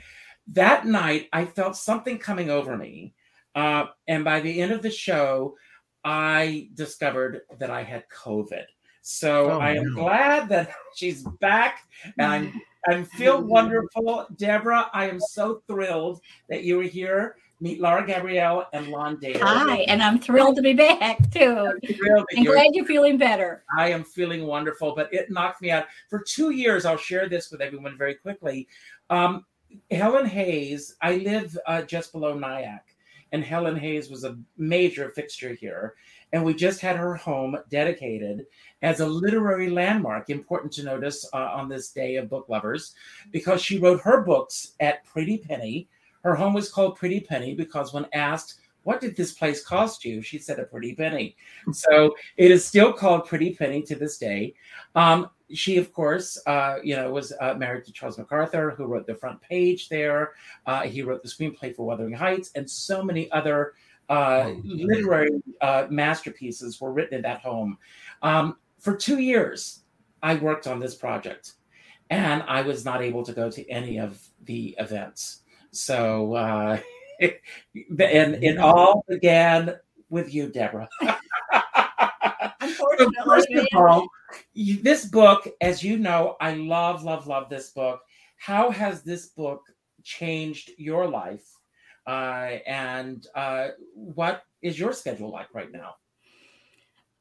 that 0.53 0.85
night, 0.85 1.27
I 1.33 1.45
felt 1.45 1.75
something 1.75 2.17
coming 2.17 2.49
over 2.49 2.77
me. 2.77 3.13
Uh, 3.55 3.85
and 4.07 4.23
by 4.23 4.39
the 4.39 4.61
end 4.61 4.71
of 4.71 4.81
the 4.81 4.91
show, 4.91 5.55
I 6.03 6.69
discovered 6.75 7.41
that 7.59 7.69
I 7.69 7.83
had 7.83 8.03
COVID. 8.09 8.63
So 9.01 9.51
Oh, 9.51 9.59
I 9.59 9.71
am 9.71 9.93
no. 9.93 10.01
glad 10.03 10.49
that 10.49 10.71
she's 10.95 11.23
back 11.39 11.87
and 12.17 12.27
I'm 12.27 12.61
I 12.87 13.03
feel 13.03 13.41
wonderful. 13.57 14.27
Deborah, 14.37 14.89
I 14.93 15.09
am 15.09 15.19
so 15.19 15.61
thrilled 15.67 16.21
that 16.49 16.63
you 16.63 16.77
were 16.77 16.83
here. 16.83 17.35
Meet 17.61 17.81
Lara 17.81 18.07
Gabrielle 18.07 18.67
and 18.71 18.87
Lon 18.87 19.19
Davis. 19.19 19.41
Hi, 19.41 19.79
and 19.81 20.01
I'm 20.01 20.17
thrilled 20.17 20.55
to 20.55 20.61
be 20.61 20.71
back 20.71 21.17
too. 21.29 21.73
Thrilled 21.85 22.25
that 22.29 22.37
I'm 22.37 22.43
you're- 22.43 22.55
glad 22.55 22.67
you're 22.73 22.85
feeling 22.85 23.17
better. 23.17 23.65
I 23.77 23.89
am 23.89 24.05
feeling 24.05 24.45
wonderful, 24.45 24.95
but 24.95 25.13
it 25.13 25.29
knocked 25.29 25.61
me 25.61 25.69
out. 25.71 25.87
For 26.09 26.19
two 26.25 26.51
years, 26.51 26.85
I'll 26.85 26.95
share 26.95 27.27
this 27.27 27.51
with 27.51 27.59
everyone 27.59 27.97
very 27.97 28.15
quickly. 28.15 28.69
Um, 29.09 29.45
Helen 29.91 30.25
Hayes, 30.25 30.95
I 31.01 31.17
live 31.17 31.57
uh, 31.65 31.81
just 31.83 32.11
below 32.11 32.37
Nyack, 32.37 32.95
and 33.31 33.43
Helen 33.43 33.75
Hayes 33.75 34.09
was 34.09 34.23
a 34.23 34.37
major 34.57 35.09
fixture 35.09 35.53
here. 35.53 35.95
And 36.31 36.43
we 36.43 36.53
just 36.53 36.79
had 36.79 36.95
her 36.95 37.15
home 37.15 37.57
dedicated 37.69 38.45
as 38.81 38.99
a 38.99 39.07
literary 39.07 39.69
landmark, 39.69 40.29
important 40.29 40.71
to 40.73 40.83
notice 40.83 41.27
uh, 41.33 41.37
on 41.37 41.67
this 41.67 41.91
day 41.91 42.17
of 42.17 42.29
book 42.29 42.47
lovers, 42.49 42.93
because 43.31 43.61
she 43.61 43.79
wrote 43.79 44.01
her 44.01 44.23
books 44.23 44.73
at 44.79 45.03
Pretty 45.05 45.37
Penny. 45.37 45.87
Her 46.23 46.35
home 46.35 46.53
was 46.53 46.71
called 46.71 46.97
Pretty 46.97 47.19
Penny 47.19 47.55
because 47.55 47.93
when 47.93 48.05
asked, 48.13 48.59
What 48.83 49.01
did 49.01 49.15
this 49.15 49.33
place 49.33 49.63
cost 49.63 50.05
you? 50.05 50.21
She 50.21 50.37
said, 50.37 50.59
A 50.59 50.65
pretty 50.65 50.93
penny. 50.93 51.35
So 51.71 52.15
it 52.37 52.51
is 52.51 52.65
still 52.65 52.93
called 52.93 53.25
Pretty 53.25 53.55
Penny 53.55 53.81
to 53.83 53.95
this 53.95 54.17
day. 54.17 54.53
Um, 54.95 55.29
she, 55.53 55.77
of 55.77 55.91
course, 55.93 56.37
uh, 56.45 56.77
you 56.83 56.95
know, 56.95 57.11
was 57.11 57.33
uh, 57.41 57.53
married 57.55 57.85
to 57.85 57.91
Charles 57.91 58.17
MacArthur, 58.17 58.71
who 58.71 58.85
wrote 58.85 59.07
the 59.07 59.15
front 59.15 59.41
page 59.41 59.89
there. 59.89 60.33
Uh, 60.65 60.81
he 60.83 61.01
wrote 61.01 61.23
the 61.23 61.29
screenplay 61.29 61.75
for 61.75 61.85
Wuthering 61.85 62.13
Heights, 62.13 62.51
and 62.55 62.69
so 62.69 63.03
many 63.03 63.31
other 63.31 63.73
uh, 64.09 64.45
Oh, 64.47 64.61
literary 64.63 65.29
uh, 65.61 65.85
masterpieces 65.89 66.81
were 66.81 66.91
written 66.91 67.15
in 67.15 67.21
that 67.23 67.41
home. 67.41 67.77
Um, 68.23 68.57
for 68.79 68.95
two 68.95 69.19
years, 69.19 69.81
I 70.23 70.35
worked 70.35 70.65
on 70.67 70.79
this 70.79 70.95
project, 70.95 71.53
and 72.09 72.43
I 72.47 72.61
was 72.61 72.85
not 72.85 73.01
able 73.01 73.23
to 73.23 73.33
go 73.33 73.51
to 73.51 73.69
any 73.69 73.99
of 73.99 74.19
the 74.45 74.75
events. 74.79 75.41
So, 75.71 76.33
uh, 76.33 76.79
and 77.21 77.31
it 77.99 78.57
all 78.57 79.03
began 79.07 79.75
with 80.09 80.33
you, 80.33 80.47
Deborah. 80.49 80.89
So 82.61 82.85
Unfortunately, 82.97 83.15
first 83.25 83.47
of 83.51 83.67
all, 83.79 84.01
you- 84.01 84.09
this 84.55 85.05
book, 85.05 85.47
as 85.61 85.83
you 85.83 85.97
know, 85.97 86.35
I 86.39 86.53
love, 86.53 87.03
love, 87.03 87.27
love 87.27 87.49
this 87.49 87.71
book. 87.71 88.01
How 88.37 88.71
has 88.71 89.03
this 89.03 89.27
book 89.27 89.61
changed 90.03 90.71
your 90.77 91.07
life? 91.07 91.45
Uh, 92.07 92.57
and 92.65 93.27
uh, 93.35 93.69
what 93.93 94.43
is 94.61 94.79
your 94.79 94.93
schedule 94.93 95.31
like 95.31 95.53
right 95.53 95.71
now? 95.71 95.95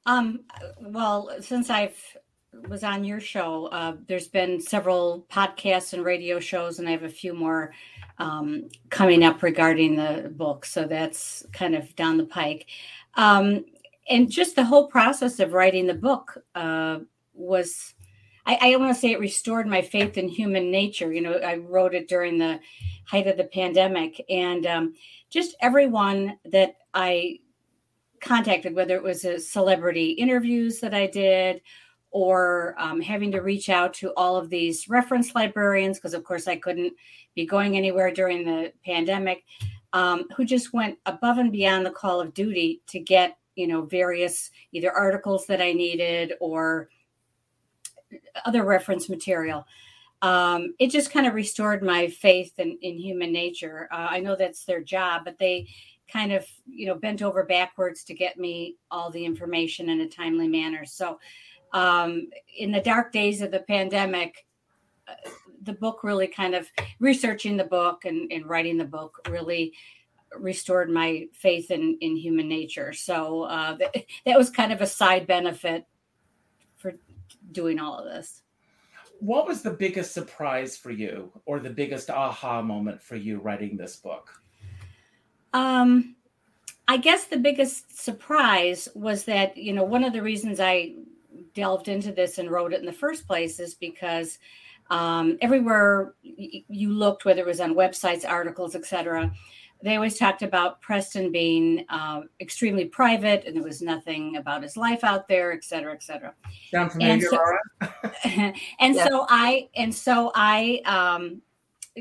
Um, 0.07 0.41
well, 0.81 1.31
since 1.41 1.69
I've 1.69 1.99
was 2.69 2.83
on 2.83 3.05
your 3.05 3.21
show, 3.21 3.67
uh, 3.67 3.97
there's 4.07 4.29
been 4.29 4.61
several 4.61 5.27
podcasts 5.31 5.93
and 5.93 6.05
radio 6.05 6.41
shows, 6.41 6.79
and 6.79 6.89
I 6.89 6.93
have 6.93 7.03
a 7.03 7.09
few 7.09 7.35
more 7.35 7.75
um, 8.19 8.69
coming 8.89 9.23
up 9.23 9.43
regarding 9.43 9.97
the 9.97 10.33
book. 10.35 10.65
So 10.65 10.85
that's 10.85 11.45
kind 11.53 11.75
of 11.75 11.95
down 11.95 12.17
the 12.17 12.25
pike. 12.25 12.67
Um, 13.15 13.67
and 14.09 14.31
just 14.31 14.57
the 14.57 14.65
whole 14.65 14.87
process 14.89 15.41
of 15.41 15.53
writing 15.53 15.87
the 15.87 15.95
book 15.95 16.39
uh, 16.55 16.99
was, 17.35 17.95
I, 18.47 18.59
I 18.61 18.71
don't 18.71 18.83
want 18.83 18.95
to 18.95 19.01
say 19.01 19.13
it 19.13 19.21
restored 19.21 19.67
my 19.67 19.83
faith 19.83 20.19
in 20.19 20.29
human 20.29 20.71
nature. 20.71 21.13
You 21.13 21.21
know, 21.21 21.35
I 21.35 21.57
wrote 21.57 21.95
it 21.95 22.09
during 22.09 22.39
the 22.39 22.61
height 23.07 23.27
of 23.27 23.37
the 23.37 23.45
pandemic, 23.45 24.25
and 24.29 24.67
um, 24.67 24.95
just 25.31 25.57
everyone 25.61 26.39
that 26.47 26.77
I 26.95 27.41
contacted, 28.21 28.75
whether 28.75 28.97
it 28.97 29.03
was 29.03 29.25
a 29.25 29.39
celebrity 29.39 30.11
interviews 30.11 30.81
that 30.81 30.95
I 30.95 31.07
did 31.07 31.63
or 32.11 32.75
um, 32.79 33.01
having 33.01 33.31
to 33.33 33.41
reach 33.41 33.69
out 33.69 33.95
to 33.95 34.13
all 34.17 34.37
of 34.37 34.51
these 34.51 34.89
reference 34.89 35.35
librarians, 35.35 35.99
because 35.99 36.15
of 36.15 36.25
course 36.25 36.49
I 36.49 36.57
couldn't 36.57 36.95
be 37.35 37.47
going 37.47 37.77
anywhere 37.77 38.11
during 38.13 38.45
the 38.45 38.73
pandemic, 38.85 39.45
um, 39.93 40.27
who 40.37 40.45
just 40.45 40.73
went 40.73 40.99
above 41.07 41.39
and 41.39 41.53
beyond 41.53 41.87
the 41.87 41.91
call 41.91 42.21
of 42.21 42.35
duty 42.35 42.83
to 42.89 42.99
get, 42.99 43.38
you 43.59 43.67
know, 43.67 43.83
various 43.83 44.51
either 44.73 44.93
articles 44.93 45.47
that 45.47 45.61
I 45.61 45.73
needed 45.73 46.35
or 46.41 46.89
other 48.45 48.65
reference 48.65 49.09
material. 49.09 49.67
Um, 50.23 50.75
it 50.79 50.91
just 50.91 51.11
kind 51.11 51.27
of 51.27 51.35
restored 51.35 51.83
my 51.83 52.09
faith 52.09 52.53
in, 52.59 52.79
in 52.83 52.99
human 52.99 53.33
nature. 53.33 53.89
Uh, 53.93 54.07
I 54.11 54.21
know 54.21 54.37
that's 54.37 54.65
their 54.65 54.81
job, 54.81 55.23
but 55.25 55.39
they 55.39 55.69
kind 56.11 56.33
of 56.33 56.47
you 56.67 56.87
know 56.87 56.95
bent 56.95 57.21
over 57.21 57.45
backwards 57.45 58.03
to 58.05 58.15
get 58.15 58.39
me 58.39 58.77
all 58.91 59.11
the 59.11 59.25
information 59.25 59.91
in 59.91 60.01
a 60.01 60.09
timely 60.09 60.49
manner 60.49 60.85
so 60.87 61.19
um, 61.75 62.29
in 62.57 62.73
the 62.73 62.81
dark 62.81 63.13
days 63.13 63.43
of 63.43 63.51
the 63.51 63.61
pandemic 63.61 64.47
uh, 65.07 65.31
the 65.65 65.73
book 65.75 66.03
really 66.03 66.27
kind 66.27 66.55
of 66.55 66.67
researching 66.99 67.59
the 67.59 67.65
book 67.65 68.07
and, 68.07 68.33
and 68.33 68.47
writing 68.47 68.79
the 68.79 68.85
book 68.87 69.19
really 69.29 69.75
restored 70.37 70.91
my 70.91 71.27
faith 71.33 71.71
in, 71.71 71.97
in 72.01 72.17
human 72.17 72.49
nature 72.49 72.93
so 72.93 73.43
uh, 73.43 73.75
that, 73.75 73.95
that 74.27 74.39
was 74.39 74.51
kind 74.51 74.73
of 74.73 74.81
a 74.81 74.87
side 74.87 75.27
benefit 75.27 75.87
for 76.77 76.95
doing 77.53 77.79
all 77.79 77.99
of 77.99 78.05
this 78.05 78.43
What 79.21 79.47
was 79.47 79.63
the 79.63 79.71
biggest 79.71 80.13
surprise 80.13 80.77
for 80.77 80.91
you, 80.91 81.33
or 81.45 81.59
the 81.59 81.71
biggest 81.71 82.11
aha 82.11 82.63
moment 82.63 83.03
for 83.03 83.17
you 83.17 83.39
writing 83.39 83.77
this 83.77 83.97
book? 83.97 84.31
Um, 85.53 86.15
I 86.87 86.97
guess 86.97 87.25
the 87.25 87.37
biggest 87.37 87.99
surprise 87.99 88.89
was 88.95 89.25
that, 89.25 89.57
you 89.57 89.73
know, 89.73 89.85
one 89.85 90.05
of 90.05 90.13
the 90.13 90.23
reasons 90.23 90.61
I 90.61 90.95
delved 91.55 91.89
into 91.89 92.13
this 92.13 92.39
and 92.39 92.51
wrote 92.51 92.73
it 92.73 92.81
in 92.81 92.87
the 92.87 92.93
first 92.93 93.27
place 93.27 93.61
is 93.61 93.75
because 93.75 94.39
um, 94.89 95.37
everywhere 95.43 96.15
you 96.23 96.91
looked, 96.91 97.25
whether 97.25 97.43
it 97.43 97.47
was 97.47 97.61
on 97.61 97.75
websites, 97.75 98.27
articles, 98.27 98.75
etc., 98.75 99.33
they 99.83 99.95
always 99.95 100.19
talked 100.19 100.43
about 100.43 100.81
Preston 100.81 101.31
being 101.31 101.85
uh, 101.89 102.23
extremely 102.41 102.85
private 102.87 103.45
and 103.47 103.55
there 103.57 103.63
was 103.63 103.81
nothing 103.81 104.37
about 104.37 104.63
his 104.63 104.77
life 104.77 105.05
out 105.05 105.29
there, 105.29 105.53
et 105.53 105.63
cetera, 105.65 105.93
et 105.93 106.03
cetera. 106.03 106.35
Sound 106.73 106.93
familiar, 106.93 107.13
And 107.13 107.23
so- 107.23 107.93
and 108.81 108.95
Yeah. 108.97 109.07
so 109.07 109.27
I 109.29 109.69
and 109.77 109.95
so 109.95 110.33
I 110.35 110.81
um 110.85 111.43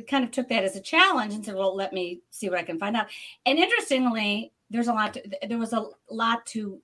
kind 0.07 0.23
of 0.23 0.31
took 0.31 0.47
that 0.49 0.63
as 0.63 0.75
a 0.75 0.81
challenge 0.81 1.33
and 1.33 1.43
said, 1.45 1.55
well, 1.55 1.75
let 1.75 1.91
me 1.93 2.21
see 2.31 2.49
what 2.49 2.59
I 2.59 2.63
can 2.63 2.77
find 2.79 2.95
out. 2.95 3.07
And 3.45 3.57
interestingly, 3.57 4.51
there's 4.69 4.87
a 4.87 4.93
lot. 4.93 5.13
To, 5.15 5.21
there 5.47 5.57
was 5.57 5.73
a 5.73 5.85
lot 6.09 6.45
to 6.47 6.79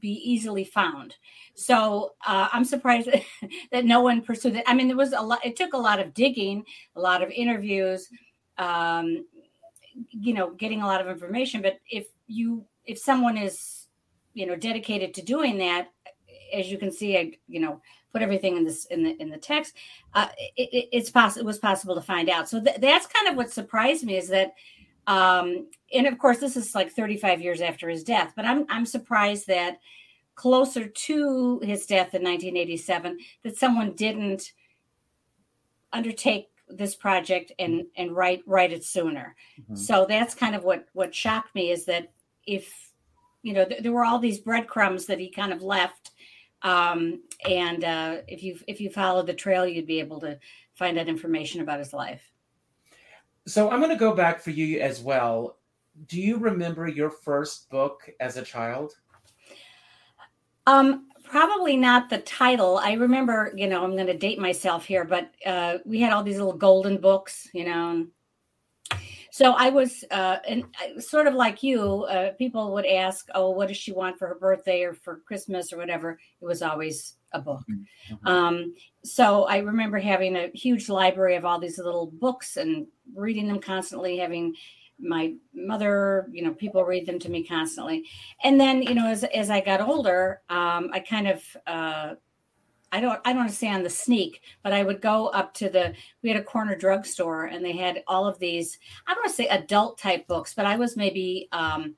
be 0.00 0.12
easily 0.28 0.64
found. 0.64 1.14
So 1.54 2.14
uh, 2.26 2.48
I'm 2.52 2.64
surprised 2.64 3.08
that, 3.12 3.22
that 3.72 3.84
no 3.84 4.00
one 4.00 4.22
pursued 4.22 4.56
it. 4.56 4.64
I 4.66 4.74
mean, 4.74 4.88
there 4.88 4.96
was 4.96 5.12
a 5.12 5.20
lot. 5.20 5.44
It 5.44 5.56
took 5.56 5.72
a 5.74 5.78
lot 5.78 6.00
of 6.00 6.14
digging, 6.14 6.64
a 6.96 7.00
lot 7.00 7.22
of 7.22 7.30
interviews, 7.30 8.08
um, 8.58 9.24
you 10.10 10.34
know, 10.34 10.50
getting 10.50 10.82
a 10.82 10.86
lot 10.86 11.00
of 11.00 11.08
information. 11.08 11.62
But 11.62 11.80
if 11.90 12.06
you 12.26 12.64
if 12.84 12.98
someone 12.98 13.36
is 13.36 13.86
you 14.34 14.46
know 14.46 14.56
dedicated 14.56 15.14
to 15.14 15.22
doing 15.22 15.58
that, 15.58 15.88
as 16.52 16.70
you 16.70 16.78
can 16.78 16.90
see, 16.92 17.16
I 17.18 17.32
you 17.48 17.60
know 17.60 17.80
put 18.12 18.22
everything 18.22 18.56
in 18.56 18.64
this 18.64 18.86
in 18.86 19.02
the 19.04 19.20
in 19.20 19.30
the 19.30 19.38
text. 19.38 19.74
Uh, 20.14 20.28
it, 20.56 20.68
it, 20.72 20.88
it's 20.92 21.10
possible. 21.10 21.42
It 21.42 21.46
was 21.46 21.58
possible 21.58 21.94
to 21.94 22.02
find 22.02 22.28
out. 22.28 22.48
So 22.48 22.62
th- 22.62 22.80
that's 22.80 23.06
kind 23.06 23.28
of 23.28 23.36
what 23.36 23.50
surprised 23.50 24.04
me 24.04 24.16
is 24.16 24.28
that 24.28 24.54
Um, 25.06 25.68
and 25.92 26.06
of 26.06 26.18
course, 26.18 26.38
this 26.38 26.56
is 26.56 26.74
like 26.74 26.90
35 26.90 27.42
years 27.42 27.60
after 27.60 27.88
his 27.90 28.04
death, 28.04 28.32
but 28.36 28.46
I'm 28.46 28.64
I'm 28.70 28.86
surprised 28.86 29.46
that 29.48 29.78
closer 30.34 30.88
to 30.88 31.60
his 31.60 31.86
death 31.86 32.14
in 32.14 32.22
1987 32.22 33.18
that 33.42 33.56
someone 33.56 33.92
didn't 33.94 34.52
undertake 35.92 36.48
this 36.76 36.94
project 36.94 37.52
and 37.58 37.84
and 37.96 38.14
write 38.14 38.42
write 38.46 38.72
it 38.72 38.84
sooner. 38.84 39.34
Mm-hmm. 39.60 39.76
So 39.76 40.06
that's 40.08 40.34
kind 40.34 40.54
of 40.54 40.64
what 40.64 40.86
what 40.92 41.14
shocked 41.14 41.54
me 41.54 41.70
is 41.70 41.84
that 41.86 42.12
if 42.46 42.90
you 43.42 43.52
know 43.52 43.64
th- 43.64 43.82
there 43.82 43.92
were 43.92 44.04
all 44.04 44.18
these 44.18 44.38
breadcrumbs 44.38 45.06
that 45.06 45.18
he 45.18 45.30
kind 45.30 45.52
of 45.52 45.62
left, 45.62 46.12
um, 46.62 47.22
and 47.48 47.84
uh, 47.84 48.16
if 48.26 48.42
you 48.42 48.58
if 48.66 48.80
you 48.80 48.90
followed 48.90 49.26
the 49.26 49.34
trail, 49.34 49.66
you'd 49.66 49.86
be 49.86 50.00
able 50.00 50.20
to 50.20 50.38
find 50.74 50.98
out 50.98 51.08
information 51.08 51.60
about 51.60 51.78
his 51.78 51.92
life. 51.92 52.22
So 53.46 53.70
I'm 53.70 53.78
going 53.78 53.90
to 53.90 53.96
go 53.96 54.14
back 54.14 54.40
for 54.40 54.50
you 54.50 54.80
as 54.80 55.00
well. 55.00 55.58
Do 56.06 56.20
you 56.20 56.38
remember 56.38 56.88
your 56.88 57.10
first 57.10 57.70
book 57.70 58.08
as 58.18 58.36
a 58.36 58.42
child? 58.42 58.94
Um, 60.66 61.08
probably 61.34 61.76
not 61.76 62.08
the 62.08 62.18
title. 62.18 62.78
I 62.78 62.92
remember, 62.92 63.52
you 63.56 63.66
know, 63.66 63.82
I'm 63.82 63.96
going 63.96 64.06
to 64.06 64.16
date 64.16 64.38
myself 64.38 64.84
here, 64.84 65.04
but 65.04 65.32
uh, 65.44 65.78
we 65.84 66.00
had 66.00 66.12
all 66.12 66.22
these 66.22 66.38
little 66.38 66.52
golden 66.52 66.96
books, 66.98 67.48
you 67.52 67.64
know. 67.64 68.06
So 69.32 69.50
I 69.54 69.70
was, 69.70 70.04
uh, 70.12 70.36
and 70.48 70.62
sort 71.00 71.26
of 71.26 71.34
like 71.34 71.64
you, 71.64 72.04
uh, 72.04 72.34
people 72.38 72.72
would 72.74 72.86
ask, 72.86 73.26
"Oh, 73.34 73.50
what 73.50 73.66
does 73.66 73.76
she 73.76 73.90
want 73.90 74.16
for 74.16 74.28
her 74.28 74.36
birthday 74.36 74.84
or 74.84 74.94
for 74.94 75.22
Christmas 75.26 75.72
or 75.72 75.76
whatever?" 75.76 76.20
It 76.40 76.44
was 76.44 76.62
always 76.62 77.16
a 77.32 77.40
book. 77.40 77.64
Mm-hmm. 77.68 78.28
Um, 78.28 78.74
so 79.02 79.42
I 79.46 79.56
remember 79.56 79.98
having 79.98 80.36
a 80.36 80.52
huge 80.54 80.88
library 80.88 81.34
of 81.34 81.44
all 81.44 81.58
these 81.58 81.78
little 81.78 82.06
books 82.06 82.58
and 82.58 82.86
reading 83.12 83.48
them 83.48 83.58
constantly, 83.58 84.18
having 84.18 84.54
my 84.98 85.34
mother 85.54 86.28
you 86.32 86.42
know 86.42 86.52
people 86.52 86.84
read 86.84 87.06
them 87.06 87.18
to 87.18 87.30
me 87.30 87.42
constantly. 87.44 88.04
And 88.42 88.60
then 88.60 88.82
you 88.82 88.94
know 88.94 89.06
as, 89.06 89.24
as 89.24 89.50
i 89.50 89.60
got 89.60 89.80
older 89.80 90.40
um, 90.48 90.90
i 90.92 91.00
kind 91.00 91.28
of 91.28 91.42
uh, 91.66 92.14
i 92.92 93.00
don't 93.00 93.20
i 93.24 93.30
don't 93.32 93.38
want 93.38 93.50
to 93.50 93.56
say 93.56 93.68
on 93.68 93.82
the 93.82 93.90
sneak 93.90 94.42
but 94.62 94.72
i 94.72 94.82
would 94.82 95.00
go 95.00 95.28
up 95.28 95.52
to 95.54 95.68
the 95.68 95.94
we 96.22 96.30
had 96.30 96.38
a 96.38 96.44
corner 96.44 96.76
drugstore 96.76 97.46
and 97.46 97.64
they 97.64 97.76
had 97.76 98.02
all 98.06 98.26
of 98.26 98.38
these 98.38 98.78
i 99.06 99.14
don't 99.14 99.22
want 99.22 99.30
to 99.30 99.36
say 99.36 99.48
adult 99.48 99.98
type 99.98 100.26
books 100.28 100.54
but 100.54 100.66
i 100.66 100.76
was 100.76 100.96
maybe 100.96 101.48
um, 101.52 101.94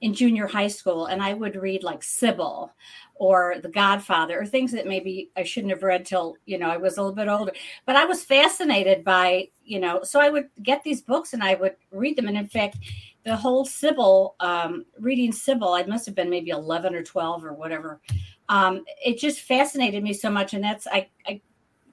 in 0.00 0.12
junior 0.12 0.46
high 0.46 0.68
school 0.68 1.06
and 1.06 1.22
i 1.22 1.32
would 1.32 1.56
read 1.56 1.84
like 1.84 2.02
sybil 2.02 2.72
or 3.20 3.56
The 3.62 3.68
Godfather 3.68 4.40
or 4.40 4.46
things 4.46 4.72
that 4.72 4.86
maybe 4.86 5.30
I 5.36 5.42
shouldn't 5.42 5.74
have 5.74 5.82
read 5.82 6.06
till, 6.06 6.36
you 6.46 6.56
know, 6.56 6.70
I 6.70 6.78
was 6.78 6.96
a 6.96 7.02
little 7.02 7.14
bit 7.14 7.28
older. 7.28 7.52
But 7.84 7.94
I 7.94 8.06
was 8.06 8.24
fascinated 8.24 9.04
by, 9.04 9.48
you 9.62 9.78
know, 9.78 10.02
so 10.02 10.20
I 10.20 10.30
would 10.30 10.48
get 10.62 10.82
these 10.82 11.02
books 11.02 11.34
and 11.34 11.44
I 11.44 11.54
would 11.56 11.76
read 11.90 12.16
them. 12.16 12.28
And 12.28 12.38
in 12.38 12.46
fact, 12.46 12.78
the 13.24 13.36
whole 13.36 13.66
Sybil, 13.66 14.36
um, 14.40 14.86
reading 14.98 15.32
Sybil, 15.32 15.74
I 15.74 15.82
must 15.82 16.06
have 16.06 16.14
been 16.14 16.30
maybe 16.30 16.48
11 16.48 16.94
or 16.94 17.02
12 17.02 17.44
or 17.44 17.52
whatever. 17.52 18.00
Um, 18.48 18.84
it 19.04 19.18
just 19.18 19.40
fascinated 19.40 20.02
me 20.02 20.14
so 20.14 20.30
much. 20.30 20.54
And 20.54 20.64
that's, 20.64 20.86
I, 20.86 21.08
I 21.26 21.42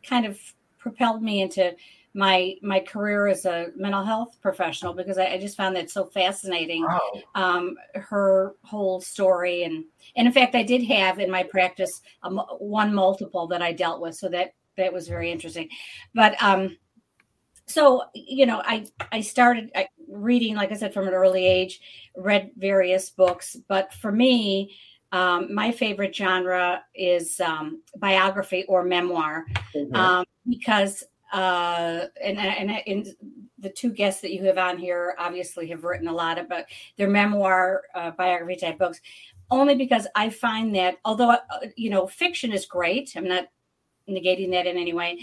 kind 0.03 0.25
of 0.25 0.39
propelled 0.77 1.21
me 1.21 1.41
into 1.41 1.75
my 2.13 2.55
my 2.61 2.79
career 2.79 3.27
as 3.27 3.45
a 3.45 3.67
mental 3.75 4.03
health 4.03 4.37
professional 4.41 4.93
because 4.93 5.17
I, 5.17 5.27
I 5.33 5.37
just 5.37 5.57
found 5.57 5.75
that 5.75 5.89
so 5.89 6.05
fascinating. 6.05 6.83
Wow. 6.83 6.99
Um, 7.35 7.75
her 7.95 8.55
whole 8.63 9.01
story 9.01 9.63
and 9.63 9.85
and 10.15 10.27
in 10.27 10.33
fact, 10.33 10.55
I 10.55 10.63
did 10.63 10.83
have 10.85 11.19
in 11.19 11.29
my 11.29 11.43
practice 11.43 12.01
um, 12.23 12.41
one 12.59 12.93
multiple 12.93 13.47
that 13.47 13.61
I 13.61 13.71
dealt 13.71 14.01
with, 14.01 14.15
so 14.15 14.29
that 14.29 14.53
that 14.77 14.91
was 14.91 15.07
very 15.07 15.31
interesting. 15.31 15.69
But 16.13 16.41
um, 16.41 16.77
so 17.67 18.03
you 18.13 18.45
know, 18.45 18.61
I 18.65 18.87
I 19.11 19.21
started 19.21 19.71
reading, 20.09 20.55
like 20.55 20.71
I 20.71 20.75
said, 20.75 20.93
from 20.93 21.07
an 21.07 21.13
early 21.13 21.45
age, 21.45 21.81
read 22.15 22.51
various 22.57 23.09
books, 23.09 23.55
but 23.67 23.93
for 23.93 24.11
me. 24.11 24.75
Um, 25.13 25.55
my 25.55 25.71
favorite 25.71 26.13
genre 26.13 26.83
is 26.93 27.39
um, 27.39 27.81
biography 27.95 28.65
or 28.67 28.83
memoir 28.83 29.45
mm-hmm. 29.73 29.95
um, 29.95 30.25
because 30.45 31.01
uh, 31.33 32.05
and, 32.23 32.37
and, 32.37 32.71
and 32.87 33.07
the 33.59 33.69
two 33.69 33.91
guests 33.91 34.21
that 34.21 34.33
you 34.33 34.43
have 34.43 34.57
on 34.57 34.77
here 34.77 35.15
obviously 35.19 35.67
have 35.67 35.83
written 35.83 36.07
a 36.07 36.13
lot 36.13 36.37
about 36.37 36.65
their 36.97 37.09
memoir 37.09 37.83
uh, 37.95 38.11
biography 38.11 38.55
type 38.55 38.77
books 38.77 39.01
only 39.49 39.75
because 39.75 40.07
i 40.15 40.29
find 40.29 40.75
that 40.75 40.97
although 41.05 41.31
uh, 41.31 41.39
you 41.75 41.89
know 41.89 42.05
fiction 42.07 42.51
is 42.51 42.65
great 42.65 43.13
i'm 43.15 43.27
not 43.27 43.47
negating 44.09 44.51
that 44.51 44.67
in 44.67 44.77
any 44.77 44.93
way 44.93 45.17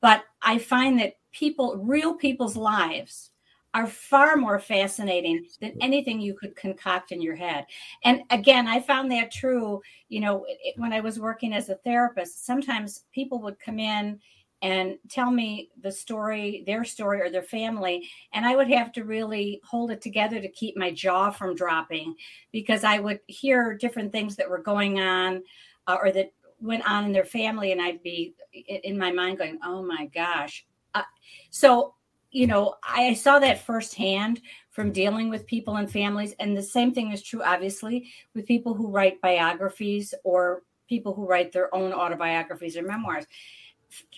but 0.00 0.24
i 0.42 0.58
find 0.58 0.98
that 0.98 1.14
people 1.32 1.76
real 1.76 2.14
people's 2.14 2.56
lives 2.56 3.30
are 3.76 3.86
far 3.86 4.36
more 4.36 4.58
fascinating 4.58 5.46
than 5.60 5.76
anything 5.82 6.18
you 6.18 6.32
could 6.32 6.56
concoct 6.56 7.12
in 7.12 7.20
your 7.20 7.36
head. 7.36 7.66
And 8.04 8.22
again, 8.30 8.66
I 8.66 8.80
found 8.80 9.12
that 9.12 9.30
true, 9.30 9.82
you 10.08 10.20
know, 10.20 10.46
when 10.78 10.94
I 10.94 11.00
was 11.00 11.20
working 11.20 11.52
as 11.52 11.68
a 11.68 11.74
therapist, 11.74 12.46
sometimes 12.46 13.04
people 13.12 13.38
would 13.42 13.58
come 13.58 13.78
in 13.78 14.18
and 14.66 14.98
tell 15.08 15.30
me 15.30 15.70
the 15.80 15.92
story, 15.92 16.64
their 16.66 16.82
story 16.84 17.20
or 17.20 17.30
their 17.30 17.40
family. 17.40 18.08
And 18.32 18.44
I 18.44 18.56
would 18.56 18.68
have 18.68 18.90
to 18.94 19.04
really 19.04 19.60
hold 19.64 19.92
it 19.92 20.02
together 20.02 20.40
to 20.40 20.48
keep 20.48 20.76
my 20.76 20.90
jaw 20.90 21.30
from 21.30 21.54
dropping 21.54 22.16
because 22.50 22.82
I 22.82 22.98
would 22.98 23.20
hear 23.28 23.74
different 23.74 24.10
things 24.10 24.34
that 24.34 24.50
were 24.50 24.58
going 24.58 24.98
on 24.98 25.44
uh, 25.86 25.98
or 26.02 26.10
that 26.10 26.32
went 26.60 26.90
on 26.90 27.04
in 27.04 27.12
their 27.12 27.24
family. 27.24 27.70
And 27.70 27.80
I'd 27.80 28.02
be 28.02 28.34
in 28.66 28.98
my 28.98 29.12
mind 29.12 29.38
going, 29.38 29.60
oh 29.62 29.84
my 29.84 30.06
gosh. 30.12 30.66
Uh, 30.96 31.02
so, 31.50 31.94
you 32.32 32.48
know, 32.48 32.74
I 32.82 33.14
saw 33.14 33.38
that 33.38 33.64
firsthand 33.64 34.40
from 34.72 34.90
dealing 34.90 35.30
with 35.30 35.46
people 35.46 35.76
and 35.76 35.88
families. 35.88 36.34
And 36.40 36.56
the 36.56 36.62
same 36.62 36.92
thing 36.92 37.12
is 37.12 37.22
true, 37.22 37.44
obviously, 37.44 38.10
with 38.34 38.46
people 38.46 38.74
who 38.74 38.90
write 38.90 39.20
biographies 39.20 40.12
or 40.24 40.64
people 40.88 41.14
who 41.14 41.24
write 41.24 41.52
their 41.52 41.72
own 41.72 41.92
autobiographies 41.92 42.76
or 42.76 42.82
memoirs 42.82 43.26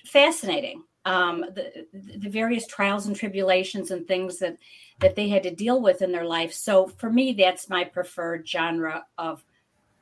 fascinating. 0.06 0.82
Um, 1.04 1.44
the, 1.54 1.86
the 1.92 2.28
various 2.28 2.66
trials 2.66 3.06
and 3.06 3.16
tribulations 3.16 3.90
and 3.90 4.06
things 4.06 4.38
that 4.40 4.58
that 5.00 5.14
they 5.14 5.28
had 5.28 5.44
to 5.44 5.54
deal 5.54 5.80
with 5.80 6.02
in 6.02 6.10
their 6.10 6.24
life. 6.24 6.52
So 6.52 6.88
for 6.88 7.08
me, 7.08 7.32
that's 7.32 7.70
my 7.70 7.84
preferred 7.84 8.46
genre 8.46 9.06
of 9.16 9.44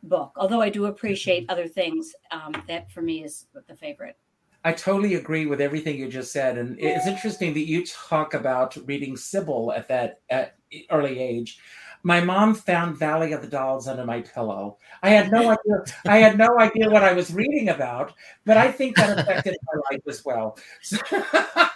book. 0.02 0.33
Although 0.37 0.62
I 0.62 0.70
do 0.70 0.87
appreciate 0.87 1.42
mm-hmm. 1.42 1.52
other 1.52 1.68
things, 1.68 2.14
um, 2.31 2.55
that 2.66 2.90
for 2.90 3.02
me 3.02 3.22
is 3.22 3.46
the 3.68 3.76
favorite. 3.76 4.16
I 4.64 4.72
totally 4.72 5.14
agree 5.14 5.46
with 5.46 5.61
everything 5.61 5.96
you 5.96 6.09
just 6.09 6.33
said, 6.33 6.59
and 6.59 6.76
it's 6.81 7.07
interesting 7.07 7.55
that 7.55 7.68
you 7.68 7.87
talk 7.87 8.35
about 8.35 8.76
reading 8.87 9.16
Sybil 9.16 9.72
at 9.72 9.87
that 9.88 10.22
at 10.29 10.57
early 10.90 11.20
age 11.20 11.61
my 12.07 12.21
mom 12.21 12.55
found 12.55 12.97
Valley 12.97 13.33
of 13.33 13.42
the 13.42 13.49
Dolls 13.49 13.88
under 13.88 14.05
my 14.05 14.21
pillow. 14.21 14.79
I 15.03 15.11
had 15.11 15.29
no 15.33 15.51
idea. 15.51 15.85
I 16.07 16.19
had 16.19 16.38
no 16.38 16.57
idea 16.61 16.88
what 16.88 17.03
I 17.03 17.12
was 17.12 17.35
reading 17.35 17.71
about, 17.71 18.12
but 18.45 18.57
I 18.57 18.71
think 18.71 18.95
that 18.95 19.19
affected 19.19 19.57
my 19.64 19.81
life 19.90 20.03
as 20.09 20.25
well. 20.25 20.57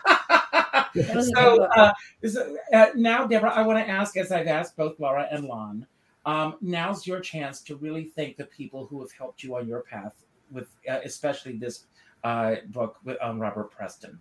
So, 0.92 1.20
so, 1.20 1.62
uh, 1.76 1.92
so 2.26 2.56
uh, 2.72 2.86
now, 2.96 3.24
Deborah, 3.24 3.52
I 3.52 3.62
want 3.62 3.78
to 3.78 3.88
ask, 3.88 4.16
as 4.16 4.32
I've 4.32 4.48
asked 4.48 4.76
both 4.76 4.98
Lara 4.98 5.28
and 5.30 5.44
Lon, 5.44 5.86
um, 6.26 6.56
now's 6.60 7.06
your 7.06 7.20
chance 7.20 7.60
to 7.62 7.76
really 7.76 8.06
thank 8.16 8.36
the 8.36 8.46
people 8.46 8.86
who 8.86 9.00
have 9.00 9.12
helped 9.12 9.44
you 9.44 9.54
on 9.54 9.68
your 9.68 9.82
path, 9.82 10.24
with 10.50 10.66
uh, 10.88 10.98
especially 11.04 11.58
this 11.58 11.84
uh, 12.24 12.56
book 12.70 12.96
with 13.04 13.18
um, 13.22 13.38
Robert 13.38 13.70
Preston. 13.70 14.20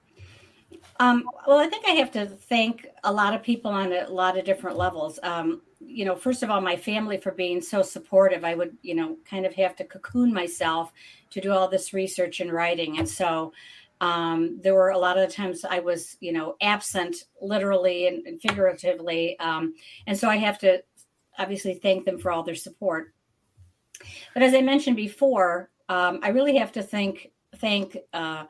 Um, 0.99 1.23
well, 1.47 1.57
I 1.57 1.67
think 1.67 1.85
I 1.87 1.91
have 1.91 2.11
to 2.11 2.25
thank 2.25 2.87
a 3.03 3.11
lot 3.11 3.33
of 3.33 3.41
people 3.41 3.71
on 3.71 3.93
a 3.93 4.09
lot 4.09 4.37
of 4.37 4.45
different 4.45 4.77
levels. 4.77 5.19
Um, 5.23 5.61
you 5.79 6.05
know, 6.05 6.15
first 6.15 6.43
of 6.43 6.51
all, 6.51 6.61
my 6.61 6.75
family 6.75 7.17
for 7.17 7.31
being 7.31 7.61
so 7.61 7.81
supportive. 7.81 8.43
I 8.43 8.53
would, 8.53 8.77
you 8.81 8.95
know, 8.95 9.17
kind 9.25 9.45
of 9.45 9.53
have 9.55 9.75
to 9.77 9.85
cocoon 9.85 10.33
myself 10.33 10.91
to 11.31 11.41
do 11.41 11.51
all 11.51 11.67
this 11.67 11.93
research 11.93 12.41
and 12.41 12.51
writing. 12.51 12.99
And 12.99 13.07
so 13.07 13.53
um, 14.01 14.59
there 14.61 14.73
were 14.73 14.89
a 14.89 14.97
lot 14.97 15.17
of 15.17 15.27
the 15.27 15.33
times 15.33 15.65
I 15.65 15.79
was, 15.79 16.17
you 16.19 16.31
know, 16.31 16.55
absent 16.61 17.25
literally 17.41 18.07
and, 18.07 18.25
and 18.27 18.41
figuratively. 18.41 19.39
Um, 19.39 19.73
and 20.05 20.17
so 20.17 20.29
I 20.29 20.37
have 20.37 20.59
to 20.59 20.83
obviously 21.37 21.75
thank 21.75 22.05
them 22.05 22.19
for 22.19 22.31
all 22.31 22.43
their 22.43 22.55
support. 22.55 23.13
But 24.33 24.43
as 24.43 24.53
I 24.53 24.61
mentioned 24.61 24.95
before, 24.95 25.69
um, 25.89 26.19
I 26.23 26.29
really 26.29 26.57
have 26.57 26.71
to 26.73 26.83
thank 26.83 27.31
thank 27.55 27.97
uh, 28.13 28.45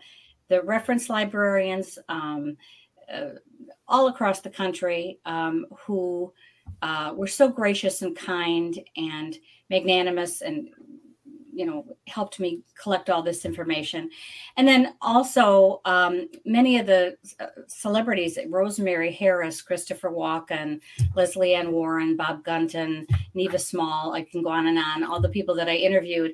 the 0.50 0.62
reference 0.64 1.10
librarians 1.10 1.98
um, 2.10 2.58
uh, 3.12 3.30
all 3.88 4.08
across 4.08 4.42
the 4.42 4.50
country 4.50 5.20
um, 5.26 5.66
who 5.80 6.32
uh, 6.82 7.14
were 7.16 7.28
so 7.28 7.48
gracious 7.48 8.02
and 8.02 8.16
kind 8.16 8.80
and 8.98 9.38
magnanimous 9.70 10.42
and 10.42 10.70
you 11.52 11.66
know 11.66 11.86
helped 12.08 12.40
me 12.40 12.62
collect 12.82 13.10
all 13.10 13.22
this 13.22 13.44
information. 13.44 14.10
And 14.56 14.68
then 14.68 14.96
also 15.02 15.82
um, 15.86 16.30
many 16.46 16.80
of 16.80 16.86
the 16.86 17.18
uh, 17.40 17.48
celebrities 17.68 18.38
rosemary 18.48 19.12
harris 19.12 19.62
christopher 19.62 20.10
walken 20.10 20.80
lesley 21.16 21.56
ann 21.56 21.72
warren 21.72 22.16
bob 22.16 22.44
gunton 22.44 23.06
neva 23.34 23.60
small 23.60 24.14
i 24.14 24.24
can 24.24 24.42
go 24.42 24.50
on 24.50 24.68
and 24.68 24.78
on 24.78 25.04
all 25.04 25.20
the 25.20 25.30
people 25.30 25.56
that 25.56 25.68
i 25.68 25.76
interviewed 25.76 26.34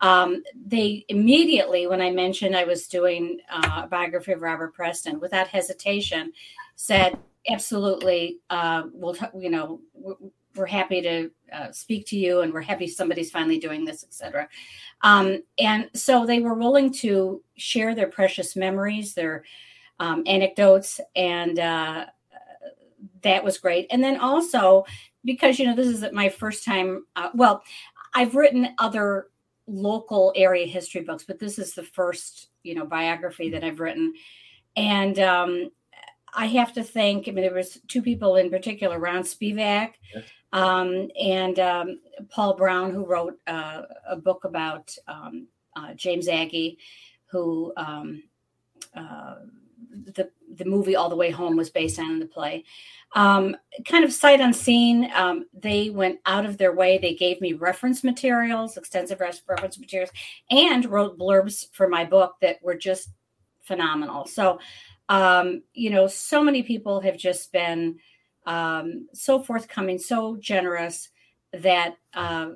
um, 0.00 0.42
they 0.66 1.04
immediately, 1.08 1.86
when 1.86 2.00
I 2.00 2.10
mentioned 2.10 2.56
I 2.56 2.64
was 2.64 2.88
doing 2.88 3.38
uh, 3.50 3.82
a 3.84 3.86
biography 3.86 4.32
of 4.32 4.42
Robert 4.42 4.74
Preston, 4.74 5.20
without 5.20 5.48
hesitation, 5.48 6.32
said, 6.76 7.16
absolutely. 7.48 8.38
Uh, 8.50 8.84
we'll, 8.92 9.14
t- 9.14 9.26
you 9.38 9.50
know, 9.50 9.80
we're, 9.94 10.14
we're 10.56 10.66
happy 10.66 11.00
to 11.02 11.30
uh, 11.52 11.72
speak 11.72 12.06
to 12.06 12.16
you, 12.16 12.40
and 12.40 12.52
we're 12.52 12.60
happy 12.60 12.86
somebody's 12.86 13.30
finally 13.30 13.58
doing 13.58 13.84
this, 13.84 14.04
etc. 14.04 14.48
Um, 15.02 15.42
and 15.58 15.90
so 15.94 16.26
they 16.26 16.40
were 16.40 16.54
willing 16.54 16.92
to 16.94 17.42
share 17.56 17.94
their 17.94 18.08
precious 18.08 18.56
memories, 18.56 19.14
their 19.14 19.44
um, 20.00 20.22
anecdotes, 20.26 21.00
and 21.16 21.58
uh, 21.58 22.06
that 23.22 23.42
was 23.42 23.58
great. 23.58 23.86
And 23.90 24.02
then 24.02 24.18
also 24.18 24.84
because 25.24 25.58
you 25.58 25.66
know 25.66 25.74
this 25.74 25.86
is 25.86 26.04
my 26.12 26.28
first 26.28 26.64
time. 26.64 27.04
Uh, 27.16 27.30
well, 27.34 27.62
I've 28.14 28.34
written 28.34 28.74
other 28.78 29.28
local 29.66 30.32
area 30.36 30.66
history 30.66 31.02
books, 31.02 31.24
but 31.24 31.38
this 31.38 31.58
is 31.58 31.74
the 31.74 31.82
first 31.82 32.48
you 32.62 32.74
know 32.74 32.86
biography 32.86 33.50
that 33.50 33.64
I've 33.64 33.80
written, 33.80 34.14
and 34.76 35.18
um, 35.18 35.70
I 36.34 36.46
have 36.46 36.72
to 36.74 36.82
thank. 36.82 37.28
I 37.28 37.32
mean, 37.32 37.44
there 37.44 37.54
was 37.54 37.80
two 37.88 38.02
people 38.02 38.36
in 38.36 38.50
particular, 38.50 38.98
Ron 38.98 39.22
Spivak. 39.22 39.92
Um, 40.52 41.10
and 41.20 41.58
um, 41.58 42.00
Paul 42.30 42.54
Brown, 42.54 42.92
who 42.92 43.04
wrote 43.04 43.40
uh, 43.48 43.82
a 44.08 44.14
book 44.14 44.44
about 44.44 44.96
um, 45.08 45.48
uh, 45.74 45.94
James 45.94 46.28
Agee, 46.28 46.76
who 47.26 47.72
um, 47.76 48.22
uh, 48.94 49.34
the 49.94 50.30
the 50.56 50.64
movie 50.64 50.96
All 50.96 51.08
the 51.08 51.16
Way 51.16 51.30
Home 51.30 51.56
was 51.56 51.70
based 51.70 51.98
on 51.98 52.10
in 52.12 52.18
the 52.20 52.26
play. 52.26 52.64
Um, 53.14 53.56
kind 53.86 54.04
of 54.04 54.12
sight 54.12 54.40
unseen, 54.40 55.10
um, 55.14 55.46
they 55.52 55.90
went 55.90 56.20
out 56.26 56.44
of 56.44 56.58
their 56.58 56.72
way. 56.72 56.98
They 56.98 57.14
gave 57.14 57.40
me 57.40 57.52
reference 57.52 58.04
materials, 58.04 58.76
extensive 58.76 59.20
reference 59.20 59.78
materials, 59.78 60.10
and 60.50 60.86
wrote 60.86 61.18
blurbs 61.18 61.66
for 61.72 61.88
my 61.88 62.04
book 62.04 62.34
that 62.40 62.62
were 62.62 62.76
just 62.76 63.10
phenomenal. 63.62 64.26
So, 64.26 64.58
you 65.74 65.90
know, 65.90 66.06
so 66.06 66.42
many 66.42 66.62
people 66.62 67.00
have 67.00 67.16
just 67.16 67.52
been 67.52 67.98
um, 68.46 69.08
so 69.12 69.42
forthcoming, 69.42 69.98
so 69.98 70.36
generous 70.36 71.08
that 71.52 71.96
uh, 72.14 72.50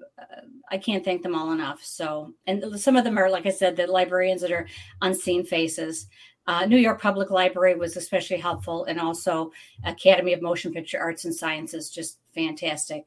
I 0.70 0.78
can't 0.78 1.04
thank 1.04 1.22
them 1.22 1.34
all 1.34 1.52
enough. 1.52 1.82
So, 1.84 2.34
and 2.46 2.80
some 2.80 2.96
of 2.96 3.04
them 3.04 3.16
are, 3.16 3.30
like 3.30 3.46
I 3.46 3.50
said, 3.50 3.76
the 3.76 3.86
librarians 3.86 4.42
that 4.42 4.52
are 4.52 4.66
unseen 5.02 5.44
faces. 5.44 6.08
Uh, 6.48 6.64
New 6.64 6.78
York 6.78 6.98
Public 6.98 7.30
Library 7.30 7.74
was 7.74 7.98
especially 7.98 8.38
helpful, 8.38 8.86
and 8.86 8.98
also 8.98 9.52
Academy 9.84 10.32
of 10.32 10.40
Motion 10.40 10.72
Picture 10.72 10.98
Arts 10.98 11.26
and 11.26 11.34
Sciences, 11.34 11.90
just 11.90 12.20
fantastic. 12.34 13.04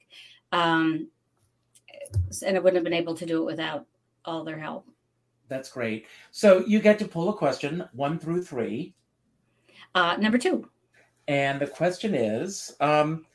Um, 0.51 1.07
and 2.45 2.55
I 2.55 2.59
wouldn't 2.59 2.75
have 2.75 2.83
been 2.83 2.93
able 2.93 3.15
to 3.15 3.25
do 3.25 3.41
it 3.41 3.45
without 3.45 3.87
all 4.25 4.43
their 4.43 4.59
help. 4.59 4.87
That's 5.47 5.71
great. 5.71 6.05
So 6.29 6.63
you 6.67 6.79
get 6.79 6.99
to 6.99 7.07
pull 7.07 7.29
a 7.29 7.33
question 7.33 7.83
one 7.93 8.19
through 8.19 8.43
three. 8.43 8.93
Uh, 9.95 10.17
number 10.19 10.37
two. 10.37 10.69
And 11.27 11.59
the 11.59 11.67
question 11.67 12.13
is, 12.13 12.75
um, 12.79 13.25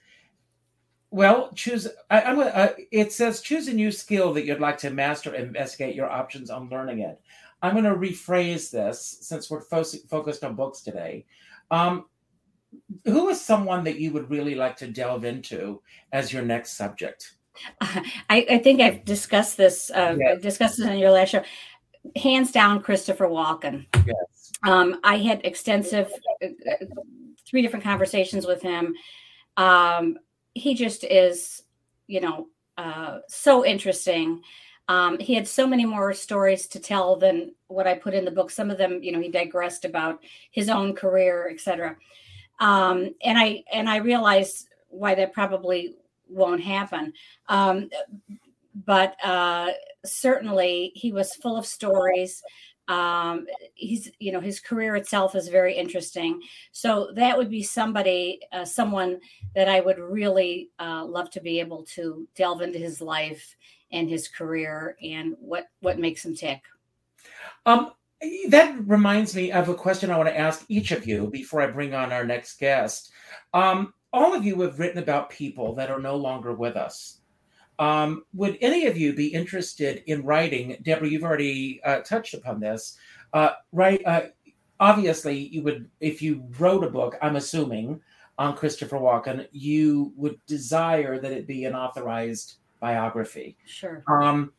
well, 1.10 1.50
choose. 1.54 1.88
I, 2.10 2.20
am 2.20 2.38
uh, 2.38 2.68
it 2.92 3.12
says 3.12 3.40
choose 3.40 3.66
a 3.66 3.72
new 3.72 3.90
skill 3.90 4.32
that 4.34 4.44
you'd 4.44 4.60
like 4.60 4.78
to 4.78 4.90
master. 4.90 5.34
Investigate 5.34 5.96
your 5.96 6.10
options 6.10 6.48
on 6.48 6.68
learning 6.68 7.00
it. 7.00 7.20
I'm 7.66 7.72
going 7.72 7.84
to 7.84 7.94
rephrase 7.98 8.70
this 8.70 9.18
since 9.20 9.50
we're 9.50 9.60
fo- 9.60 9.84
focused 10.08 10.44
on 10.44 10.54
books 10.54 10.82
today. 10.82 11.26
Um, 11.70 12.06
who 13.04 13.28
is 13.28 13.40
someone 13.40 13.84
that 13.84 13.98
you 13.98 14.12
would 14.12 14.30
really 14.30 14.54
like 14.54 14.76
to 14.76 14.86
delve 14.86 15.24
into 15.24 15.82
as 16.12 16.32
your 16.32 16.42
next 16.42 16.76
subject? 16.76 17.34
I, 17.80 18.46
I 18.50 18.58
think 18.58 18.80
I've 18.80 19.04
discussed 19.04 19.56
this. 19.56 19.90
Uh, 19.90 20.16
yes. 20.18 20.42
discussed 20.42 20.78
this 20.78 20.86
in 20.86 20.98
your 20.98 21.10
last 21.10 21.30
show. 21.30 21.42
Hands 22.14 22.50
down, 22.52 22.82
Christopher 22.82 23.26
Walken. 23.26 23.86
Yes. 23.94 24.52
Um, 24.62 25.00
I 25.02 25.18
had 25.18 25.44
extensive 25.44 26.10
uh, 26.42 26.46
three 27.48 27.62
different 27.62 27.84
conversations 27.84 28.46
with 28.46 28.62
him. 28.62 28.94
Um, 29.56 30.18
he 30.54 30.74
just 30.74 31.04
is, 31.04 31.62
you 32.06 32.20
know, 32.20 32.48
uh, 32.78 33.18
so 33.28 33.64
interesting. 33.64 34.42
Um, 34.88 35.18
he 35.18 35.34
had 35.34 35.48
so 35.48 35.66
many 35.66 35.84
more 35.84 36.12
stories 36.12 36.66
to 36.68 36.80
tell 36.80 37.16
than 37.16 37.54
what 37.68 37.86
I 37.86 37.94
put 37.94 38.14
in 38.14 38.24
the 38.24 38.30
book. 38.30 38.50
Some 38.50 38.70
of 38.70 38.78
them, 38.78 39.02
you 39.02 39.12
know, 39.12 39.20
he 39.20 39.28
digressed 39.28 39.84
about 39.84 40.22
his 40.50 40.68
own 40.68 40.94
career, 40.94 41.50
etc. 41.50 41.96
Um, 42.60 43.14
and 43.24 43.38
I 43.38 43.64
and 43.72 43.88
I 43.88 43.96
realize 43.96 44.66
why 44.88 45.14
that 45.16 45.32
probably 45.32 45.96
won't 46.28 46.62
happen. 46.62 47.12
Um, 47.48 47.90
but 48.84 49.16
uh, 49.24 49.70
certainly, 50.04 50.92
he 50.94 51.12
was 51.12 51.34
full 51.34 51.56
of 51.56 51.66
stories 51.66 52.42
um, 52.88 53.46
he's 53.74 54.10
you 54.20 54.32
know 54.32 54.40
his 54.40 54.60
career 54.60 54.96
itself 54.96 55.34
is 55.34 55.48
very 55.48 55.74
interesting 55.74 56.40
so 56.72 57.10
that 57.14 57.36
would 57.36 57.50
be 57.50 57.62
somebody 57.62 58.40
uh, 58.52 58.64
someone 58.64 59.18
that 59.54 59.68
i 59.68 59.80
would 59.80 59.98
really 59.98 60.70
uh, 60.78 61.04
love 61.04 61.30
to 61.30 61.40
be 61.40 61.58
able 61.58 61.82
to 61.84 62.28
delve 62.36 62.62
into 62.62 62.78
his 62.78 63.00
life 63.00 63.56
and 63.92 64.08
his 64.08 64.28
career 64.28 64.96
and 65.02 65.34
what 65.38 65.66
what 65.80 65.98
makes 65.98 66.24
him 66.24 66.34
tick 66.34 66.60
um 67.66 67.92
that 68.48 68.74
reminds 68.86 69.34
me 69.34 69.52
of 69.52 69.68
a 69.68 69.74
question 69.74 70.10
i 70.10 70.16
want 70.16 70.28
to 70.28 70.38
ask 70.38 70.64
each 70.68 70.92
of 70.92 71.06
you 71.06 71.28
before 71.28 71.60
i 71.60 71.66
bring 71.66 71.94
on 71.94 72.12
our 72.12 72.24
next 72.24 72.58
guest 72.58 73.10
um 73.54 73.92
all 74.12 74.34
of 74.34 74.44
you 74.44 74.60
have 74.60 74.78
written 74.78 75.02
about 75.02 75.30
people 75.30 75.74
that 75.74 75.90
are 75.90 76.00
no 76.00 76.16
longer 76.16 76.52
with 76.52 76.76
us 76.76 77.20
um, 77.78 78.24
would 78.32 78.56
any 78.60 78.86
of 78.86 78.96
you 78.96 79.12
be 79.12 79.26
interested 79.26 80.02
in 80.06 80.24
writing? 80.24 80.78
Deborah, 80.82 81.08
you've 81.08 81.24
already 81.24 81.80
uh, 81.84 82.00
touched 82.00 82.34
upon 82.34 82.60
this. 82.60 82.96
Uh, 83.32 83.50
right? 83.72 84.00
Uh, 84.06 84.22
obviously, 84.80 85.36
you 85.36 85.62
would, 85.62 85.90
if 86.00 86.22
you 86.22 86.46
wrote 86.58 86.84
a 86.84 86.90
book, 86.90 87.16
I'm 87.20 87.36
assuming, 87.36 88.00
on 88.38 88.56
Christopher 88.56 88.98
Walken, 88.98 89.46
you 89.52 90.12
would 90.16 90.38
desire 90.46 91.18
that 91.18 91.32
it 91.32 91.46
be 91.46 91.64
an 91.64 91.74
authorized 91.74 92.56
biography. 92.80 93.56
Sure. 93.66 94.02
Um, 94.08 94.52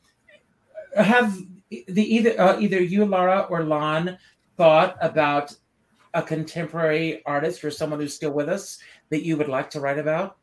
have 0.96 1.38
the 1.70 2.16
either 2.16 2.40
uh, 2.40 2.60
either 2.60 2.82
you, 2.82 3.06
Lara, 3.06 3.42
or 3.50 3.64
Lon 3.64 4.18
thought 4.56 4.98
about 5.02 5.56
a 6.14 6.22
contemporary 6.22 7.24
artist 7.26 7.64
or 7.64 7.72
someone 7.72 8.00
who's 8.00 8.14
still 8.14 8.32
with 8.32 8.50
us 8.50 8.80
that 9.10 9.24
you 9.24 9.38
would 9.38 9.50
like 9.50 9.70
to 9.72 9.80
write 9.80 10.00
about? 10.00 10.38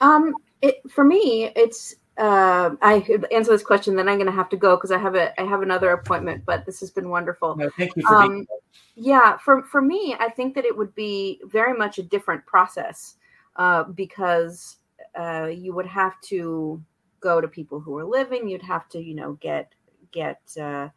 Um, 0.00 0.34
it 0.60 0.80
for 0.90 1.04
me, 1.04 1.52
it's 1.54 1.94
uh, 2.18 2.70
I 2.82 3.06
answer 3.30 3.52
this 3.52 3.62
question, 3.62 3.96
then 3.96 4.08
I'm 4.08 4.16
going 4.16 4.26
to 4.26 4.32
have 4.32 4.48
to 4.50 4.56
go 4.56 4.76
because 4.76 4.90
I 4.90 4.98
have 4.98 5.14
a 5.14 5.38
I 5.40 5.44
have 5.44 5.62
another 5.62 5.90
appointment. 5.90 6.44
But 6.44 6.66
this 6.66 6.80
has 6.80 6.90
been 6.90 7.08
wonderful. 7.08 7.56
No, 7.56 7.70
thank 7.78 7.96
you 7.96 8.02
for 8.02 8.16
um, 8.16 8.28
being 8.28 8.46
Yeah, 8.94 9.38
for 9.38 9.62
for 9.64 9.80
me, 9.80 10.16
I 10.18 10.28
think 10.28 10.54
that 10.54 10.64
it 10.64 10.76
would 10.76 10.94
be 10.94 11.40
very 11.44 11.76
much 11.76 11.98
a 11.98 12.02
different 12.02 12.44
process 12.44 13.16
uh, 13.56 13.84
because 13.84 14.78
uh, 15.18 15.46
you 15.46 15.74
would 15.74 15.86
have 15.86 16.20
to 16.22 16.82
go 17.20 17.40
to 17.40 17.48
people 17.48 17.80
who 17.80 17.96
are 17.98 18.04
living. 18.04 18.48
You'd 18.48 18.62
have 18.62 18.88
to, 18.90 19.00
you 19.00 19.14
know, 19.14 19.34
get 19.34 19.72
get 20.10 20.40
uh, 20.60 20.88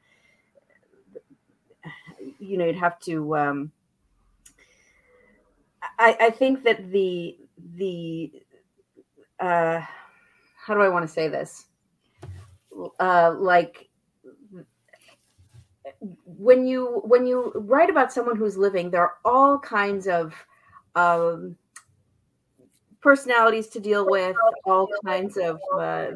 you 2.40 2.58
know, 2.58 2.66
you'd 2.66 2.76
have 2.76 3.00
to. 3.02 3.38
Um, 3.38 3.72
I, 6.00 6.18
I 6.20 6.30
think 6.30 6.64
that 6.64 6.92
the 6.92 7.38
the 7.76 8.32
uh, 9.40 9.82
how 10.58 10.74
do 10.74 10.82
I 10.82 10.90
want 10.90 11.08
to 11.08 11.12
say 11.12 11.28
this? 11.28 11.66
Uh, 13.00 13.34
like 13.38 13.90
when 16.26 16.66
you 16.66 17.02
when 17.06 17.26
you 17.26 17.52
write 17.56 17.90
about 17.90 18.12
someone 18.12 18.36
who's 18.36 18.58
living, 18.58 18.90
there 18.90 19.02
are 19.02 19.16
all 19.24 19.60
kinds 19.60 20.08
of 20.08 20.34
um, 20.96 21.56
personalities 23.06 23.68
to 23.68 23.80
deal 23.80 24.04
with, 24.10 24.36
all 24.66 24.88
kinds 25.06 25.38
of 25.38 25.60
uh, 25.80 26.08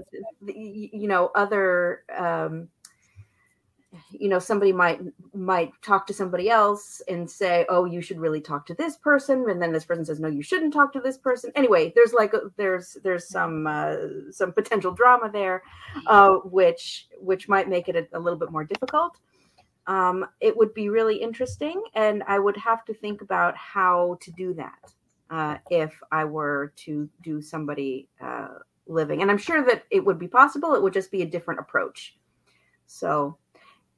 you 0.48 1.08
know 1.08 1.30
other 1.36 2.04
um, 2.18 2.68
you 4.10 4.28
know 4.28 4.40
somebody 4.40 4.74
might 4.74 5.00
might 5.36 5.72
talk 5.84 6.08
to 6.08 6.16
somebody 6.16 6.50
else 6.50 7.00
and 7.08 7.30
say 7.30 7.64
oh 7.70 7.86
you 7.86 8.02
should 8.02 8.20
really 8.20 8.42
talk 8.42 8.66
to 8.66 8.74
this 8.74 8.98
person 8.98 9.48
and 9.52 9.62
then 9.62 9.72
this 9.72 9.86
person 9.86 10.04
says 10.04 10.20
no 10.20 10.28
you 10.28 10.42
shouldn't 10.42 10.74
talk 10.74 10.92
to 10.92 11.00
this 11.00 11.20
person. 11.20 11.52
Anyway 11.54 11.94
there's 11.96 12.14
like 12.14 12.34
a, 12.34 12.42
there's 12.58 12.98
there's 13.04 13.30
some 13.30 13.68
uh, 13.68 13.96
some 14.32 14.52
potential 14.52 14.92
drama 14.92 15.30
there 15.32 15.62
uh, 16.08 16.38
which 16.58 17.08
which 17.20 17.48
might 17.48 17.70
make 17.70 17.88
it 17.88 17.96
a, 17.96 18.18
a 18.18 18.20
little 18.20 18.40
bit 18.40 18.52
more 18.52 18.64
difficult. 18.64 19.20
Um, 19.86 20.26
it 20.42 20.58
would 20.58 20.74
be 20.74 20.90
really 20.90 21.18
interesting 21.18 21.82
and 21.96 22.24
i 22.28 22.38
would 22.38 22.58
have 22.58 22.86
to 22.86 22.94
think 22.94 23.22
about 23.22 23.56
how 23.58 24.18
to 24.22 24.32
do 24.32 24.54
that 24.54 24.94
uh, 25.30 25.58
if 25.70 26.00
i 26.12 26.24
were 26.24 26.74
to 26.76 27.10
do 27.22 27.42
somebody 27.42 28.08
uh, 28.22 28.50
living 28.88 29.22
and 29.22 29.30
i'm 29.30 29.38
sure 29.38 29.64
that 29.64 29.84
it 29.92 30.04
would 30.04 30.20
be 30.20 30.28
possible 30.28 30.74
it 30.74 30.82
would 30.82 30.94
just 30.94 31.12
be 31.12 31.22
a 31.22 31.26
different 31.26 31.60
approach 31.60 32.18
so 32.88 33.38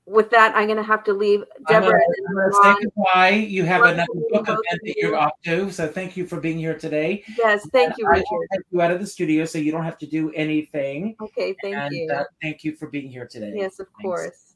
with 0.06 0.30
that, 0.32 0.56
I'm 0.56 0.66
going 0.66 0.78
to 0.78 0.84
have 0.84 1.04
to 1.06 1.14
leave. 1.14 1.44
Deborah, 1.68 2.00
I'm 2.00 2.36
going 2.36 2.52
to 2.52 2.60
say 2.64 2.84
goodbye. 2.84 3.30
You 3.30 3.64
have 3.66 3.84
another 3.84 4.08
book 4.30 4.48
event 4.48 4.82
that 4.84 4.96
you're 4.98 5.16
off 5.16 5.34
to, 5.46 5.72
so 5.72 5.88
thank 5.88 6.18
you 6.18 6.26
for 6.26 6.40
being 6.40 6.58
here 6.58 6.78
today. 6.78 7.24
Yes, 7.38 7.68
thank 7.72 7.98
you, 7.98 8.08
Richard. 8.08 8.26
I 8.32 8.58
will 8.58 8.64
you 8.72 8.82
out 8.82 8.92
of 8.92 9.00
the 9.00 9.08
studio, 9.08 9.46
so 9.46 9.58
you 9.58 9.72
don't 9.72 9.84
have 9.84 9.98
to 10.00 10.08
do 10.08 10.32
anything. 10.32 11.16
Okay, 11.22 11.56
thank 11.62 11.76
and, 11.76 11.94
you. 11.94 12.10
Uh, 12.12 12.24
thank 12.42 12.64
you 12.64 12.76
for 12.76 12.88
being 12.88 13.10
here 13.10 13.28
today. 13.28 13.54
Yes, 13.56 13.80
of 13.80 13.88
Thanks. 13.88 14.02
course. 14.02 14.54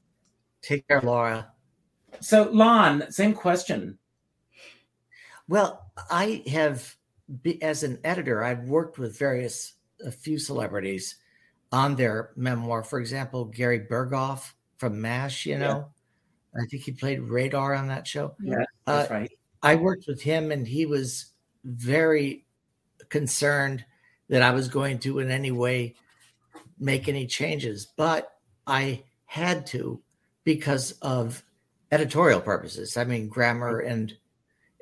Take 0.61 0.87
care, 0.87 1.01
Lara. 1.01 1.51
So, 2.21 2.49
Lon, 2.51 3.11
same 3.11 3.33
question. 3.33 3.99
Well, 5.47 5.91
I 6.09 6.43
have, 6.47 6.95
as 7.61 7.83
an 7.83 7.99
editor, 8.03 8.43
I've 8.43 8.63
worked 8.63 8.97
with 8.97 9.17
various, 9.17 9.73
a 10.05 10.11
few 10.11 10.39
celebrities 10.39 11.17
on 11.71 11.95
their 11.95 12.31
memoir. 12.35 12.83
For 12.83 12.99
example, 12.99 13.45
Gary 13.45 13.79
Burghoff 13.79 14.53
from 14.77 15.01
MASH, 15.01 15.45
you 15.45 15.57
know, 15.57 15.89
yeah. 16.55 16.61
I 16.61 16.65
think 16.67 16.83
he 16.83 16.91
played 16.91 17.21
Radar 17.21 17.73
on 17.75 17.87
that 17.87 18.07
show. 18.07 18.35
Yeah, 18.41 18.65
that's 18.85 19.11
uh, 19.11 19.13
right. 19.13 19.31
I 19.61 19.75
worked 19.75 20.05
with 20.07 20.21
him 20.21 20.51
and 20.51 20.67
he 20.67 20.85
was 20.85 21.33
very 21.63 22.45
concerned 23.09 23.83
that 24.29 24.41
I 24.41 24.51
was 24.51 24.67
going 24.67 24.99
to 24.99 25.19
in 25.19 25.31
any 25.31 25.51
way 25.51 25.95
make 26.79 27.07
any 27.07 27.27
changes, 27.27 27.85
but 27.85 28.35
I 28.67 29.03
had 29.25 29.65
to 29.67 30.01
because 30.43 30.93
of 31.01 31.43
editorial 31.91 32.41
purposes. 32.41 32.97
I 32.97 33.03
mean, 33.03 33.27
grammar 33.27 33.79
and 33.79 34.15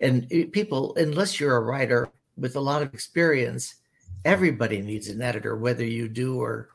and 0.02 0.28
eh, 0.32 0.46
people, 0.52 0.94
unless 0.96 1.40
you're 1.40 1.56
a 1.56 1.62
writer 1.62 2.10
with 2.38 2.56
a 2.56 2.62
lot 2.62 2.82
of 2.82 2.94
experience, 2.94 3.76
everybody 4.26 4.82
needs 4.82 5.08
an 5.08 5.22
editor, 5.22 5.56
whether 5.56 5.86
you 5.86 6.08
do 6.08 6.40
or 6.42 6.70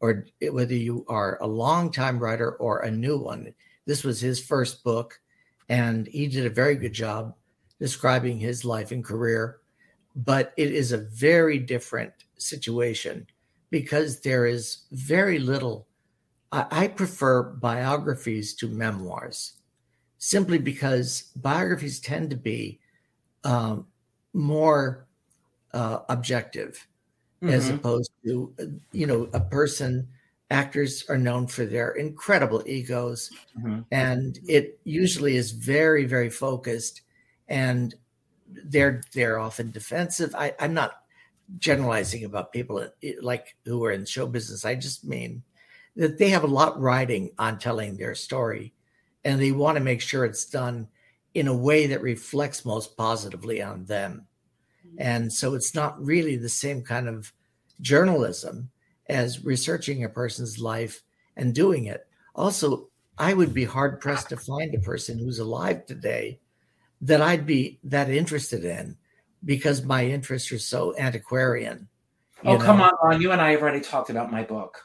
or 0.00 0.26
eh, 0.40 0.48
whether 0.48 0.74
you 0.74 1.04
are 1.08 1.38
a 1.42 1.46
long 1.46 1.90
time 1.92 2.18
writer 2.18 2.52
or 2.52 2.80
a 2.80 2.90
new 2.90 3.18
one. 3.18 3.52
This 3.86 4.04
was 4.04 4.20
his 4.20 4.40
first 4.40 4.84
book, 4.84 5.20
and 5.68 6.06
he 6.06 6.26
did 6.26 6.46
a 6.46 6.50
very 6.50 6.76
good 6.76 6.92
job 6.92 7.34
describing 7.78 8.38
his 8.38 8.64
life 8.64 8.92
and 8.92 9.04
career. 9.04 9.58
But 10.16 10.52
it 10.56 10.72
is 10.72 10.92
a 10.92 10.98
very 10.98 11.58
different 11.58 12.12
situation 12.36 13.26
because 13.70 14.20
there 14.20 14.46
is 14.46 14.84
very 14.90 15.38
little. 15.38 15.86
I, 16.50 16.66
I 16.70 16.88
prefer 16.88 17.42
biographies 17.42 18.54
to 18.54 18.68
memoirs 18.68 19.59
simply 20.20 20.58
because 20.58 21.32
biographies 21.36 21.98
tend 21.98 22.28
to 22.28 22.36
be 22.36 22.78
um, 23.42 23.86
more 24.34 25.06
uh, 25.72 26.00
objective 26.08 26.86
mm-hmm. 27.42 27.52
as 27.52 27.68
opposed 27.70 28.12
to 28.24 28.54
you 28.92 29.06
know 29.06 29.28
a 29.32 29.40
person 29.40 30.06
actors 30.50 31.04
are 31.08 31.16
known 31.16 31.46
for 31.46 31.64
their 31.64 31.92
incredible 31.92 32.62
egos 32.66 33.30
mm-hmm. 33.58 33.80
and 33.92 34.38
it 34.46 34.78
usually 34.84 35.36
is 35.36 35.52
very 35.52 36.04
very 36.04 36.28
focused 36.30 37.02
and 37.48 37.94
they're 38.64 39.00
they're 39.14 39.38
often 39.38 39.70
defensive 39.70 40.34
I, 40.34 40.54
i'm 40.60 40.74
not 40.74 41.02
generalizing 41.58 42.24
about 42.24 42.52
people 42.52 42.86
like 43.22 43.56
who 43.64 43.84
are 43.84 43.92
in 43.92 44.04
show 44.04 44.26
business 44.26 44.64
i 44.64 44.74
just 44.74 45.04
mean 45.04 45.42
that 45.96 46.18
they 46.18 46.28
have 46.30 46.44
a 46.44 46.48
lot 46.48 46.78
riding 46.80 47.30
on 47.38 47.58
telling 47.58 47.96
their 47.96 48.14
story 48.14 48.74
and 49.24 49.40
they 49.40 49.52
want 49.52 49.76
to 49.76 49.84
make 49.84 50.00
sure 50.00 50.24
it's 50.24 50.44
done 50.44 50.88
in 51.34 51.46
a 51.46 51.56
way 51.56 51.86
that 51.86 52.02
reflects 52.02 52.64
most 52.64 52.96
positively 52.96 53.62
on 53.62 53.84
them 53.84 54.26
mm-hmm. 54.86 54.96
and 54.98 55.32
so 55.32 55.54
it's 55.54 55.74
not 55.74 56.02
really 56.04 56.36
the 56.36 56.48
same 56.48 56.82
kind 56.82 57.08
of 57.08 57.32
journalism 57.80 58.70
as 59.08 59.44
researching 59.44 60.04
a 60.04 60.08
person's 60.08 60.58
life 60.58 61.02
and 61.36 61.54
doing 61.54 61.86
it. 61.86 62.06
Also, 62.34 62.88
I 63.18 63.34
would 63.34 63.52
be 63.52 63.64
hard 63.64 64.00
pressed 64.00 64.30
to 64.30 64.36
find 64.36 64.74
a 64.74 64.80
person 64.80 65.18
who's 65.18 65.38
alive 65.38 65.84
today 65.86 66.38
that 67.02 67.20
I'd 67.20 67.46
be 67.46 67.78
that 67.84 68.08
interested 68.08 68.64
in 68.64 68.96
because 69.44 69.82
my 69.82 70.06
interests 70.06 70.52
are 70.52 70.58
so 70.58 70.94
antiquarian. 70.96 71.88
Oh, 72.44 72.56
know? 72.56 72.64
come 72.64 72.80
on, 72.80 72.92
Lon. 73.04 73.20
You 73.20 73.32
and 73.32 73.40
I 73.40 73.52
have 73.52 73.62
already 73.62 73.80
talked 73.80 74.10
about 74.10 74.30
my 74.30 74.42
book. 74.42 74.82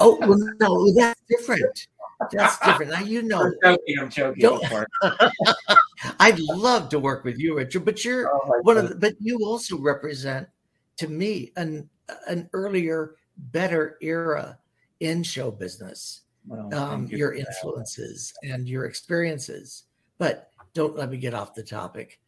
oh, 0.00 0.18
well, 0.20 0.38
no, 0.60 0.92
that's 0.94 1.20
different. 1.28 1.86
That's 2.32 2.58
different. 2.64 2.92
Now 2.92 3.00
you 3.00 3.22
know. 3.22 3.42
I'm 3.42 3.54
joking. 3.62 3.98
I'm 4.00 4.10
joking. 4.10 4.84
I'd 6.20 6.38
love 6.38 6.88
to 6.90 6.98
work 6.98 7.24
with 7.24 7.38
you, 7.38 7.56
Richard, 7.56 7.84
but 7.84 8.04
you're 8.04 8.28
oh, 8.32 8.60
one 8.62 8.76
of 8.76 8.88
the, 8.88 8.94
but 8.94 9.14
you 9.20 9.38
also 9.44 9.78
represent 9.78 10.48
to 10.96 11.08
me 11.08 11.52
an 11.56 11.88
an 12.26 12.48
earlier, 12.52 13.16
better 13.36 13.98
era 14.00 14.58
in 15.00 15.22
show 15.22 15.50
business. 15.50 16.22
Well, 16.46 16.74
um, 16.74 17.08
you 17.10 17.18
your 17.18 17.34
influences 17.34 18.32
that. 18.42 18.50
and 18.50 18.68
your 18.68 18.86
experiences. 18.86 19.84
But 20.18 20.50
don't 20.74 20.96
let 20.96 21.10
me 21.10 21.18
get 21.18 21.34
off 21.34 21.54
the 21.54 21.62
topic. 21.62 22.20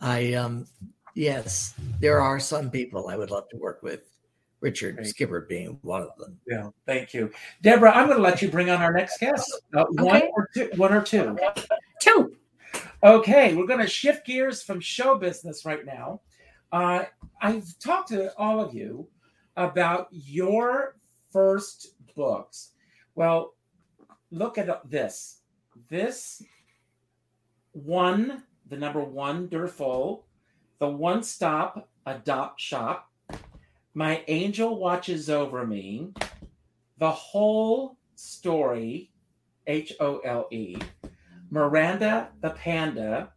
I 0.00 0.34
um 0.34 0.66
yes, 1.14 1.74
there 2.00 2.20
are 2.20 2.40
some 2.40 2.70
people 2.70 3.08
I 3.08 3.16
would 3.16 3.30
love 3.30 3.48
to 3.50 3.56
work 3.56 3.82
with. 3.82 4.02
Richard 4.60 4.96
Great. 4.96 5.06
Skipper 5.06 5.42
being 5.42 5.78
one 5.82 6.02
of 6.02 6.16
them. 6.18 6.38
Yeah, 6.46 6.70
thank 6.86 7.14
you, 7.14 7.30
Deborah. 7.62 7.92
I'm 7.92 8.06
going 8.06 8.18
to 8.18 8.22
let 8.22 8.42
you 8.42 8.50
bring 8.50 8.70
on 8.70 8.82
our 8.82 8.92
next 8.92 9.18
guest. 9.20 9.62
Uh, 9.74 9.84
okay. 9.98 10.02
One 10.02 10.22
or 10.34 10.48
two. 10.54 10.70
One 10.76 10.92
or 10.92 11.02
two. 11.02 11.38
Two. 12.00 12.34
Okay, 13.02 13.54
we're 13.54 13.66
going 13.66 13.80
to 13.80 13.86
shift 13.86 14.26
gears 14.26 14.62
from 14.62 14.80
show 14.80 15.16
business 15.16 15.64
right 15.64 15.86
now. 15.86 16.20
Uh, 16.72 17.04
I've 17.40 17.78
talked 17.78 18.08
to 18.08 18.36
all 18.36 18.60
of 18.60 18.74
you 18.74 19.08
about 19.56 20.08
your 20.10 20.96
first 21.30 21.94
books. 22.16 22.72
Well, 23.14 23.54
look 24.30 24.58
at 24.58 24.90
this. 24.90 25.40
This 25.88 26.42
one, 27.72 28.42
the 28.68 28.76
number 28.76 29.02
one 29.02 29.48
Derful, 29.48 30.26
the 30.78 30.88
one 30.88 31.22
stop 31.22 31.88
adopt 32.06 32.60
shop, 32.60 33.07
my 33.98 34.22
angel 34.28 34.78
watches 34.78 35.28
over 35.28 35.66
me, 35.66 36.12
the 36.98 37.10
whole 37.10 37.98
story, 38.14 39.10
H 39.66 39.92
O 39.98 40.18
L 40.20 40.46
E, 40.52 40.78
Miranda 41.50 42.28
the 42.40 42.50
Panda, 42.50 43.32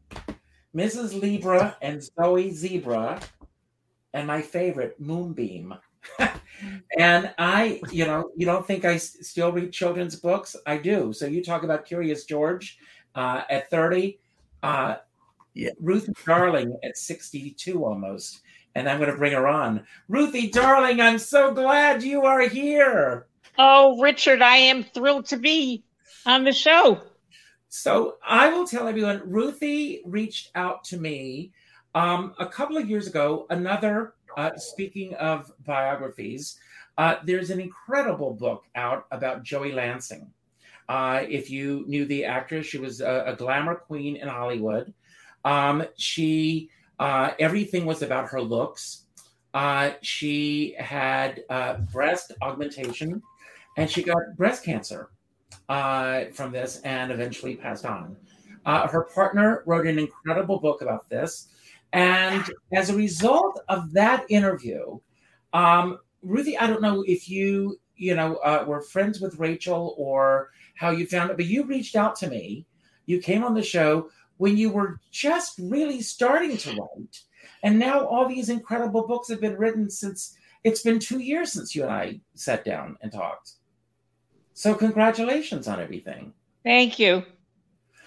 Mrs. 0.75 1.19
Libra 1.19 1.75
and 1.81 2.03
Zoe 2.03 2.51
Zebra, 2.51 3.19
and 4.13 4.27
my 4.27 4.39
favorite, 4.39 4.99
Moonbeam. 4.99 5.73
and 6.99 7.33
I, 7.39 7.81
you 7.91 8.05
know, 8.05 8.29
you 8.37 8.45
don't 8.45 8.67
think 8.67 8.85
I 8.85 8.97
still 8.97 9.51
read 9.51 9.73
children's 9.73 10.15
books? 10.15 10.55
I 10.67 10.77
do. 10.77 11.11
So 11.11 11.25
you 11.25 11.43
talk 11.43 11.63
about 11.63 11.87
Curious 11.87 12.25
George 12.25 12.77
uh, 13.15 13.41
at 13.49 13.71
30, 13.71 14.19
uh, 14.61 14.97
yeah. 15.55 15.71
Ruth 15.79 16.07
Darling 16.23 16.77
at 16.83 16.97
62 16.97 17.83
almost. 17.83 18.41
And 18.75 18.87
I'm 18.87 18.99
going 18.99 19.11
to 19.11 19.17
bring 19.17 19.33
her 19.33 19.47
on. 19.47 19.85
Ruthie 20.07 20.49
Darling, 20.49 21.01
I'm 21.01 21.19
so 21.19 21.53
glad 21.53 22.03
you 22.03 22.23
are 22.23 22.41
here. 22.41 23.27
Oh, 23.57 23.99
Richard, 23.99 24.41
I 24.41 24.57
am 24.57 24.83
thrilled 24.83 25.25
to 25.27 25.37
be 25.37 25.83
on 26.25 26.43
the 26.43 26.53
show. 26.53 27.01
So 27.69 28.17
I 28.25 28.49
will 28.49 28.67
tell 28.67 28.87
everyone, 28.87 29.21
Ruthie 29.25 30.01
reached 30.05 30.51
out 30.55 30.83
to 30.85 30.97
me 30.97 31.51
um, 31.95 32.33
a 32.39 32.45
couple 32.45 32.77
of 32.77 32.89
years 32.89 33.07
ago. 33.07 33.45
Another, 33.49 34.13
uh, 34.37 34.55
speaking 34.55 35.13
of 35.15 35.51
biographies, 35.65 36.57
uh, 36.97 37.15
there's 37.23 37.49
an 37.49 37.59
incredible 37.59 38.33
book 38.33 38.65
out 38.75 39.05
about 39.11 39.43
Joi 39.43 39.73
Lansing. 39.73 40.31
Uh, 40.89 41.23
if 41.29 41.49
you 41.49 41.85
knew 41.87 42.05
the 42.05 42.25
actress, 42.25 42.65
she 42.67 42.77
was 42.77 42.99
a, 42.99 43.23
a 43.27 43.35
glamour 43.35 43.75
queen 43.75 44.17
in 44.17 44.27
Hollywood. 44.27 44.93
Um, 45.45 45.85
she 45.95 46.69
uh, 47.01 47.33
everything 47.39 47.85
was 47.85 48.03
about 48.03 48.29
her 48.29 48.39
looks. 48.39 49.05
Uh, 49.55 49.91
she 50.01 50.75
had 50.77 51.43
uh, 51.49 51.79
breast 51.91 52.31
augmentation, 52.43 53.21
and 53.75 53.89
she 53.89 54.03
got 54.03 54.17
breast 54.37 54.63
cancer 54.63 55.09
uh, 55.67 56.25
from 56.31 56.51
this 56.51 56.79
and 56.81 57.11
eventually 57.11 57.55
passed 57.55 57.85
on. 57.85 58.15
Uh, 58.67 58.87
her 58.87 59.05
partner 59.15 59.63
wrote 59.65 59.87
an 59.87 59.97
incredible 59.97 60.59
book 60.59 60.83
about 60.83 61.09
this. 61.09 61.47
And 61.91 62.43
as 62.71 62.91
a 62.91 62.95
result 62.95 63.59
of 63.67 63.91
that 63.93 64.23
interview, 64.29 64.99
um, 65.53 65.97
Ruthie, 66.21 66.57
I 66.57 66.67
don't 66.67 66.83
know 66.83 67.03
if 67.07 67.27
you, 67.27 67.79
you 67.95 68.15
know, 68.15 68.35
uh, 68.35 68.63
were 68.67 68.83
friends 68.83 69.19
with 69.19 69.39
Rachel 69.39 69.95
or 69.97 70.51
how 70.75 70.91
you 70.91 71.07
found 71.07 71.31
it, 71.31 71.37
but 71.37 71.47
you 71.47 71.63
reached 71.63 71.95
out 71.95 72.15
to 72.17 72.29
me. 72.29 72.67
You 73.07 73.19
came 73.19 73.43
on 73.43 73.55
the 73.55 73.63
show 73.63 74.09
when 74.41 74.57
you 74.57 74.71
were 74.71 74.99
just 75.11 75.59
really 75.59 76.01
starting 76.01 76.57
to 76.57 76.71
write. 76.71 77.21
And 77.61 77.77
now 77.77 78.07
all 78.07 78.27
these 78.27 78.49
incredible 78.49 79.05
books 79.05 79.29
have 79.29 79.39
been 79.39 79.55
written 79.55 79.87
since 79.87 80.35
it's 80.63 80.81
been 80.81 80.97
two 80.97 81.19
years 81.19 81.51
since 81.51 81.75
you 81.75 81.83
and 81.83 81.91
I 81.91 82.21
sat 82.33 82.65
down 82.65 82.97
and 83.03 83.11
talked. 83.11 83.51
So, 84.55 84.73
congratulations 84.73 85.67
on 85.67 85.79
everything. 85.79 86.33
Thank 86.63 86.97
you. 86.97 87.23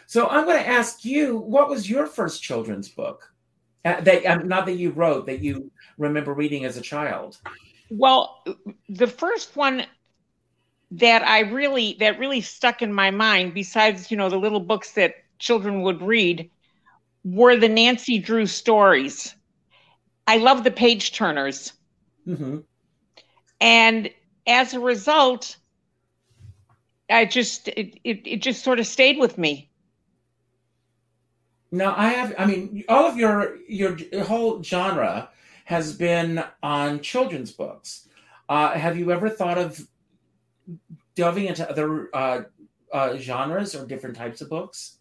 So, 0.06 0.26
I'm 0.26 0.44
going 0.44 0.60
to 0.60 0.68
ask 0.68 1.04
you 1.04 1.36
what 1.36 1.68
was 1.68 1.88
your 1.88 2.04
first 2.04 2.42
children's 2.42 2.88
book? 2.88 3.32
Uh, 3.84 4.00
that 4.00 4.26
um, 4.26 4.48
not 4.48 4.66
that 4.66 4.74
you 4.74 4.90
wrote 4.90 5.26
that 5.26 5.38
you 5.40 5.70
remember 5.98 6.34
reading 6.34 6.64
as 6.64 6.76
a 6.76 6.80
child. 6.80 7.38
Well, 7.90 8.42
the 8.88 9.06
first 9.06 9.54
one 9.54 9.86
that 10.90 11.22
I 11.22 11.40
really 11.40 11.96
that 12.00 12.18
really 12.18 12.40
stuck 12.40 12.82
in 12.82 12.92
my 12.92 13.12
mind, 13.12 13.54
besides 13.54 14.10
you 14.10 14.16
know 14.16 14.28
the 14.28 14.38
little 14.38 14.58
books 14.58 14.92
that 14.94 15.14
children 15.38 15.82
would 15.82 16.02
read, 16.02 16.50
were 17.24 17.56
the 17.56 17.68
Nancy 17.68 18.18
Drew 18.18 18.46
stories. 18.46 19.34
I 20.26 20.38
love 20.38 20.64
the 20.64 20.70
page 20.70 21.12
turners, 21.12 21.72
mm-hmm. 22.26 22.58
and 23.60 24.10
as 24.46 24.74
a 24.74 24.80
result, 24.80 25.56
I 27.10 27.24
just 27.26 27.68
it, 27.68 27.98
it, 28.04 28.26
it 28.26 28.42
just 28.42 28.64
sort 28.64 28.80
of 28.80 28.86
stayed 28.86 29.18
with 29.18 29.36
me. 29.36 29.70
Now 31.70 31.94
I 31.96 32.08
have. 32.08 32.34
I 32.38 32.46
mean, 32.46 32.84
all 32.88 33.06
of 33.06 33.16
your 33.16 33.56
your 33.68 33.96
whole 34.24 34.62
genre 34.62 35.28
has 35.64 35.94
been 35.94 36.42
on 36.62 37.00
children's 37.00 37.52
books. 37.52 38.08
Uh, 38.48 38.72
have 38.72 38.96
you 38.98 39.10
ever 39.10 39.28
thought 39.28 39.58
of 39.58 39.86
delving 41.14 41.46
into 41.46 41.68
other 41.68 42.10
uh, 42.14 42.42
uh, 42.92 43.16
genres 43.16 43.74
or 43.74 43.86
different 43.86 44.16
types 44.16 44.40
of 44.40 44.48
books? 44.48 44.98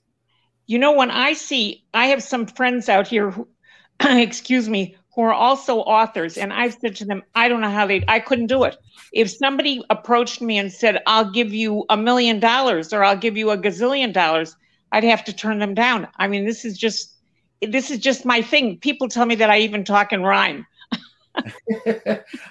You 0.66 0.80
know, 0.80 0.94
when 0.94 1.12
I 1.12 1.34
see, 1.34 1.84
I 1.94 2.08
have 2.08 2.24
some 2.24 2.46
friends 2.46 2.90
out 2.90 3.08
here 3.08 3.32
who, 3.32 3.48
excuse 4.00 4.70
me, 4.70 4.96
who 5.16 5.22
are 5.22 5.34
also 5.34 5.80
authors, 5.80 6.38
and 6.38 6.52
I've 6.52 6.74
said 6.74 6.96
to 6.98 7.06
them, 7.06 7.22
I 7.36 7.48
don't 7.48 7.62
know 7.62 7.70
how 7.70 7.86
they, 7.86 8.04
I 8.08 8.20
couldn't 8.20 8.48
do 8.48 8.64
it. 8.64 8.76
If 9.12 9.30
somebody 9.30 9.84
approached 9.90 10.42
me 10.42 10.58
and 10.58 10.72
said, 10.72 11.04
I'll 11.06 11.30
give 11.30 11.54
you 11.54 11.86
a 11.90 11.98
million 11.98 12.40
dollars 12.40 12.94
or 12.94 13.04
I'll 13.04 13.18
give 13.18 13.38
you 13.38 13.52
a 13.52 13.58
gazillion 13.58 14.12
dollars, 14.12 14.56
I'd 14.92 15.04
have 15.04 15.24
to 15.26 15.34
turn 15.34 15.60
them 15.60 15.76
down. 15.76 16.08
I 16.18 16.28
mean, 16.28 16.46
this 16.46 16.66
is 16.66 16.78
just, 16.78 17.16
this 17.62 17.92
is 17.92 18.00
just 18.00 18.26
my 18.26 18.42
thing. 18.42 18.80
People 18.80 19.08
tell 19.08 19.26
me 19.26 19.36
that 19.36 19.52
I 19.52 19.60
even 19.60 19.84
talk 19.84 20.14
in 20.14 20.24
rhyme. 20.24 20.66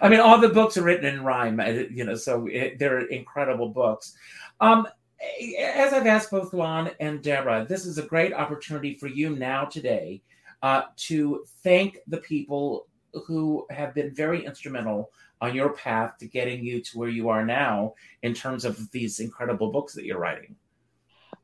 I 0.00 0.08
mean, 0.08 0.20
all 0.20 0.40
the 0.40 0.48
books 0.48 0.76
are 0.76 0.82
written 0.82 1.06
in 1.06 1.24
rhyme, 1.24 1.58
uh, 1.58 1.66
you 1.66 2.04
know, 2.04 2.14
so 2.14 2.46
it, 2.46 2.78
they're 2.78 3.00
incredible 3.00 3.70
books. 3.70 4.14
Um, 4.60 4.86
as 5.58 5.92
I've 5.92 6.06
asked 6.06 6.30
both 6.30 6.52
Lon 6.52 6.90
and 7.00 7.22
Deborah, 7.22 7.66
this 7.68 7.86
is 7.86 7.98
a 7.98 8.02
great 8.02 8.32
opportunity 8.32 8.94
for 8.94 9.06
you 9.06 9.30
now 9.30 9.64
today 9.64 10.22
uh, 10.62 10.82
to 10.96 11.44
thank 11.62 11.98
the 12.06 12.18
people 12.18 12.86
who 13.26 13.66
have 13.70 13.94
been 13.94 14.14
very 14.14 14.44
instrumental 14.44 15.10
on 15.40 15.54
your 15.54 15.70
path 15.70 16.16
to 16.18 16.26
getting 16.26 16.64
you 16.64 16.80
to 16.80 16.98
where 16.98 17.08
you 17.08 17.28
are 17.28 17.44
now 17.44 17.94
in 18.22 18.32
terms 18.32 18.64
of 18.64 18.90
these 18.92 19.20
incredible 19.20 19.70
books 19.72 19.92
that 19.94 20.04
you're 20.04 20.18
writing. 20.18 20.54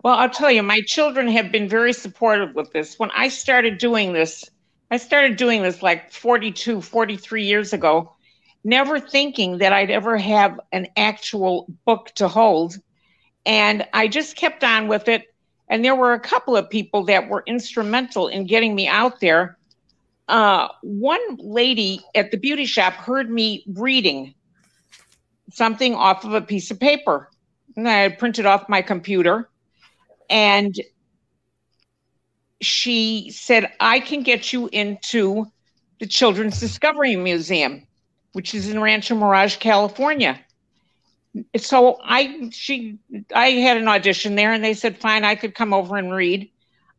Well, 0.04 0.14
I'll 0.14 0.30
tell 0.30 0.50
you, 0.50 0.62
my 0.62 0.80
children 0.82 1.26
have 1.28 1.50
been 1.50 1.68
very 1.68 1.92
supportive 1.92 2.54
with 2.54 2.72
this. 2.72 2.98
When 2.98 3.10
I 3.10 3.28
started 3.28 3.78
doing 3.78 4.12
this, 4.12 4.44
I 4.90 4.96
started 4.96 5.36
doing 5.36 5.62
this 5.62 5.82
like 5.82 6.12
42, 6.12 6.80
43 6.80 7.44
years 7.44 7.72
ago, 7.72 8.14
never 8.62 9.00
thinking 9.00 9.58
that 9.58 9.72
I'd 9.72 9.90
ever 9.90 10.16
have 10.16 10.60
an 10.70 10.86
actual 10.96 11.66
book 11.84 12.12
to 12.14 12.28
hold. 12.28 12.76
And 13.46 13.86
I 13.92 14.08
just 14.08 14.36
kept 14.36 14.64
on 14.64 14.88
with 14.88 15.08
it. 15.08 15.24
And 15.68 15.84
there 15.84 15.94
were 15.94 16.14
a 16.14 16.20
couple 16.20 16.56
of 16.56 16.68
people 16.70 17.04
that 17.04 17.28
were 17.28 17.42
instrumental 17.46 18.28
in 18.28 18.46
getting 18.46 18.74
me 18.74 18.88
out 18.88 19.20
there. 19.20 19.58
Uh, 20.28 20.68
one 20.82 21.20
lady 21.38 22.00
at 22.14 22.30
the 22.30 22.36
beauty 22.36 22.66
shop 22.66 22.94
heard 22.94 23.30
me 23.30 23.64
reading 23.74 24.34
something 25.52 25.94
off 25.94 26.24
of 26.24 26.34
a 26.34 26.40
piece 26.40 26.70
of 26.70 26.78
paper. 26.78 27.30
And 27.76 27.88
I 27.88 28.08
printed 28.10 28.46
off 28.46 28.68
my 28.68 28.82
computer. 28.82 29.48
And 30.30 30.78
she 32.60 33.30
said, 33.30 33.72
I 33.80 34.00
can 34.00 34.22
get 34.22 34.52
you 34.52 34.68
into 34.72 35.46
the 36.00 36.06
Children's 36.06 36.60
Discovery 36.60 37.16
Museum, 37.16 37.86
which 38.32 38.54
is 38.54 38.68
in 38.68 38.80
Rancho 38.80 39.14
Mirage, 39.14 39.56
California 39.56 40.38
so 41.56 41.98
I 42.02 42.50
she 42.52 42.98
I 43.34 43.50
had 43.50 43.76
an 43.76 43.88
audition 43.88 44.34
there 44.34 44.52
and 44.52 44.64
they 44.64 44.74
said 44.74 44.98
fine 44.98 45.24
I 45.24 45.34
could 45.34 45.54
come 45.54 45.72
over 45.72 45.96
and 45.96 46.12
read. 46.12 46.50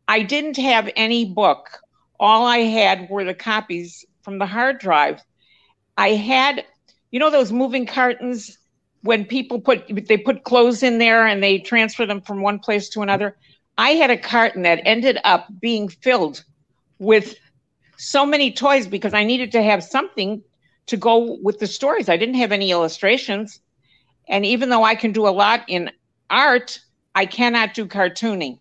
I 0.08 0.22
didn't 0.22 0.56
have 0.56 0.90
any 0.96 1.24
book. 1.24 1.78
All 2.18 2.46
I 2.46 2.58
had 2.58 3.08
were 3.08 3.24
the 3.24 3.34
copies 3.34 4.04
from 4.22 4.38
the 4.38 4.46
hard 4.46 4.78
drive. 4.78 5.20
I 5.96 6.10
had 6.10 6.64
you 7.10 7.20
know 7.20 7.30
those 7.30 7.52
moving 7.52 7.86
cartons 7.86 8.58
when 9.02 9.24
people 9.24 9.60
put 9.60 9.84
they 10.08 10.16
put 10.16 10.44
clothes 10.44 10.82
in 10.82 10.98
there 10.98 11.26
and 11.26 11.42
they 11.42 11.58
transfer 11.58 12.06
them 12.06 12.20
from 12.20 12.42
one 12.42 12.58
place 12.58 12.88
to 12.90 13.02
another. 13.02 13.36
I 13.78 13.90
had 13.90 14.10
a 14.10 14.18
carton 14.18 14.62
that 14.62 14.82
ended 14.84 15.18
up 15.24 15.48
being 15.60 15.88
filled 15.88 16.44
with 16.98 17.34
so 17.96 18.26
many 18.26 18.52
toys 18.52 18.86
because 18.86 19.14
I 19.14 19.24
needed 19.24 19.52
to 19.52 19.62
have 19.62 19.82
something 19.82 20.42
to 20.86 20.96
go 20.96 21.38
with 21.42 21.58
the 21.58 21.66
stories. 21.66 22.08
I 22.08 22.16
didn't 22.16 22.34
have 22.36 22.52
any 22.52 22.70
illustrations. 22.70 23.60
And 24.30 24.46
even 24.46 24.68
though 24.70 24.84
I 24.84 24.94
can 24.94 25.12
do 25.12 25.26
a 25.26 25.30
lot 25.30 25.64
in 25.68 25.90
art, 26.30 26.80
I 27.14 27.26
cannot 27.26 27.74
do 27.74 27.84
cartooning. 27.84 28.60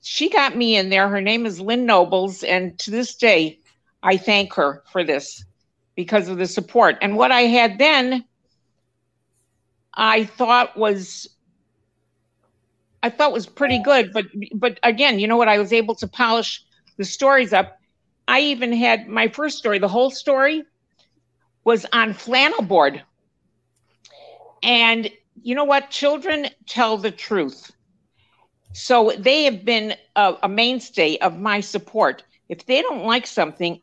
She 0.00 0.30
got 0.30 0.56
me 0.56 0.76
in 0.76 0.88
there. 0.88 1.08
Her 1.08 1.20
name 1.20 1.44
is 1.44 1.60
Lynn 1.60 1.84
Nobles. 1.84 2.44
And 2.44 2.78
to 2.78 2.90
this 2.90 3.16
day, 3.16 3.58
I 4.02 4.16
thank 4.16 4.54
her 4.54 4.84
for 4.92 5.02
this 5.02 5.44
because 5.96 6.28
of 6.28 6.38
the 6.38 6.46
support. 6.46 6.96
And 7.02 7.16
what 7.16 7.32
I 7.32 7.42
had 7.42 7.78
then, 7.78 8.24
I 9.92 10.24
thought 10.24 10.76
was 10.76 11.28
I 13.02 13.10
thought 13.10 13.32
was 13.32 13.46
pretty 13.46 13.80
good, 13.80 14.12
but 14.12 14.26
but 14.54 14.78
again, 14.82 15.18
you 15.18 15.26
know 15.26 15.36
what? 15.36 15.48
I 15.48 15.58
was 15.58 15.72
able 15.72 15.94
to 15.96 16.06
polish 16.06 16.64
the 16.96 17.04
stories 17.04 17.52
up. 17.52 17.78
I 18.28 18.40
even 18.40 18.72
had 18.72 19.08
my 19.08 19.28
first 19.28 19.58
story, 19.58 19.78
the 19.78 19.88
whole 19.88 20.10
story 20.10 20.64
was 21.64 21.84
on 21.92 22.14
flannel 22.14 22.62
board. 22.62 23.02
And 24.64 25.10
you 25.42 25.54
know 25.54 25.64
what? 25.64 25.90
Children 25.90 26.48
tell 26.66 26.96
the 26.96 27.10
truth. 27.10 27.70
So 28.72 29.12
they 29.18 29.44
have 29.44 29.64
been 29.64 29.94
a, 30.16 30.34
a 30.42 30.48
mainstay 30.48 31.18
of 31.18 31.38
my 31.38 31.60
support. 31.60 32.24
If 32.48 32.66
they 32.66 32.82
don't 32.82 33.04
like 33.04 33.26
something, 33.26 33.80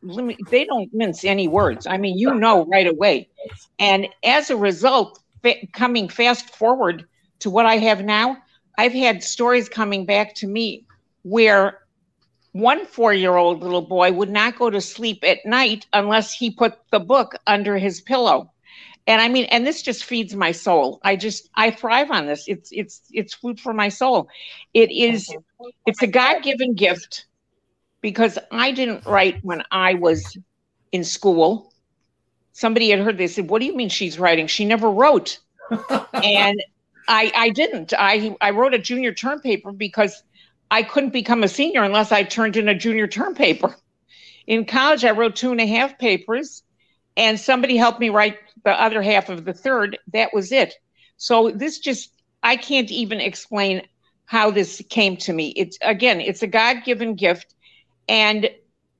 they 0.50 0.66
don't 0.66 0.94
mince 0.94 1.24
any 1.24 1.48
words. 1.48 1.88
I 1.88 1.98
mean, 1.98 2.18
you 2.18 2.34
know 2.34 2.66
right 2.66 2.88
away. 2.88 3.30
And 3.80 4.08
as 4.24 4.50
a 4.50 4.58
result, 4.58 5.20
coming 5.74 6.10
fast 6.10 6.54
forward 6.56 7.06
to 7.40 7.50
what 7.50 7.66
I 7.66 7.78
have 7.78 8.04
now, 8.04 8.38
I've 8.78 8.94
had 8.94 9.24
stories 9.24 9.70
coming 9.70 10.06
back 10.06 10.36
to 10.36 10.48
me 10.48 10.86
where 11.24 11.80
one 12.54 12.86
four 12.86 13.14
year 13.14 13.36
old 13.36 13.64
little 13.64 13.82
boy 13.82 14.12
would 14.12 14.30
not 14.30 14.58
go 14.58 14.70
to 14.70 14.82
sleep 14.82 15.24
at 15.24 15.46
night 15.46 15.86
unless 15.94 16.34
he 16.34 16.50
put 16.50 16.74
the 16.92 17.00
book 17.00 17.36
under 17.48 17.78
his 17.78 18.02
pillow 18.02 18.52
and 19.12 19.22
i 19.22 19.28
mean 19.28 19.44
and 19.46 19.68
this 19.68 19.82
just 19.82 20.06
feeds 20.06 20.34
my 20.36 20.54
soul. 20.54 21.02
I 21.04 21.18
just 21.18 21.50
i 21.54 21.70
thrive 21.70 22.12
on 22.12 22.28
this. 22.28 22.48
It's 22.48 22.70
it's 22.72 23.02
it's 23.12 23.34
food 23.34 23.60
for 23.60 23.74
my 23.74 23.90
soul. 23.90 24.30
It 24.74 24.90
is 24.90 25.30
it's 25.86 26.02
a 26.02 26.08
god-given 26.08 26.76
gift 26.76 27.26
because 28.02 28.40
i 28.52 28.72
didn't 28.72 29.06
write 29.06 29.44
when 29.44 29.64
i 29.70 29.96
was 29.96 30.38
in 30.94 31.04
school. 31.04 31.74
Somebody 32.54 32.90
had 32.90 33.00
heard 33.00 33.18
they 33.18 33.28
said 33.28 33.50
what 33.50 33.60
do 33.60 33.66
you 33.66 33.76
mean 33.76 33.90
she's 33.90 34.18
writing? 34.18 34.48
She 34.48 34.64
never 34.64 34.90
wrote. 34.90 35.40
And 36.14 36.64
i 37.10 37.32
i 37.36 37.50
didn't. 37.50 37.94
I 37.98 38.36
i 38.40 38.52
wrote 38.52 38.74
a 38.74 38.80
junior 38.80 39.14
term 39.14 39.42
paper 39.42 39.74
because 39.74 40.24
i 40.70 40.84
couldn't 40.84 41.12
become 41.12 41.44
a 41.44 41.50
senior 41.50 41.84
unless 41.84 42.14
i 42.14 42.24
turned 42.24 42.56
in 42.56 42.70
a 42.70 42.76
junior 42.76 43.08
term 43.08 43.36
paper. 43.36 43.76
In 44.48 44.64
college 44.64 45.04
i 45.04 45.12
wrote 45.12 45.36
two 45.36 45.52
and 45.52 45.60
a 45.60 45.68
half 45.68 46.00
papers 46.00 46.64
and 47.18 47.38
somebody 47.38 47.76
helped 47.76 48.00
me 48.00 48.10
write 48.10 48.38
the 48.64 48.82
other 48.82 49.02
half 49.02 49.30
of 49.30 49.46
the 49.46 49.54
third. 49.54 49.98
That 50.14 50.34
was 50.34 50.52
it. 50.52 50.74
So 51.18 51.52
this 51.52 51.80
just, 51.80 52.22
I 52.44 52.56
can't 52.56 52.92
even 52.92 53.20
explain 53.22 53.84
how 54.26 54.50
this 54.50 54.82
came 54.90 55.18
to 55.18 55.34
me. 55.34 55.50
It's 55.58 55.78
again, 55.82 56.22
it's 56.22 56.42
a 56.42 56.48
God 56.48 56.84
given 56.86 57.16
gift. 57.16 57.54
And 58.08 58.50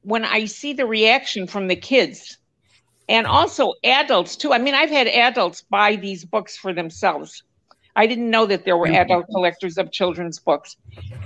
when 0.02 0.26
I 0.26 0.46
see 0.46 0.74
the 0.74 0.86
reaction 0.86 1.48
from 1.48 1.68
the 1.68 1.76
kids 1.76 2.38
and 3.08 3.26
also 3.26 3.74
adults 3.84 4.36
too, 4.36 4.54
I 4.54 4.58
mean, 4.58 4.74
I've 4.74 4.90
had 4.90 5.08
adults 5.08 5.64
buy 5.70 5.96
these 5.96 6.26
books 6.26 6.58
for 6.58 6.74
themselves. 6.74 7.44
I 7.96 8.08
didn't 8.08 8.30
know 8.30 8.46
that 8.46 8.66
there 8.66 8.78
were 8.78 8.88
mm-hmm. 8.88 8.96
adult 8.96 9.26
collectors 9.28 9.78
of 9.78 9.92
children's 9.92 10.40
books. 10.40 10.78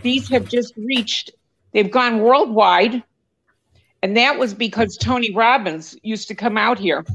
These 0.02 0.30
have 0.30 0.48
just 0.48 0.74
reached, 0.78 1.32
they've 1.74 1.92
gone 1.92 2.22
worldwide. 2.22 3.04
And 4.04 4.16
that 4.18 4.38
was 4.38 4.54
because 4.54 4.98
Tony 4.98 5.34
Robbins 5.34 5.98
used 6.04 6.28
to 6.28 6.36
come 6.36 6.58
out 6.58 6.78
here 6.78 7.06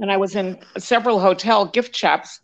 and 0.00 0.10
I 0.10 0.16
was 0.16 0.36
in 0.36 0.58
several 0.78 1.20
hotel 1.20 1.66
gift 1.66 1.94
shops. 1.94 2.40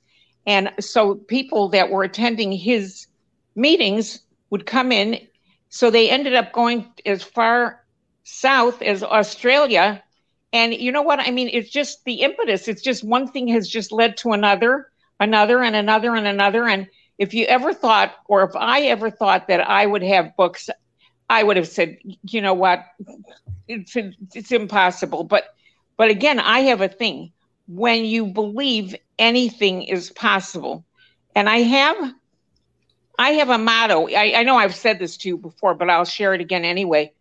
And 0.47 0.71
so 0.81 1.15
people 1.15 1.69
that 1.71 1.91
were 1.91 2.03
attending 2.03 2.53
his 2.53 3.07
meetings 3.55 4.21
would 4.51 4.67
come 4.67 4.93
in. 4.93 5.21
So 5.69 5.91
they 5.91 6.11
ended 6.11 6.35
up 6.35 6.53
going 6.53 6.93
as 7.07 7.23
far 7.23 7.83
south 8.25 8.83
as 8.83 9.03
Australia. 9.03 10.03
And 10.53 10.75
you 10.75 10.93
know 10.93 11.03
what? 11.03 11.21
I 11.21 11.31
mean, 11.31 11.51
it's 11.53 11.71
just 11.71 12.05
the 12.05 12.23
impetus. 12.23 12.69
It's 12.69 12.83
just 12.83 13.05
one 13.05 13.29
thing 13.29 13.49
has 13.49 13.69
just 13.69 13.93
led 13.93 14.17
to 14.19 14.33
another, 14.33 14.91
another, 15.19 15.63
and 15.63 15.75
another, 15.75 16.15
and 16.15 16.27
another. 16.27 16.69
And 16.69 16.89
if 17.19 17.35
you 17.35 17.47
ever 17.47 17.73
thought, 17.73 18.15
or 18.27 18.43
if 18.45 18.55
I 18.55 18.83
ever 18.83 19.11
thought 19.11 19.49
that 19.49 19.61
I 19.69 19.87
would 19.87 20.03
have 20.03 20.37
books, 20.37 20.69
I 21.31 21.43
would 21.43 21.57
have 21.57 21.69
said, 21.69 21.99
you 22.23 22.41
know 22.41 22.55
what? 22.55 22.85
It's, 23.67 23.97
it's 23.97 24.53
impossible. 24.53 25.25
But, 25.25 25.45
but 25.97 26.11
again, 26.11 26.39
I 26.39 26.61
have 26.61 26.83
a 26.83 26.89
thing 26.89 27.33
when 27.67 28.05
you 28.05 28.27
believe 28.27 28.95
anything 29.19 29.83
is 29.83 30.11
possible. 30.11 30.85
And 31.35 31.49
I 31.49 31.59
have 31.59 32.15
I 33.19 33.31
have 33.31 33.49
a 33.49 33.59
motto. 33.59 34.09
I, 34.09 34.35
I 34.37 34.43
know 34.43 34.57
I've 34.57 34.75
said 34.75 34.99
this 34.99 35.17
to 35.19 35.29
you 35.29 35.39
before, 35.39 35.75
but 35.75 35.89
I'll 35.89 36.05
share 36.05 36.35
it 36.35 36.41
again 36.41 36.65
anyway. 36.65 37.13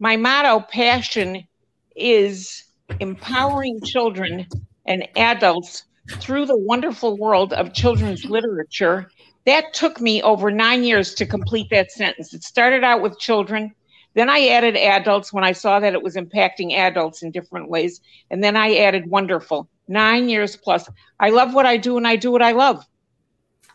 My 0.00 0.16
motto, 0.16 0.60
passion, 0.60 1.46
is 1.94 2.64
empowering 2.98 3.80
children 3.82 4.46
and 4.86 5.06
adults 5.16 5.84
through 6.14 6.46
the 6.46 6.58
wonderful 6.58 7.16
world 7.16 7.52
of 7.52 7.72
children's 7.72 8.24
literature 8.24 9.10
that 9.44 9.72
took 9.72 10.00
me 10.00 10.22
over 10.22 10.50
nine 10.50 10.84
years 10.84 11.14
to 11.14 11.26
complete 11.26 11.68
that 11.70 11.90
sentence. 11.92 12.34
It 12.34 12.42
started 12.42 12.84
out 12.84 13.00
with 13.00 13.18
children. 13.18 13.72
Then 14.14 14.28
I 14.28 14.48
added 14.48 14.76
adults 14.76 15.32
when 15.32 15.44
I 15.44 15.52
saw 15.52 15.80
that 15.80 15.94
it 15.94 16.02
was 16.02 16.16
impacting 16.16 16.72
adults 16.72 17.22
in 17.22 17.30
different 17.30 17.68
ways. 17.68 18.00
And 18.30 18.42
then 18.42 18.56
I 18.56 18.76
added 18.76 19.08
wonderful. 19.08 19.68
Nine 19.88 20.28
years 20.28 20.54
plus. 20.54 20.88
I 21.18 21.30
love 21.30 21.54
what 21.54 21.66
I 21.66 21.76
do 21.76 21.96
and 21.96 22.06
I 22.06 22.16
do 22.16 22.30
what 22.30 22.42
I 22.42 22.52
love. 22.52 22.86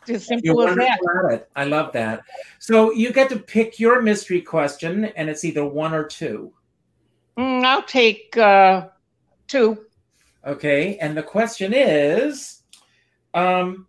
It's 0.08 0.12
as 0.12 0.28
simple 0.28 0.68
as 0.68 0.76
that. 0.76 1.48
I 1.56 1.64
love 1.66 1.92
that. 1.94 2.22
So 2.60 2.92
you 2.92 3.12
get 3.12 3.30
to 3.30 3.40
pick 3.40 3.80
your 3.80 4.02
mystery 4.02 4.42
question, 4.42 5.06
and 5.06 5.30
it's 5.30 5.46
either 5.46 5.66
one 5.66 5.94
or 5.94 6.04
two. 6.04 6.54
Mm, 7.38 7.64
I'll 7.64 7.84
take 7.84 8.38
uh, 8.38 8.90
two. 9.48 9.86
Okay, 10.46 10.98
and 10.98 11.16
the 11.16 11.24
question 11.24 11.74
is, 11.74 12.64
um, 13.34 13.88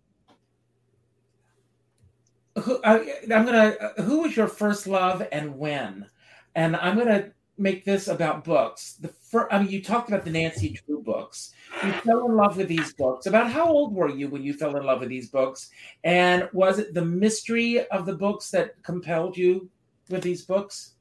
who 2.61 2.79
I, 2.83 3.19
I'm 3.23 3.45
gonna 3.45 3.75
uh, 3.79 4.01
who 4.03 4.21
was 4.21 4.37
your 4.37 4.47
first 4.47 4.87
love 4.87 5.25
and 5.31 5.57
when? 5.57 6.07
And 6.55 6.77
I'm 6.77 6.97
gonna 6.97 7.31
make 7.57 7.83
this 7.83 8.07
about 8.07 8.45
books. 8.45 8.93
The 8.93 9.09
first, 9.09 9.53
I 9.53 9.59
mean, 9.59 9.69
you 9.69 9.83
talked 9.83 10.07
about 10.07 10.23
the 10.23 10.31
Nancy 10.31 10.69
Drew 10.69 11.03
books. 11.03 11.51
You 11.83 11.91
fell 11.91 12.25
in 12.25 12.35
love 12.35 12.57
with 12.57 12.67
these 12.67 12.93
books. 12.93 13.25
About 13.25 13.51
how 13.51 13.67
old 13.67 13.93
were 13.93 14.09
you 14.09 14.29
when 14.29 14.43
you 14.43 14.53
fell 14.53 14.75
in 14.77 14.83
love 14.83 15.01
with 15.01 15.09
these 15.09 15.29
books? 15.29 15.69
And 16.03 16.49
was 16.53 16.79
it 16.79 16.93
the 16.93 17.03
mystery 17.03 17.85
of 17.87 18.05
the 18.05 18.15
books 18.15 18.49
that 18.51 18.81
compelled 18.83 19.35
you 19.37 19.69
with 20.09 20.21
these 20.21 20.43
books? 20.43 20.93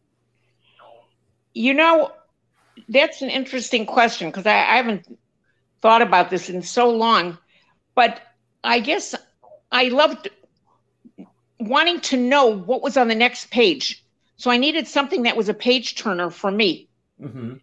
You 1.54 1.74
know, 1.74 2.12
that's 2.88 3.22
an 3.22 3.30
interesting 3.30 3.86
question 3.86 4.30
because 4.30 4.46
I, 4.46 4.56
I 4.56 4.76
haven't 4.76 5.18
thought 5.80 6.02
about 6.02 6.30
this 6.30 6.50
in 6.50 6.62
so 6.62 6.90
long. 6.90 7.38
But 7.94 8.20
I 8.64 8.80
guess 8.80 9.14
I 9.70 9.88
loved 9.88 10.28
wanting 11.60 12.00
to 12.00 12.16
know 12.16 12.46
what 12.46 12.82
was 12.82 12.96
on 12.96 13.08
the 13.08 13.14
next 13.14 13.50
page. 13.50 14.04
So 14.36 14.50
I 14.50 14.56
needed 14.56 14.88
something 14.88 15.22
that 15.22 15.36
was 15.36 15.48
a 15.48 15.54
page 15.54 15.96
turner 15.96 16.30
for 16.30 16.50
me. 16.50 16.88
Mm-hmm. 17.20 17.54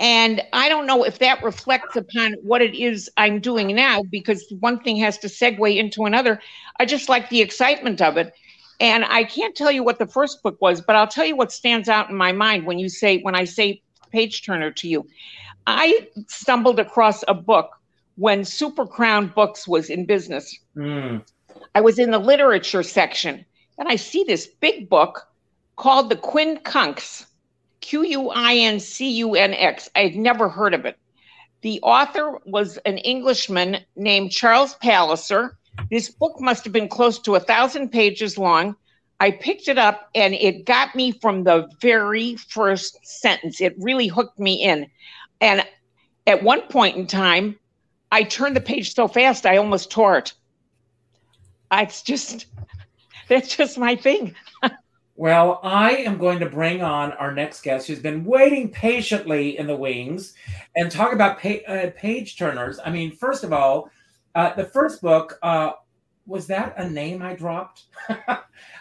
And 0.00 0.42
I 0.52 0.68
don't 0.68 0.86
know 0.86 1.04
if 1.04 1.20
that 1.20 1.42
reflects 1.42 1.96
upon 1.96 2.32
what 2.42 2.60
it 2.62 2.74
is 2.74 3.08
I'm 3.16 3.40
doing 3.40 3.74
now, 3.74 4.02
because 4.02 4.44
one 4.58 4.80
thing 4.80 4.96
has 4.96 5.18
to 5.18 5.28
segue 5.28 5.76
into 5.76 6.04
another. 6.04 6.40
I 6.80 6.84
just 6.84 7.08
like 7.08 7.30
the 7.30 7.40
excitement 7.40 8.02
of 8.02 8.16
it. 8.16 8.32
And 8.80 9.04
I 9.04 9.22
can't 9.24 9.54
tell 9.54 9.70
you 9.70 9.84
what 9.84 10.00
the 10.00 10.06
first 10.06 10.42
book 10.42 10.60
was, 10.60 10.80
but 10.80 10.96
I'll 10.96 11.06
tell 11.06 11.24
you 11.24 11.36
what 11.36 11.52
stands 11.52 11.88
out 11.88 12.10
in 12.10 12.16
my 12.16 12.32
mind 12.32 12.66
when 12.66 12.78
you 12.78 12.88
say, 12.88 13.20
when 13.20 13.36
I 13.36 13.44
say 13.44 13.82
page 14.10 14.44
turner 14.44 14.72
to 14.72 14.88
you. 14.88 15.06
I 15.66 16.08
stumbled 16.28 16.80
across 16.80 17.22
a 17.28 17.34
book 17.34 17.70
when 18.16 18.44
Super 18.44 18.86
Crown 18.86 19.28
Books 19.28 19.66
was 19.66 19.90
in 19.90 20.06
business. 20.06 20.58
Mm. 20.76 21.24
I 21.74 21.80
was 21.80 21.98
in 21.98 22.10
the 22.10 22.18
literature 22.18 22.82
section 22.82 23.44
and 23.78 23.88
I 23.88 23.96
see 23.96 24.24
this 24.24 24.46
big 24.46 24.88
book 24.88 25.26
called 25.76 26.10
The 26.10 26.16
Quincunx, 26.16 27.26
Q 27.84 28.02
U 28.02 28.30
I 28.30 28.54
N 28.54 28.80
C 28.80 29.10
U 29.18 29.34
N 29.34 29.52
X. 29.52 29.90
I 29.94 30.04
had 30.04 30.16
never 30.16 30.48
heard 30.48 30.72
of 30.72 30.86
it. 30.86 30.98
The 31.60 31.80
author 31.82 32.38
was 32.46 32.78
an 32.78 32.96
Englishman 32.96 33.76
named 33.94 34.30
Charles 34.30 34.74
Palliser. 34.76 35.58
This 35.90 36.08
book 36.08 36.40
must 36.40 36.64
have 36.64 36.72
been 36.72 36.88
close 36.88 37.18
to 37.20 37.34
a 37.34 37.40
thousand 37.40 37.90
pages 37.90 38.38
long. 38.38 38.74
I 39.20 39.32
picked 39.32 39.68
it 39.68 39.76
up 39.76 40.08
and 40.14 40.32
it 40.32 40.64
got 40.64 40.94
me 40.94 41.12
from 41.12 41.44
the 41.44 41.68
very 41.82 42.36
first 42.36 43.06
sentence. 43.06 43.60
It 43.60 43.74
really 43.78 44.06
hooked 44.06 44.38
me 44.38 44.54
in. 44.62 44.86
And 45.42 45.62
at 46.26 46.42
one 46.42 46.62
point 46.62 46.96
in 46.96 47.06
time, 47.06 47.58
I 48.10 48.22
turned 48.22 48.56
the 48.56 48.62
page 48.62 48.94
so 48.94 49.08
fast 49.08 49.44
I 49.44 49.58
almost 49.58 49.90
tore 49.90 50.16
it. 50.16 50.32
It's 51.70 52.00
just 52.00 52.46
that's 53.28 53.54
just 53.54 53.76
my 53.76 53.94
thing. 53.94 54.34
Well, 55.16 55.60
I 55.62 55.92
am 55.98 56.18
going 56.18 56.40
to 56.40 56.48
bring 56.48 56.82
on 56.82 57.12
our 57.12 57.32
next 57.32 57.62
guest 57.62 57.86
who's 57.86 58.00
been 58.00 58.24
waiting 58.24 58.68
patiently 58.68 59.58
in 59.58 59.68
the 59.68 59.76
wings 59.76 60.34
and 60.74 60.90
talk 60.90 61.12
about 61.12 61.40
pa- 61.40 61.64
uh, 61.68 61.90
page 61.96 62.36
turners. 62.36 62.80
I 62.84 62.90
mean, 62.90 63.12
first 63.12 63.44
of 63.44 63.52
all, 63.52 63.90
uh, 64.34 64.54
the 64.54 64.64
first 64.64 65.00
book 65.00 65.38
uh, 65.42 65.72
was 66.26 66.48
that 66.48 66.74
a 66.78 66.88
name 66.88 67.22
I 67.22 67.34
dropped? 67.34 67.84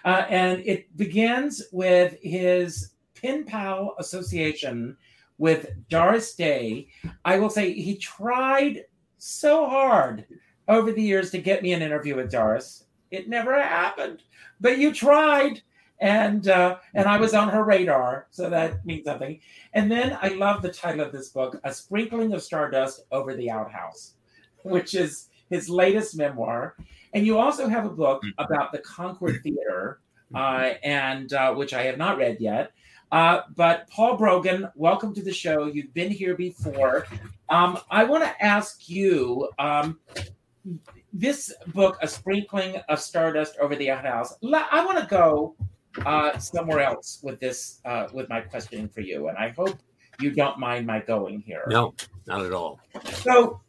Uh, 0.05 0.25
and 0.29 0.61
it 0.65 0.95
begins 0.97 1.63
with 1.71 2.17
his 2.21 2.91
pen 3.15 3.45
pal 3.45 3.95
association 3.99 4.97
with 5.37 5.71
Doris 5.87 6.35
Day. 6.35 6.89
I 7.23 7.39
will 7.39 7.49
say 7.49 7.71
he 7.71 7.95
tried 7.95 8.83
so 9.17 9.65
hard 9.65 10.25
over 10.67 10.91
the 10.91 11.01
years 11.01 11.31
to 11.31 11.37
get 11.37 11.63
me 11.63 11.71
an 11.71 11.81
interview 11.81 12.17
with 12.17 12.31
Doris. 12.31 12.83
It 13.11 13.29
never 13.29 13.53
happened, 13.53 14.23
but 14.59 14.77
you 14.77 14.93
tried 14.93 15.61
and 16.03 16.49
uh, 16.49 16.75
and 16.93 17.07
I 17.07 17.17
was 17.17 17.33
on 17.33 17.47
her 17.47 17.63
radar, 17.63 18.27
so 18.29 18.49
that 18.49 18.85
means 18.85 19.05
something. 19.05 19.39
And 19.71 19.89
then 19.89 20.17
I 20.21 20.27
love 20.27 20.61
the 20.61 20.71
title 20.71 21.05
of 21.05 21.13
this 21.13 21.29
book, 21.29 21.59
"A 21.63 21.73
Sprinkling 21.73 22.33
of 22.33 22.43
Stardust 22.43 23.05
Over 23.13 23.33
the 23.35 23.49
Outhouse," 23.49 24.15
which 24.63 24.95
is 24.95 25.29
his 25.49 25.69
latest 25.69 26.17
memoir. 26.17 26.75
And 27.13 27.25
you 27.25 27.37
also 27.37 27.69
have 27.69 27.85
a 27.85 27.89
book 27.89 28.21
about 28.37 28.73
the 28.73 28.79
Concord 28.79 29.39
Theater, 29.43 30.01
uh, 30.35 30.73
and 30.83 31.31
uh, 31.31 31.53
which 31.53 31.73
I 31.73 31.83
have 31.83 31.97
not 31.97 32.17
read 32.17 32.37
yet. 32.41 32.73
Uh, 33.09 33.43
but 33.55 33.87
Paul 33.89 34.17
Brogan, 34.17 34.67
welcome 34.75 35.13
to 35.13 35.23
the 35.23 35.33
show. 35.33 35.67
You've 35.67 35.93
been 35.93 36.11
here 36.11 36.35
before. 36.35 37.07
Um, 37.47 37.79
I 37.89 38.03
want 38.03 38.25
to 38.25 38.43
ask 38.43 38.89
you. 38.89 39.49
Um, 39.57 39.99
this 41.15 41.53
book, 41.67 41.99
A 42.01 42.07
Sprinkling 42.07 42.77
of 42.89 42.99
Stardust 42.99 43.55
Over 43.59 43.75
the 43.75 43.91
Outhouse, 43.91 44.33
I 44.41 44.83
want 44.83 44.97
to 44.97 45.05
go 45.05 45.55
uh, 46.05 46.37
somewhere 46.37 46.81
else 46.81 47.19
with 47.23 47.39
this 47.39 47.79
uh, 47.85 48.07
with 48.13 48.29
my 48.29 48.41
question 48.41 48.87
for 48.87 49.01
you, 49.01 49.27
and 49.27 49.37
I 49.37 49.49
hope 49.49 49.77
you 50.19 50.31
don't 50.31 50.59
mind 50.59 50.87
my 50.87 50.99
going 50.99 51.41
here. 51.41 51.65
No, 51.67 51.93
not 52.27 52.45
at 52.45 52.53
all. 52.53 52.79
So, 53.03 53.61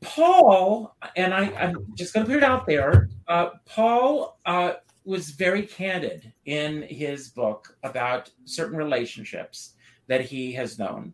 Paul, 0.00 0.94
and 1.16 1.32
I, 1.32 1.44
I'm 1.54 1.86
just 1.94 2.14
going 2.14 2.26
to 2.26 2.32
put 2.32 2.38
it 2.38 2.44
out 2.44 2.66
there. 2.66 3.08
Uh, 3.28 3.50
Paul 3.66 4.38
uh, 4.46 4.74
was 5.04 5.30
very 5.30 5.62
candid 5.62 6.32
in 6.46 6.82
his 6.82 7.28
book 7.28 7.76
about 7.82 8.30
certain 8.44 8.76
relationships 8.76 9.74
that 10.06 10.20
he 10.20 10.52
has 10.52 10.78
known, 10.78 11.12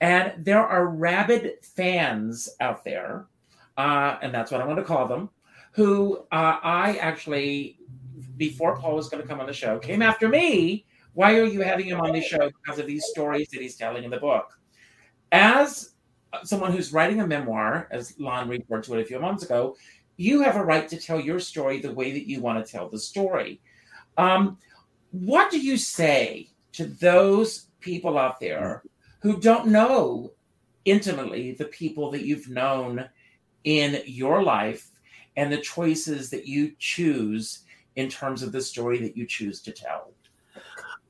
and 0.00 0.44
there 0.44 0.64
are 0.64 0.88
rabid 0.88 1.52
fans 1.62 2.48
out 2.60 2.84
there, 2.84 3.26
uh, 3.76 4.18
and 4.22 4.34
that's 4.34 4.50
what 4.50 4.60
I 4.60 4.66
want 4.66 4.78
to 4.78 4.84
call 4.84 5.06
them, 5.06 5.30
who 5.72 6.18
uh, 6.32 6.58
I 6.62 6.98
actually 7.00 7.78
before 8.36 8.76
Paul 8.76 8.96
was 8.96 9.08
going 9.08 9.22
to 9.22 9.28
come 9.28 9.40
on 9.40 9.46
the 9.46 9.52
show, 9.52 9.78
came 9.78 10.02
after 10.02 10.28
me. 10.28 10.84
Why 11.14 11.38
are 11.38 11.44
you 11.44 11.62
having 11.62 11.86
him 11.86 12.00
on 12.00 12.12
the 12.12 12.20
show? 12.20 12.50
Because 12.62 12.78
of 12.78 12.86
these 12.86 13.06
stories 13.06 13.48
that 13.48 13.62
he's 13.62 13.76
telling 13.76 14.04
in 14.04 14.10
the 14.10 14.18
book. 14.18 14.58
As 15.32 15.94
someone 16.44 16.72
who's 16.72 16.92
writing 16.92 17.20
a 17.20 17.26
memoir, 17.26 17.88
as 17.90 18.18
Lon 18.18 18.48
referred 18.48 18.84
to 18.84 18.94
it 18.94 19.02
a 19.02 19.06
few 19.06 19.18
months 19.18 19.42
ago, 19.42 19.76
you 20.16 20.42
have 20.42 20.56
a 20.56 20.64
right 20.64 20.88
to 20.88 20.98
tell 20.98 21.20
your 21.20 21.40
story 21.40 21.80
the 21.80 21.92
way 21.92 22.12
that 22.12 22.28
you 22.28 22.40
want 22.40 22.64
to 22.64 22.70
tell 22.70 22.88
the 22.88 22.98
story. 22.98 23.60
Um, 24.16 24.58
what 25.10 25.50
do 25.50 25.58
you 25.58 25.76
say 25.76 26.48
to 26.72 26.86
those 26.86 27.68
people 27.80 28.18
out 28.18 28.40
there 28.40 28.82
who 29.20 29.40
don't 29.40 29.68
know 29.68 30.32
intimately 30.84 31.52
the 31.52 31.64
people 31.66 32.10
that 32.10 32.24
you've 32.24 32.48
known 32.48 33.08
in 33.64 34.02
your 34.06 34.42
life 34.42 34.90
and 35.36 35.52
the 35.52 35.58
choices 35.58 36.30
that 36.30 36.46
you 36.46 36.72
choose 36.78 37.64
in 37.96 38.08
terms 38.08 38.42
of 38.42 38.52
the 38.52 38.60
story 38.60 38.98
that 39.00 39.16
you 39.16 39.26
choose 39.26 39.60
to 39.62 39.72
tell? 39.72 40.12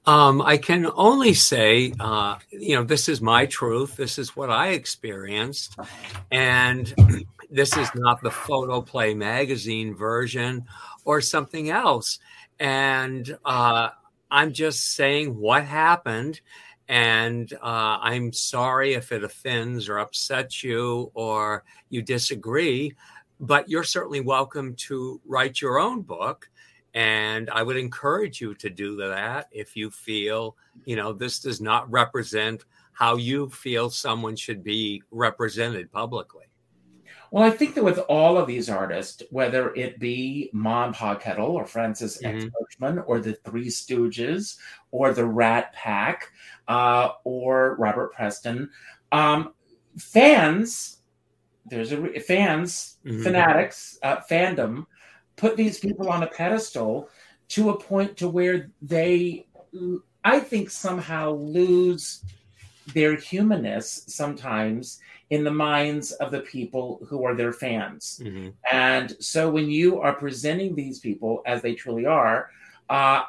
Um, 0.07 0.41
I 0.41 0.57
can 0.57 0.87
only 0.95 1.35
say, 1.35 1.93
uh, 1.99 2.37
you 2.51 2.77
know, 2.77 2.85
this 2.85 3.09
is 3.09 3.21
my 3.21 3.47
truth. 3.47 3.97
This 3.97 4.19
is 4.19 4.37
what 4.37 4.51
I 4.51 4.69
experienced. 4.69 5.77
And 6.31 6.95
this 7.51 7.77
is 7.77 7.89
not 7.97 8.23
the 8.23 8.31
Photoplay 8.31 9.15
magazine 9.15 9.97
version 9.97 10.65
or 11.05 11.21
something 11.21 11.71
else. 11.71 12.21
And 12.61 13.37
uh, 13.45 13.91
I'm 14.31 14.53
just 14.53 14.93
saying 14.93 15.37
what 15.37 15.65
happened. 15.65 16.41
And 16.89 17.53
uh, 17.55 17.99
I'm 18.01 18.33
sorry 18.33 18.95
if 18.95 19.11
it 19.11 19.25
offends 19.25 19.89
or 19.89 19.99
upsets 19.99 20.63
you 20.63 21.11
or 21.15 21.65
you 21.91 22.01
disagree, 22.01 22.95
but 23.41 23.69
you're 23.69 23.83
certainly 23.83 24.21
welcome 24.21 24.77
to 24.77 25.21
write 25.27 25.61
your 25.61 25.81
own 25.81 26.03
book 26.03 26.49
and 26.97 27.51
I 27.51 27.63
would 27.63 27.77
encourage 27.77 28.41
you 28.41 28.55
to 28.55 28.71
do 28.71 28.97
that 28.97 29.49
if 29.53 29.77
you 29.77 29.91
feel, 29.91 30.57
you 30.87 30.97
know, 30.97 31.13
this 31.13 31.39
does 31.39 31.61
not 31.61 31.89
represent 31.91 32.65
how 32.93 33.17
you 33.17 33.51
feel 33.51 33.91
someone 33.91 34.35
should 34.35 34.65
be 34.65 35.03
represented 35.11 35.93
publicly. 35.93 36.47
Well, 37.31 37.45
I 37.45 37.51
think 37.51 37.75
that 37.75 37.85
with 37.85 37.99
all 38.09 38.39
of 38.39 38.47
these 38.47 38.71
artists, 38.71 39.23
whether 39.31 39.75
it 39.75 39.99
be 39.99 40.49
Mom 40.55 40.95
Kettle 40.95 41.51
or 41.51 41.67
Francis 41.67 42.23
mm-hmm. 42.23 42.47
X. 42.47 42.47
Bushman 42.59 43.01
or 43.01 43.21
the 43.21 43.35
Three 43.35 43.67
Stooges 43.67 44.57
or 44.91 45.13
the 45.13 45.27
Rat 45.27 45.75
Pack 45.75 46.33
uh, 46.67 47.11
or 47.25 47.77
Robert 47.79 48.15
Preston, 48.15 48.71
um, 49.13 49.53
fans, 49.99 51.01
there's 51.67 51.93
a 51.93 52.21
fans, 52.21 52.97
mm-hmm. 53.05 53.23
fanatics, 53.23 53.99
uh, 54.03 54.17
fandom 54.31 54.87
put 55.37 55.57
these 55.57 55.79
people 55.79 56.09
on 56.09 56.23
a 56.23 56.27
pedestal 56.27 57.09
to 57.49 57.71
a 57.71 57.79
point 57.79 58.17
to 58.17 58.29
where 58.29 58.71
they, 58.83 59.47
I 60.25 60.41
think, 60.41 60.71
somehow 60.71 61.33
lose 61.33 62.25
their 62.95 63.17
humanness 63.17 64.05
sometimes 64.07 65.01
in 65.31 65.43
the 65.43 65.51
minds 65.51 66.13
of 66.13 66.31
the 66.31 66.41
people 66.41 67.05
who 67.09 67.25
are 67.25 67.35
their 67.35 67.53
fans. 67.53 68.21
Mm-hmm. 68.23 68.51
And 68.71 69.17
so 69.21 69.51
when 69.51 69.69
you 69.69 70.01
are 70.01 70.15
presenting 70.15 70.75
these 70.75 71.01
people 71.01 71.43
as 71.47 71.63
they 71.63 71.75
truly 71.75 72.07
are, 72.07 72.51
uh, 72.89 73.23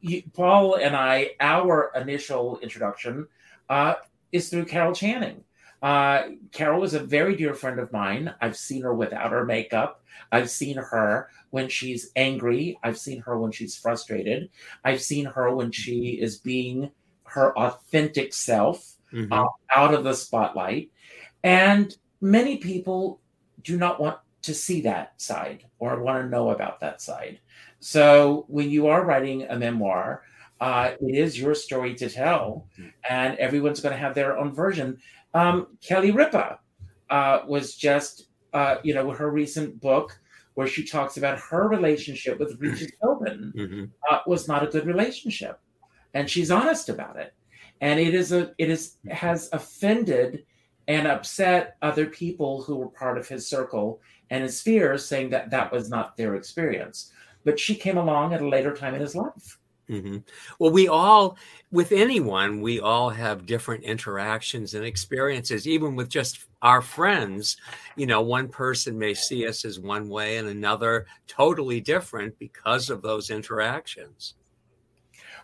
you, 0.00 0.22
Paul 0.32 0.76
and 0.76 0.94
I, 0.94 1.30
our 1.40 1.90
initial 1.96 2.58
introduction 2.62 3.26
uh, 3.68 3.94
is 4.32 4.48
through 4.48 4.66
Carol 4.66 4.94
Channing. 4.94 5.42
Uh, 5.84 6.30
Carol 6.50 6.82
is 6.82 6.94
a 6.94 6.98
very 6.98 7.36
dear 7.36 7.52
friend 7.52 7.78
of 7.78 7.92
mine. 7.92 8.34
I've 8.40 8.56
seen 8.56 8.80
her 8.82 8.94
without 8.94 9.32
her 9.32 9.44
makeup. 9.44 10.02
I've 10.32 10.48
seen 10.48 10.78
her 10.78 11.28
when 11.50 11.68
she's 11.68 12.10
angry. 12.16 12.78
I've 12.82 12.96
seen 12.96 13.20
her 13.20 13.38
when 13.38 13.52
she's 13.52 13.76
frustrated. 13.76 14.48
I've 14.82 15.02
seen 15.02 15.26
her 15.26 15.54
when 15.54 15.70
she 15.72 16.18
is 16.18 16.38
being 16.38 16.90
her 17.24 17.54
authentic 17.58 18.32
self 18.32 18.94
mm-hmm. 19.12 19.30
uh, 19.30 19.44
out 19.76 19.92
of 19.92 20.04
the 20.04 20.14
spotlight. 20.14 20.90
And 21.42 21.94
many 22.22 22.56
people 22.56 23.20
do 23.62 23.76
not 23.76 24.00
want 24.00 24.16
to 24.40 24.54
see 24.54 24.80
that 24.80 25.20
side 25.20 25.66
or 25.78 26.00
want 26.00 26.24
to 26.24 26.30
know 26.30 26.48
about 26.48 26.80
that 26.80 27.02
side. 27.02 27.40
So 27.80 28.46
when 28.48 28.70
you 28.70 28.86
are 28.86 29.04
writing 29.04 29.42
a 29.50 29.58
memoir, 29.58 30.22
uh, 30.60 30.92
it 30.98 31.14
is 31.14 31.38
your 31.38 31.54
story 31.54 31.94
to 31.96 32.08
tell, 32.08 32.66
mm-hmm. 32.78 32.88
and 33.10 33.36
everyone's 33.38 33.80
going 33.80 33.92
to 33.92 33.98
have 33.98 34.14
their 34.14 34.38
own 34.38 34.54
version. 34.54 34.98
Um, 35.34 35.76
Kelly 35.80 36.12
Ripa 36.12 36.60
uh, 37.10 37.40
was 37.46 37.74
just, 37.74 38.28
uh, 38.52 38.76
you 38.82 38.94
know, 38.94 39.10
her 39.10 39.30
recent 39.30 39.80
book 39.80 40.18
where 40.54 40.68
she 40.68 40.84
talks 40.84 41.16
about 41.16 41.38
her 41.38 41.68
relationship 41.68 42.38
with 42.38 42.56
Regis 42.60 42.92
Philbin 43.02 43.52
mm-hmm. 43.52 43.84
uh, 44.08 44.18
was 44.26 44.46
not 44.46 44.62
a 44.62 44.68
good 44.68 44.86
relationship, 44.86 45.58
and 46.14 46.30
she's 46.30 46.50
honest 46.50 46.88
about 46.88 47.16
it. 47.16 47.34
And 47.80 47.98
it 47.98 48.14
is 48.14 48.32
a, 48.32 48.52
it 48.58 48.70
is 48.70 48.96
has 49.10 49.48
offended 49.52 50.44
and 50.86 51.08
upset 51.08 51.76
other 51.82 52.06
people 52.06 52.62
who 52.62 52.76
were 52.76 52.88
part 52.88 53.18
of 53.18 53.26
his 53.26 53.48
circle 53.48 54.00
and 54.30 54.44
his 54.44 54.60
sphere, 54.60 54.96
saying 54.96 55.30
that 55.30 55.50
that 55.50 55.72
was 55.72 55.90
not 55.90 56.16
their 56.16 56.36
experience. 56.36 57.12
But 57.44 57.58
she 57.58 57.74
came 57.74 57.98
along 57.98 58.32
at 58.32 58.40
a 58.40 58.48
later 58.48 58.74
time 58.74 58.94
in 58.94 59.00
his 59.00 59.16
life 59.16 59.58
Mm-hmm. 59.88 60.18
Well, 60.58 60.70
we 60.70 60.88
all, 60.88 61.36
with 61.70 61.92
anyone, 61.92 62.62
we 62.62 62.80
all 62.80 63.10
have 63.10 63.46
different 63.46 63.84
interactions 63.84 64.74
and 64.74 64.84
experiences, 64.84 65.68
even 65.68 65.94
with 65.94 66.08
just 66.08 66.46
our 66.62 66.80
friends. 66.80 67.56
You 67.96 68.06
know, 68.06 68.22
one 68.22 68.48
person 68.48 68.98
may 68.98 69.14
see 69.14 69.46
us 69.46 69.64
as 69.64 69.78
one 69.78 70.08
way 70.08 70.38
and 70.38 70.48
another 70.48 71.06
totally 71.26 71.80
different 71.80 72.38
because 72.38 72.88
of 72.88 73.02
those 73.02 73.30
interactions. 73.30 74.34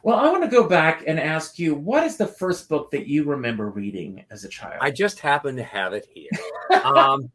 Well, 0.03 0.19
I 0.19 0.31
want 0.31 0.43
to 0.45 0.49
go 0.49 0.67
back 0.67 1.05
and 1.07 1.21
ask 1.21 1.59
you 1.59 1.75
what 1.75 2.05
is 2.05 2.17
the 2.17 2.27
first 2.27 2.71
book 2.71 2.91
that 2.93 3.07
you 3.07 3.25
remember 3.25 3.69
reading 3.69 4.25
as 4.31 4.45
a 4.45 4.49
child? 4.49 4.79
I 4.81 4.91
just 4.91 5.21
happen 5.21 5.57
to 5.57 5.63
have 5.63 5.93
it 5.93 6.09
here. 6.15 6.31
um, 6.85 7.31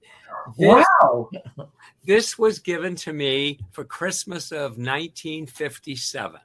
this, 0.57 0.85
wow. 0.99 1.29
This 2.03 2.39
was 2.39 2.59
given 2.59 2.95
to 2.97 3.13
me 3.13 3.59
for 3.71 3.83
Christmas 3.83 4.51
of 4.51 4.77
1957. 4.77 6.39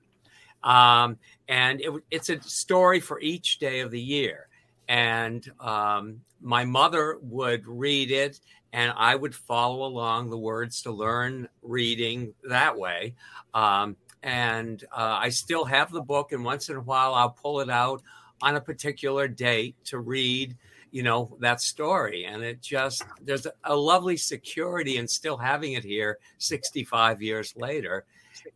Um, 0.63 1.19
and 1.49 1.81
it, 1.81 1.93
it's 2.11 2.29
a 2.29 2.41
story 2.43 3.01
for 3.01 3.21
each 3.21 3.59
day 3.59 3.81
of 3.81 3.91
the 3.91 4.01
year. 4.01 4.49
And 4.89 5.49
um, 5.61 6.21
my 6.41 6.65
mother 6.65 7.19
would 7.23 7.67
read 7.67 8.11
it, 8.11 8.41
and 8.73 8.93
I 8.97 9.15
would 9.15 9.35
follow 9.35 9.85
along 9.85 10.31
the 10.31 10.39
words 10.39 10.83
to 10.83 10.91
learn 10.91 11.49
reading 11.63 12.35
that 12.49 12.77
way. 12.77 13.15
Um, 13.55 13.97
and 14.23 14.85
uh, 14.93 15.19
I 15.21 15.31
still 15.31 15.65
have 15.65 15.91
the 15.91 16.03
book, 16.03 16.33
and 16.33 16.45
once 16.45 16.69
in 16.69 16.77
a 16.77 16.81
while 16.81 17.15
I'll 17.15 17.31
pull 17.31 17.61
it 17.61 17.71
out 17.71 18.03
on 18.43 18.57
a 18.57 18.61
particular 18.61 19.29
date 19.29 19.77
to 19.85 19.99
read 19.99 20.57
you 20.91 21.03
know 21.03 21.37
that 21.41 21.61
story 21.61 22.25
and 22.25 22.43
it 22.43 22.61
just 22.61 23.05
there's 23.23 23.47
a 23.65 23.77
lovely 23.77 24.17
security 24.17 24.97
in 24.97 25.07
still 25.07 25.37
having 25.37 25.75
it 25.75 25.85
here 25.85 26.19
65 26.39 27.23
years 27.23 27.55
later 27.57 28.05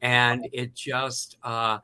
and 0.02 0.48
it 0.52 0.74
just 0.74 1.36
uh, 1.42 1.78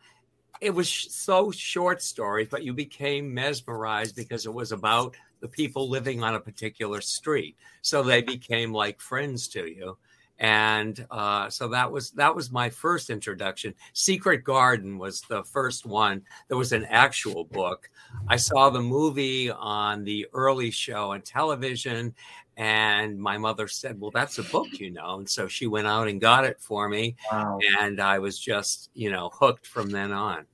it 0.60 0.70
was 0.70 0.88
so 0.88 1.50
short 1.50 2.02
stories, 2.02 2.48
but 2.50 2.62
you 2.62 2.74
became 2.74 3.32
mesmerized 3.32 4.14
because 4.14 4.46
it 4.46 4.52
was 4.52 4.72
about 4.72 5.16
the 5.40 5.48
people 5.48 5.88
living 5.88 6.22
on 6.22 6.34
a 6.34 6.40
particular 6.40 7.00
street. 7.00 7.56
So 7.80 8.02
they 8.02 8.20
became 8.20 8.72
like 8.72 9.00
friends 9.00 9.48
to 9.48 9.66
you. 9.66 9.96
And 10.38 11.06
uh, 11.10 11.50
so 11.50 11.68
that 11.68 11.90
was 11.90 12.12
that 12.12 12.34
was 12.34 12.50
my 12.50 12.70
first 12.70 13.10
introduction. 13.10 13.74
Secret 13.92 14.42
Garden 14.42 14.96
was 14.96 15.20
the 15.22 15.44
first 15.44 15.84
one. 15.84 16.22
There 16.48 16.56
was 16.56 16.72
an 16.72 16.86
actual 16.86 17.44
book. 17.44 17.90
I 18.26 18.36
saw 18.36 18.70
the 18.70 18.80
movie 18.80 19.50
on 19.50 20.02
the 20.02 20.26
early 20.32 20.70
show 20.70 21.12
on 21.12 21.20
television, 21.20 22.14
and 22.60 23.18
my 23.18 23.38
mother 23.38 23.66
said, 23.66 23.98
Well, 23.98 24.10
that's 24.10 24.38
a 24.38 24.42
book, 24.42 24.68
you 24.78 24.90
know. 24.90 25.18
And 25.18 25.26
so 25.26 25.48
she 25.48 25.66
went 25.66 25.86
out 25.86 26.08
and 26.08 26.20
got 26.20 26.44
it 26.44 26.60
for 26.60 26.90
me. 26.90 27.16
Wow. 27.32 27.58
And 27.78 27.98
I 28.00 28.18
was 28.18 28.38
just, 28.38 28.90
you 28.92 29.10
know, 29.10 29.30
hooked 29.32 29.66
from 29.66 29.88
then 29.88 30.12
on. 30.12 30.44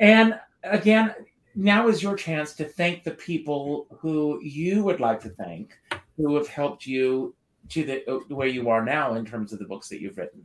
And 0.00 0.40
again, 0.64 1.14
now 1.54 1.86
is 1.86 2.02
your 2.02 2.16
chance 2.16 2.54
to 2.54 2.64
thank 2.64 3.04
the 3.04 3.12
people 3.12 3.86
who 4.00 4.42
you 4.42 4.82
would 4.82 4.98
like 4.98 5.20
to 5.20 5.28
thank 5.28 5.78
who 6.16 6.34
have 6.34 6.48
helped 6.48 6.84
you 6.84 7.32
to 7.68 7.84
the 7.84 8.10
uh, 8.12 8.18
where 8.34 8.48
you 8.48 8.68
are 8.68 8.84
now 8.84 9.14
in 9.14 9.24
terms 9.24 9.52
of 9.52 9.60
the 9.60 9.66
books 9.66 9.88
that 9.90 10.00
you've 10.00 10.18
written. 10.18 10.42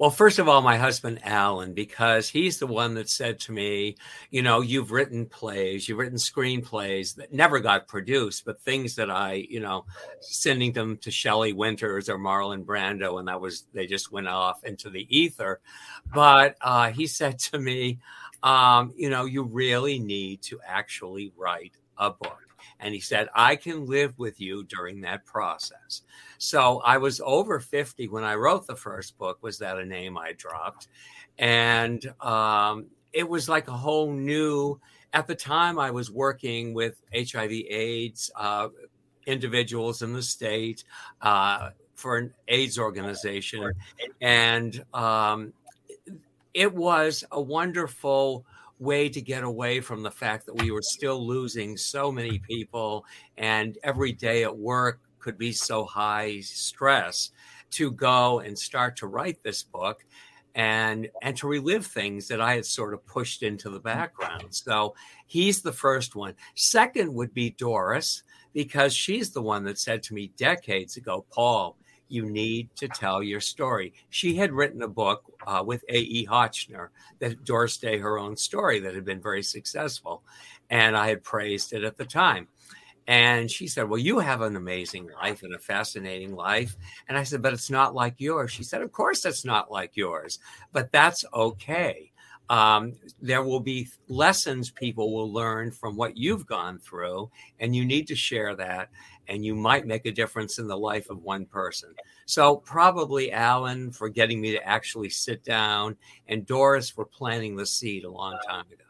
Well, 0.00 0.08
first 0.08 0.38
of 0.38 0.48
all, 0.48 0.62
my 0.62 0.78
husband, 0.78 1.20
Alan, 1.24 1.74
because 1.74 2.26
he's 2.26 2.58
the 2.58 2.66
one 2.66 2.94
that 2.94 3.10
said 3.10 3.38
to 3.40 3.52
me, 3.52 3.96
you 4.30 4.40
know, 4.40 4.62
you've 4.62 4.92
written 4.92 5.26
plays, 5.26 5.86
you've 5.86 5.98
written 5.98 6.16
screenplays 6.16 7.14
that 7.16 7.34
never 7.34 7.60
got 7.60 7.86
produced, 7.86 8.46
but 8.46 8.62
things 8.62 8.96
that 8.96 9.10
I, 9.10 9.46
you 9.50 9.60
know, 9.60 9.84
sending 10.22 10.72
them 10.72 10.96
to 11.02 11.10
Shelley 11.10 11.52
Winters 11.52 12.08
or 12.08 12.18
Marlon 12.18 12.64
Brando, 12.64 13.18
and 13.18 13.28
that 13.28 13.42
was, 13.42 13.66
they 13.74 13.86
just 13.86 14.10
went 14.10 14.26
off 14.26 14.64
into 14.64 14.88
the 14.88 15.06
ether. 15.14 15.60
But 16.14 16.56
uh, 16.62 16.92
he 16.92 17.06
said 17.06 17.38
to 17.50 17.58
me, 17.58 17.98
um, 18.42 18.94
you 18.96 19.10
know, 19.10 19.26
you 19.26 19.42
really 19.42 19.98
need 19.98 20.40
to 20.44 20.60
actually 20.66 21.30
write 21.36 21.74
a 21.98 22.08
book. 22.08 22.49
And 22.80 22.94
he 22.94 23.00
said, 23.00 23.28
I 23.34 23.56
can 23.56 23.86
live 23.86 24.18
with 24.18 24.40
you 24.40 24.64
during 24.64 25.02
that 25.02 25.26
process. 25.26 26.02
So 26.38 26.80
I 26.84 26.98
was 26.98 27.20
over 27.24 27.60
50 27.60 28.08
when 28.08 28.24
I 28.24 28.34
wrote 28.34 28.66
the 28.66 28.76
first 28.76 29.18
book. 29.18 29.38
Was 29.42 29.58
that 29.58 29.78
a 29.78 29.84
name 29.84 30.16
I 30.16 30.32
dropped? 30.32 30.88
And 31.38 32.04
um, 32.20 32.86
it 33.12 33.28
was 33.28 33.48
like 33.48 33.68
a 33.68 33.76
whole 33.76 34.12
new, 34.12 34.80
at 35.12 35.26
the 35.26 35.34
time, 35.34 35.78
I 35.78 35.90
was 35.90 36.10
working 36.10 36.72
with 36.72 37.00
HIV 37.12 37.52
AIDS 37.52 38.30
uh, 38.36 38.68
individuals 39.26 40.02
in 40.02 40.12
the 40.12 40.22
state 40.22 40.84
uh, 41.20 41.70
for 41.94 42.16
an 42.16 42.32
AIDS 42.48 42.78
organization. 42.78 43.72
And 44.20 44.84
um, 44.94 45.52
it 46.54 46.74
was 46.74 47.24
a 47.30 47.40
wonderful 47.40 48.44
way 48.80 49.08
to 49.08 49.20
get 49.20 49.44
away 49.44 49.80
from 49.80 50.02
the 50.02 50.10
fact 50.10 50.46
that 50.46 50.54
we 50.54 50.70
were 50.70 50.82
still 50.82 51.24
losing 51.24 51.76
so 51.76 52.10
many 52.10 52.38
people 52.38 53.04
and 53.36 53.78
every 53.84 54.12
day 54.12 54.42
at 54.42 54.56
work 54.56 55.00
could 55.18 55.36
be 55.38 55.52
so 55.52 55.84
high 55.84 56.40
stress 56.40 57.30
to 57.70 57.90
go 57.92 58.40
and 58.40 58.58
start 58.58 58.96
to 58.96 59.06
write 59.06 59.42
this 59.42 59.62
book 59.62 60.04
and 60.54 61.08
and 61.22 61.36
to 61.36 61.46
relive 61.46 61.86
things 61.86 62.26
that 62.26 62.40
I 62.40 62.54
had 62.54 62.66
sort 62.66 62.94
of 62.94 63.06
pushed 63.06 63.42
into 63.42 63.70
the 63.70 63.78
mm. 63.78 63.84
background. 63.84 64.46
So 64.50 64.94
he's 65.26 65.62
the 65.62 65.72
first 65.72 66.16
one. 66.16 66.34
Second 66.54 67.12
would 67.14 67.32
be 67.32 67.50
Doris 67.50 68.24
because 68.52 68.92
she's 68.92 69.30
the 69.30 69.42
one 69.42 69.62
that 69.64 69.78
said 69.78 70.02
to 70.04 70.14
me 70.14 70.32
decades 70.36 70.96
ago, 70.96 71.24
Paul, 71.32 71.76
you 72.10 72.26
need 72.26 72.68
to 72.76 72.88
tell 72.88 73.22
your 73.22 73.40
story. 73.40 73.92
She 74.10 74.34
had 74.34 74.52
written 74.52 74.82
a 74.82 74.88
book 74.88 75.22
uh, 75.46 75.62
with 75.64 75.84
A.E. 75.88 76.26
Hotchner 76.26 76.88
that 77.20 77.44
Doris 77.44 77.76
Day, 77.78 77.98
her 77.98 78.18
own 78.18 78.36
story, 78.36 78.80
that 78.80 78.94
had 78.94 79.04
been 79.04 79.20
very 79.20 79.42
successful. 79.42 80.22
And 80.70 80.96
I 80.96 81.08
had 81.08 81.22
praised 81.22 81.72
it 81.72 81.84
at 81.84 81.96
the 81.96 82.04
time. 82.04 82.48
And 83.06 83.50
she 83.50 83.66
said, 83.66 83.88
Well, 83.88 83.98
you 83.98 84.18
have 84.18 84.40
an 84.40 84.56
amazing 84.56 85.10
life 85.20 85.42
and 85.42 85.54
a 85.54 85.58
fascinating 85.58 86.34
life. 86.34 86.76
And 87.08 87.18
I 87.18 87.24
said, 87.24 87.42
But 87.42 87.52
it's 87.52 87.70
not 87.70 87.94
like 87.94 88.14
yours. 88.18 88.50
She 88.50 88.62
said, 88.62 88.82
Of 88.82 88.92
course, 88.92 89.24
it's 89.24 89.44
not 89.44 89.70
like 89.70 89.96
yours, 89.96 90.38
but 90.72 90.92
that's 90.92 91.24
okay. 91.34 92.12
Um, 92.50 92.94
there 93.22 93.44
will 93.44 93.60
be 93.60 93.88
lessons 94.08 94.70
people 94.70 95.14
will 95.14 95.32
learn 95.32 95.70
from 95.70 95.96
what 95.96 96.16
you've 96.16 96.46
gone 96.46 96.80
through, 96.80 97.30
and 97.60 97.76
you 97.76 97.84
need 97.84 98.08
to 98.08 98.16
share 98.16 98.56
that 98.56 98.90
and 99.30 99.44
you 99.44 99.54
might 99.54 99.86
make 99.86 100.04
a 100.04 100.12
difference 100.12 100.58
in 100.58 100.66
the 100.66 100.76
life 100.76 101.08
of 101.08 101.22
one 101.22 101.46
person. 101.46 101.94
So, 102.26 102.56
probably 102.56 103.32
Alan 103.32 103.92
for 103.92 104.08
getting 104.08 104.40
me 104.40 104.50
to 104.52 104.66
actually 104.66 105.08
sit 105.08 105.44
down, 105.44 105.96
and 106.28 106.44
Doris 106.44 106.90
for 106.90 107.06
planting 107.06 107.56
the 107.56 107.64
seed 107.64 108.04
a 108.04 108.10
long 108.10 108.36
time 108.46 108.66
ago. 108.70 108.84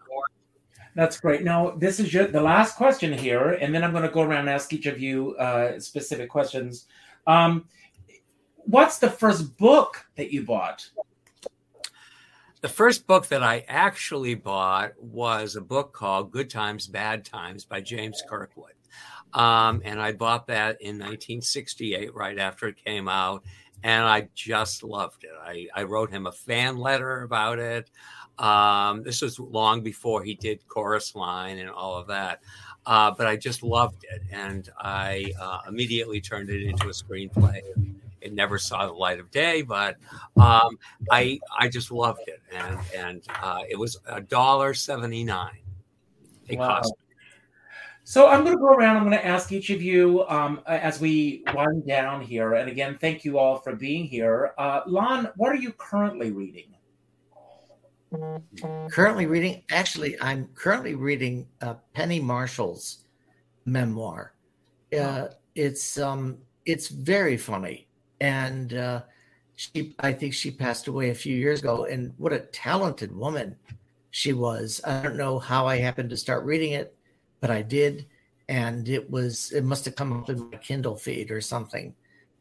That's 0.96 1.20
great. 1.20 1.44
Now, 1.44 1.70
this 1.70 2.00
is 2.00 2.12
your, 2.12 2.26
the 2.26 2.40
last 2.40 2.76
question 2.76 3.12
here, 3.12 3.52
and 3.52 3.72
then 3.72 3.84
I'm 3.84 3.92
going 3.92 4.02
to 4.02 4.10
go 4.10 4.22
around 4.22 4.40
and 4.40 4.50
ask 4.50 4.72
each 4.72 4.86
of 4.86 4.98
you 4.98 5.36
uh, 5.36 5.78
specific 5.78 6.28
questions. 6.28 6.86
Um, 7.26 7.66
what's 8.56 8.98
the 8.98 9.10
first 9.10 9.56
book 9.56 10.04
that 10.16 10.32
you 10.32 10.44
bought? 10.44 10.90
The 12.60 12.68
first 12.68 13.06
book 13.06 13.28
that 13.28 13.42
I 13.42 13.64
actually 13.68 14.34
bought 14.34 14.92
was 15.00 15.56
a 15.56 15.60
book 15.60 15.92
called 15.92 16.32
Good 16.32 16.50
Times, 16.50 16.86
Bad 16.86 17.24
Times 17.24 17.64
by 17.64 17.80
James 17.80 18.22
Kirkwood. 18.28 18.72
Um, 19.32 19.82
and 19.84 20.00
I 20.00 20.12
bought 20.12 20.46
that 20.48 20.80
in 20.80 20.96
1968, 20.96 22.14
right 22.14 22.38
after 22.38 22.68
it 22.68 22.84
came 22.84 23.08
out. 23.08 23.44
And 23.82 24.04
I 24.04 24.28
just 24.34 24.82
loved 24.82 25.24
it. 25.24 25.30
I, 25.42 25.66
I 25.74 25.84
wrote 25.84 26.10
him 26.10 26.26
a 26.26 26.32
fan 26.32 26.76
letter 26.76 27.22
about 27.22 27.58
it. 27.58 27.90
Um, 28.38 29.02
this 29.02 29.22
was 29.22 29.38
long 29.38 29.82
before 29.82 30.22
he 30.22 30.34
did 30.34 30.66
Chorus 30.68 31.14
Line 31.14 31.58
and 31.58 31.70
all 31.70 31.96
of 31.96 32.06
that. 32.08 32.40
Uh, 32.84 33.10
but 33.16 33.26
I 33.26 33.36
just 33.36 33.62
loved 33.62 34.04
it. 34.04 34.22
And 34.30 34.68
I 34.78 35.32
uh, 35.40 35.60
immediately 35.68 36.20
turned 36.20 36.50
it 36.50 36.62
into 36.62 36.88
a 36.88 36.92
screenplay. 36.92 37.62
It 38.20 38.34
never 38.34 38.58
saw 38.58 38.86
the 38.86 38.92
light 38.92 39.18
of 39.18 39.30
day, 39.30 39.62
but 39.62 39.96
um, 40.36 40.78
I 41.10 41.40
I 41.58 41.68
just 41.68 41.90
loved 41.90 42.20
it, 42.26 42.42
and 42.52 42.78
and 42.94 43.22
uh, 43.42 43.62
it 43.66 43.76
was 43.76 43.98
a 44.06 44.20
dollar 44.20 44.74
seventy 44.74 45.24
nine. 45.24 45.62
It 46.46 46.58
wow. 46.58 46.68
cost 46.68 46.92
so 48.10 48.26
I'm 48.26 48.42
going 48.42 48.56
to 48.56 48.60
go 48.60 48.74
around. 48.74 48.96
I'm 48.96 49.04
going 49.04 49.16
to 49.16 49.24
ask 49.24 49.52
each 49.52 49.70
of 49.70 49.80
you 49.80 50.26
um, 50.26 50.60
as 50.66 50.98
we 50.98 51.44
wind 51.54 51.86
down 51.86 52.20
here. 52.20 52.54
And 52.54 52.68
again, 52.68 52.98
thank 53.00 53.24
you 53.24 53.38
all 53.38 53.58
for 53.58 53.76
being 53.76 54.04
here. 54.04 54.52
Uh, 54.58 54.80
Lon, 54.84 55.28
what 55.36 55.52
are 55.52 55.56
you 55.56 55.70
currently 55.70 56.32
reading? 56.32 56.74
Currently 58.90 59.26
reading. 59.26 59.62
Actually, 59.70 60.20
I'm 60.20 60.48
currently 60.56 60.96
reading 60.96 61.46
uh, 61.62 61.74
Penny 61.94 62.18
Marshall's 62.18 63.04
memoir. 63.64 64.32
Uh, 64.92 65.28
it's 65.54 65.96
um, 65.96 66.38
it's 66.66 66.88
very 66.88 67.36
funny, 67.36 67.86
and 68.20 68.74
uh, 68.74 69.02
she. 69.54 69.94
I 70.00 70.12
think 70.12 70.34
she 70.34 70.50
passed 70.50 70.88
away 70.88 71.10
a 71.10 71.14
few 71.14 71.36
years 71.36 71.60
ago. 71.60 71.84
And 71.84 72.12
what 72.18 72.32
a 72.32 72.40
talented 72.40 73.14
woman 73.14 73.54
she 74.10 74.32
was. 74.32 74.80
I 74.84 75.00
don't 75.00 75.16
know 75.16 75.38
how 75.38 75.68
I 75.68 75.76
happened 75.76 76.10
to 76.10 76.16
start 76.16 76.44
reading 76.44 76.72
it 76.72 76.96
but 77.40 77.50
I 77.50 77.62
did, 77.62 78.06
and 78.48 78.88
it 78.88 79.10
was 79.10 79.52
it 79.52 79.64
must 79.64 79.84
have 79.84 79.96
come 79.96 80.12
up 80.12 80.28
in 80.28 80.50
my 80.50 80.58
Kindle 80.58 80.96
feed 80.96 81.30
or 81.30 81.40
something. 81.40 81.94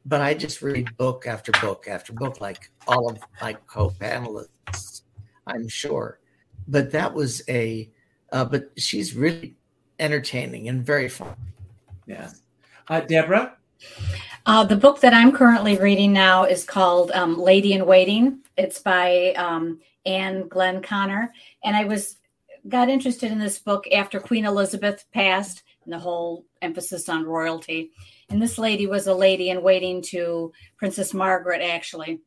But 0.05 0.21
I 0.21 0.33
just 0.33 0.61
read 0.61 0.95
book 0.97 1.27
after 1.27 1.51
book 1.61 1.87
after 1.87 2.13
book, 2.13 2.41
like 2.41 2.71
all 2.87 3.11
of 3.11 3.19
my 3.41 3.53
co-panelists, 3.67 5.01
I'm 5.45 5.67
sure. 5.67 6.19
But 6.67 6.91
that 6.91 7.13
was 7.13 7.41
a, 7.49 7.89
uh, 8.31 8.45
but 8.45 8.71
she's 8.77 9.15
really 9.15 9.55
entertaining 9.99 10.69
and 10.69 10.85
very 10.85 11.09
fun. 11.09 11.35
Yeah, 12.05 12.31
uh, 12.87 13.01
Deborah. 13.01 13.57
Uh, 14.45 14.63
the 14.63 14.75
book 14.75 14.99
that 15.01 15.13
I'm 15.13 15.31
currently 15.31 15.77
reading 15.77 16.11
now 16.11 16.43
is 16.43 16.63
called 16.63 17.11
um, 17.11 17.39
Lady 17.39 17.73
in 17.73 17.85
Waiting. 17.85 18.39
It's 18.57 18.79
by 18.79 19.33
um, 19.33 19.79
Anne 20.05 20.43
Glenconner, 20.43 21.29
and 21.63 21.75
I 21.75 21.83
was 21.83 22.17
got 22.67 22.89
interested 22.89 23.31
in 23.31 23.39
this 23.39 23.59
book 23.59 23.85
after 23.91 24.19
Queen 24.19 24.45
Elizabeth 24.45 25.05
passed 25.13 25.63
and 25.83 25.93
the 25.93 25.99
whole 25.99 26.45
emphasis 26.61 27.09
on 27.09 27.25
royalty. 27.25 27.91
And 28.29 28.41
this 28.41 28.57
lady 28.57 28.85
was 28.85 29.07
a 29.07 29.13
lady 29.13 29.49
in 29.49 29.63
waiting 29.63 30.01
to 30.03 30.51
Princess 30.77 31.13
Margaret, 31.13 31.61
actually. 31.61 32.21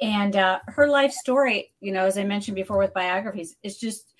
And 0.00 0.36
uh, 0.36 0.58
her 0.66 0.88
life 0.88 1.12
story, 1.12 1.72
you 1.80 1.92
know, 1.92 2.04
as 2.04 2.18
I 2.18 2.24
mentioned 2.24 2.54
before 2.54 2.78
with 2.78 2.94
biographies, 2.94 3.56
is 3.62 3.78
just 3.78 4.14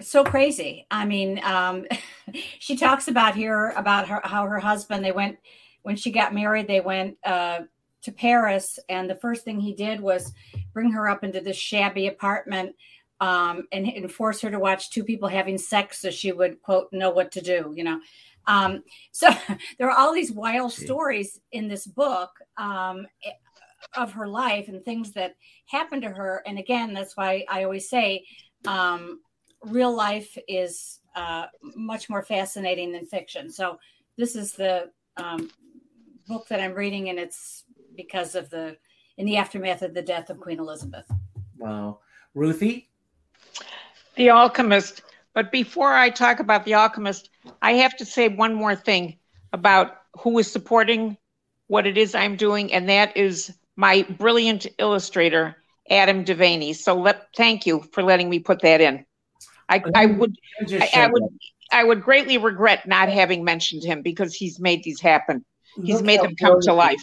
so 0.00 0.24
crazy. 0.24 0.86
I 0.90 1.04
mean, 1.04 1.42
um, 1.44 1.86
she 2.58 2.76
talks 2.76 3.08
about 3.08 3.34
here 3.34 3.70
about 3.70 4.08
her 4.08 4.20
how 4.24 4.46
her 4.46 4.58
husband 4.58 5.04
they 5.04 5.12
went 5.12 5.38
when 5.82 5.96
she 5.96 6.10
got 6.10 6.34
married. 6.34 6.68
They 6.68 6.80
went 6.80 7.16
uh, 7.24 7.60
to 8.02 8.12
Paris, 8.12 8.78
and 8.88 9.08
the 9.08 9.16
first 9.16 9.44
thing 9.44 9.60
he 9.60 9.74
did 9.74 10.00
was 10.00 10.32
bring 10.72 10.92
her 10.92 11.08
up 11.08 11.24
into 11.24 11.40
this 11.40 11.56
shabby 11.56 12.06
apartment 12.06 12.76
um, 13.22 13.68
and, 13.70 13.86
and, 13.86 14.10
force 14.10 14.40
her 14.40 14.50
to 14.50 14.58
watch 14.58 14.90
two 14.90 15.04
people 15.04 15.28
having 15.28 15.56
sex 15.56 16.00
so 16.00 16.10
she 16.10 16.32
would 16.32 16.60
quote 16.60 16.88
know 16.92 17.10
what 17.10 17.30
to 17.30 17.40
do 17.40 17.72
you 17.76 17.84
know? 17.84 18.00
Um, 18.48 18.82
so 19.12 19.30
there 19.78 19.88
are 19.88 19.96
all 19.96 20.12
these 20.12 20.32
wild 20.32 20.72
stories 20.72 21.38
in 21.52 21.68
this 21.68 21.86
book 21.86 22.30
um, 22.56 23.06
of 23.96 24.12
her 24.12 24.26
life 24.26 24.66
and 24.66 24.84
things 24.84 25.12
that 25.12 25.36
happened 25.66 26.02
to 26.02 26.10
her. 26.10 26.42
And 26.46 26.58
again 26.58 26.92
that's 26.92 27.16
why 27.16 27.44
i 27.48 27.62
always 27.62 27.88
say 27.88 28.24
um, 28.66 29.20
real 29.62 29.94
life 29.94 30.36
is 30.48 30.98
uh, 31.14 31.46
much 31.76 32.10
more 32.10 32.22
fascinating 32.22 32.90
than 32.90 33.06
fiction. 33.06 33.50
So 33.50 33.78
this 34.18 34.34
is 34.34 34.52
the 34.52 34.90
um, 35.16 35.48
book 36.26 36.48
that 36.48 36.60
i'm 36.60 36.74
reading 36.74 37.08
and 37.08 37.18
it's 37.18 37.64
because 37.96 38.34
of 38.34 38.48
the 38.50 38.76
in 39.18 39.26
the 39.26 39.36
aftermath 39.36 39.82
of 39.82 39.92
the 39.94 40.02
death 40.02 40.28
of 40.30 40.40
queen 40.40 40.58
elizabeth. 40.58 41.08
Wow. 41.58 42.00
Ruthie 42.34 42.91
the 44.16 44.30
Alchemist. 44.30 45.02
But 45.34 45.50
before 45.50 45.94
I 45.94 46.10
talk 46.10 46.40
about 46.40 46.64
The 46.64 46.74
Alchemist, 46.74 47.30
I 47.62 47.72
have 47.74 47.96
to 47.96 48.04
say 48.04 48.28
one 48.28 48.54
more 48.54 48.74
thing 48.74 49.18
about 49.52 49.96
who 50.18 50.38
is 50.38 50.50
supporting 50.50 51.16
what 51.68 51.86
it 51.86 51.96
is 51.96 52.14
I'm 52.14 52.36
doing, 52.36 52.72
and 52.72 52.88
that 52.88 53.16
is 53.16 53.52
my 53.76 54.02
brilliant 54.18 54.66
illustrator, 54.78 55.56
Adam 55.88 56.24
Devaney. 56.24 56.74
So 56.74 56.94
let 56.94 57.28
thank 57.34 57.66
you 57.66 57.82
for 57.92 58.02
letting 58.02 58.28
me 58.28 58.38
put 58.38 58.60
that 58.60 58.80
in. 58.80 59.06
I, 59.68 59.82
I 59.94 60.06
would 60.06 60.36
I, 60.70 60.90
I, 60.94 61.06
would 61.06 61.22
I 61.70 61.84
would 61.84 62.02
greatly 62.02 62.36
regret 62.36 62.86
not 62.86 63.08
having 63.08 63.42
mentioned 63.42 63.84
him 63.84 64.02
because 64.02 64.34
he's 64.34 64.60
made 64.60 64.84
these 64.84 65.00
happen. 65.00 65.44
He's 65.82 65.96
Look 65.96 66.04
made 66.04 66.20
them 66.20 66.36
come 66.36 66.60
to 66.60 66.74
life. 66.74 67.02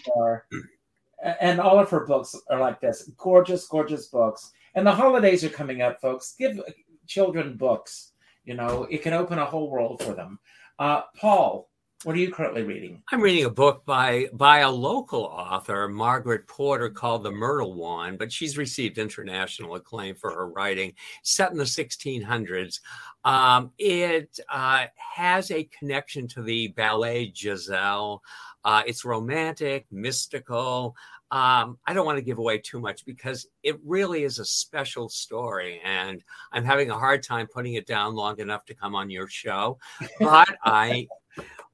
And 1.41 1.59
all 1.59 1.79
of 1.79 1.89
her 1.89 2.05
books 2.05 2.35
are 2.49 2.59
like 2.59 2.79
this. 2.79 3.09
Gorgeous, 3.17 3.67
gorgeous 3.67 4.07
books. 4.07 4.51
And 4.75 4.85
the 4.85 4.91
holidays 4.91 5.43
are 5.43 5.49
coming 5.49 5.81
up, 5.81 5.99
folks. 5.99 6.35
Give 6.37 6.61
children 7.09 7.57
books. 7.57 8.13
You 8.45 8.53
know, 8.53 8.87
it 8.89 9.01
can 9.03 9.13
open 9.13 9.37
a 9.37 9.45
whole 9.45 9.69
world 9.69 10.01
for 10.01 10.13
them. 10.13 10.39
Uh, 10.77 11.01
Paul, 11.19 11.69
what 12.03 12.15
are 12.15 12.19
you 12.19 12.31
currently 12.31 12.63
reading? 12.63 13.03
I'm 13.11 13.19
reading 13.19 13.43
a 13.43 13.49
book 13.49 13.83
by 13.85 14.29
by 14.31 14.59
a 14.59 14.71
local 14.71 15.23
author, 15.23 15.89
Margaret 15.89 16.47
Porter, 16.47 16.89
called 16.89 17.23
The 17.23 17.31
Myrtle 17.31 17.73
Wand, 17.73 18.17
but 18.17 18.31
she's 18.31 18.57
received 18.57 18.97
international 18.97 19.75
acclaim 19.75 20.15
for 20.15 20.31
her 20.31 20.47
writing. 20.47 20.93
Set 21.23 21.51
in 21.51 21.57
the 21.57 21.65
1600s, 21.65 22.79
um, 23.25 23.71
it 23.77 24.39
uh, 24.49 24.85
has 24.95 25.51
a 25.51 25.65
connection 25.77 26.25
to 26.29 26.41
the 26.41 26.69
ballet 26.69 27.33
Giselle. 27.35 28.23
Uh, 28.63 28.83
it's 28.87 29.03
romantic, 29.03 29.85
mystical. 29.91 30.95
Um, 31.31 31.77
I 31.85 31.93
don't 31.93 32.05
want 32.05 32.17
to 32.17 32.23
give 32.23 32.39
away 32.39 32.57
too 32.57 32.79
much 32.79 33.05
because 33.05 33.47
it 33.61 33.79
really 33.85 34.23
is 34.23 34.39
a 34.39 34.45
special 34.45 35.09
story, 35.09 35.79
and 35.85 36.23
I'm 36.51 36.65
having 36.65 36.89
a 36.89 36.97
hard 36.97 37.21
time 37.23 37.47
putting 37.47 37.75
it 37.75 37.85
down 37.85 38.15
long 38.15 38.39
enough 38.39 38.65
to 38.65 38.73
come 38.73 38.95
on 38.95 39.09
your 39.09 39.27
show. 39.27 39.77
But 40.19 40.49
I 40.63 41.07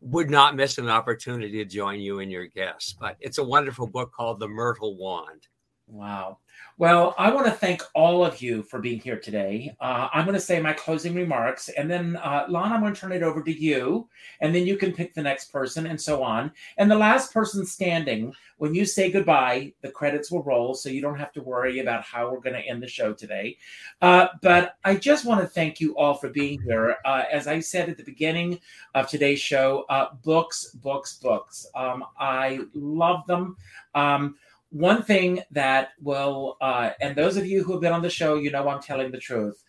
would 0.02 0.30
not 0.30 0.56
miss 0.56 0.78
an 0.78 0.90
opportunity 0.90 1.64
to 1.64 1.66
join 1.66 2.00
you 2.00 2.20
and 2.20 2.32
your 2.32 2.48
guests. 2.48 2.94
But 2.94 3.18
it's 3.20 3.38
a 3.38 3.44
wonderful 3.44 3.88
book 3.88 4.12
called 4.12 4.40
The 4.40 4.48
Myrtle 4.48 4.98
Wand. 4.98 5.48
Wow. 5.88 6.40
Well, 6.78 7.16
I 7.18 7.32
want 7.32 7.46
to 7.46 7.54
thank 7.54 7.82
all 7.94 8.26
of 8.26 8.42
you 8.42 8.62
for 8.62 8.80
being 8.80 9.00
here 9.00 9.18
today. 9.18 9.74
Uh, 9.80 10.10
I'm 10.12 10.26
going 10.26 10.36
to 10.36 10.42
say 10.42 10.60
my 10.60 10.74
closing 10.74 11.16
remarks, 11.16 11.70
and 11.70 11.90
then 11.90 12.18
uh, 12.18 12.48
Lon, 12.50 12.74
I'm 12.74 12.82
going 12.82 12.94
to 12.94 13.00
turn 13.00 13.14
it 13.14 13.24
over 13.24 13.42
to 13.42 13.52
you, 13.52 14.10
and 14.42 14.54
then 14.54 14.68
you 14.68 14.76
can 14.76 14.92
pick 14.92 15.14
the 15.14 15.22
next 15.22 15.54
person, 15.54 15.88
and 15.88 16.00
so 16.00 16.22
on. 16.22 16.52
And 16.78 16.92
the 16.92 16.98
last 16.98 17.34
person 17.34 17.66
standing, 17.66 18.34
when 18.58 18.76
you 18.76 18.84
say 18.84 19.10
goodbye, 19.10 19.72
the 19.84 19.90
credits 19.90 20.30
will 20.30 20.44
roll, 20.44 20.74
so 20.74 20.90
you 20.90 21.02
don't 21.02 21.18
have 21.18 21.32
to 21.34 21.42
worry 21.42 21.80
about 21.80 22.04
how 22.04 22.30
we're 22.30 22.42
going 22.42 22.62
to 22.62 22.68
end 22.68 22.84
the 22.84 22.90
show 22.90 23.14
today. 23.14 23.58
Uh, 24.02 24.28
but 24.42 24.76
I 24.84 24.96
just 24.96 25.24
want 25.24 25.40
to 25.40 25.48
thank 25.48 25.80
you 25.80 25.98
all 25.98 26.16
for 26.16 26.28
being 26.28 26.62
here. 26.62 26.98
Uh, 27.06 27.24
as 27.32 27.48
I 27.48 27.62
said 27.62 27.88
at 27.88 27.96
the 27.96 28.04
beginning 28.04 28.60
of 28.96 29.08
today's 29.08 29.40
show, 29.40 29.86
uh, 29.88 30.14
books, 30.26 30.72
books, 30.72 31.20
books. 31.20 31.68
Um, 31.74 32.04
I 32.20 32.60
love 32.74 33.26
them. 33.28 33.56
Um, 33.94 34.36
one 34.76 35.04
thing 35.04 35.42
that 35.52 35.92
will, 36.02 36.58
uh, 36.60 36.90
and 37.00 37.16
those 37.16 37.38
of 37.38 37.48
you 37.48 37.64
who 37.64 37.72
have 37.72 37.82
been 37.82 37.94
on 37.94 38.02
the 38.02 38.10
show, 38.10 38.36
you 38.36 38.52
know 38.52 38.68
I'm 38.68 38.82
telling 38.82 39.10
the 39.10 39.18
truth. 39.18 39.64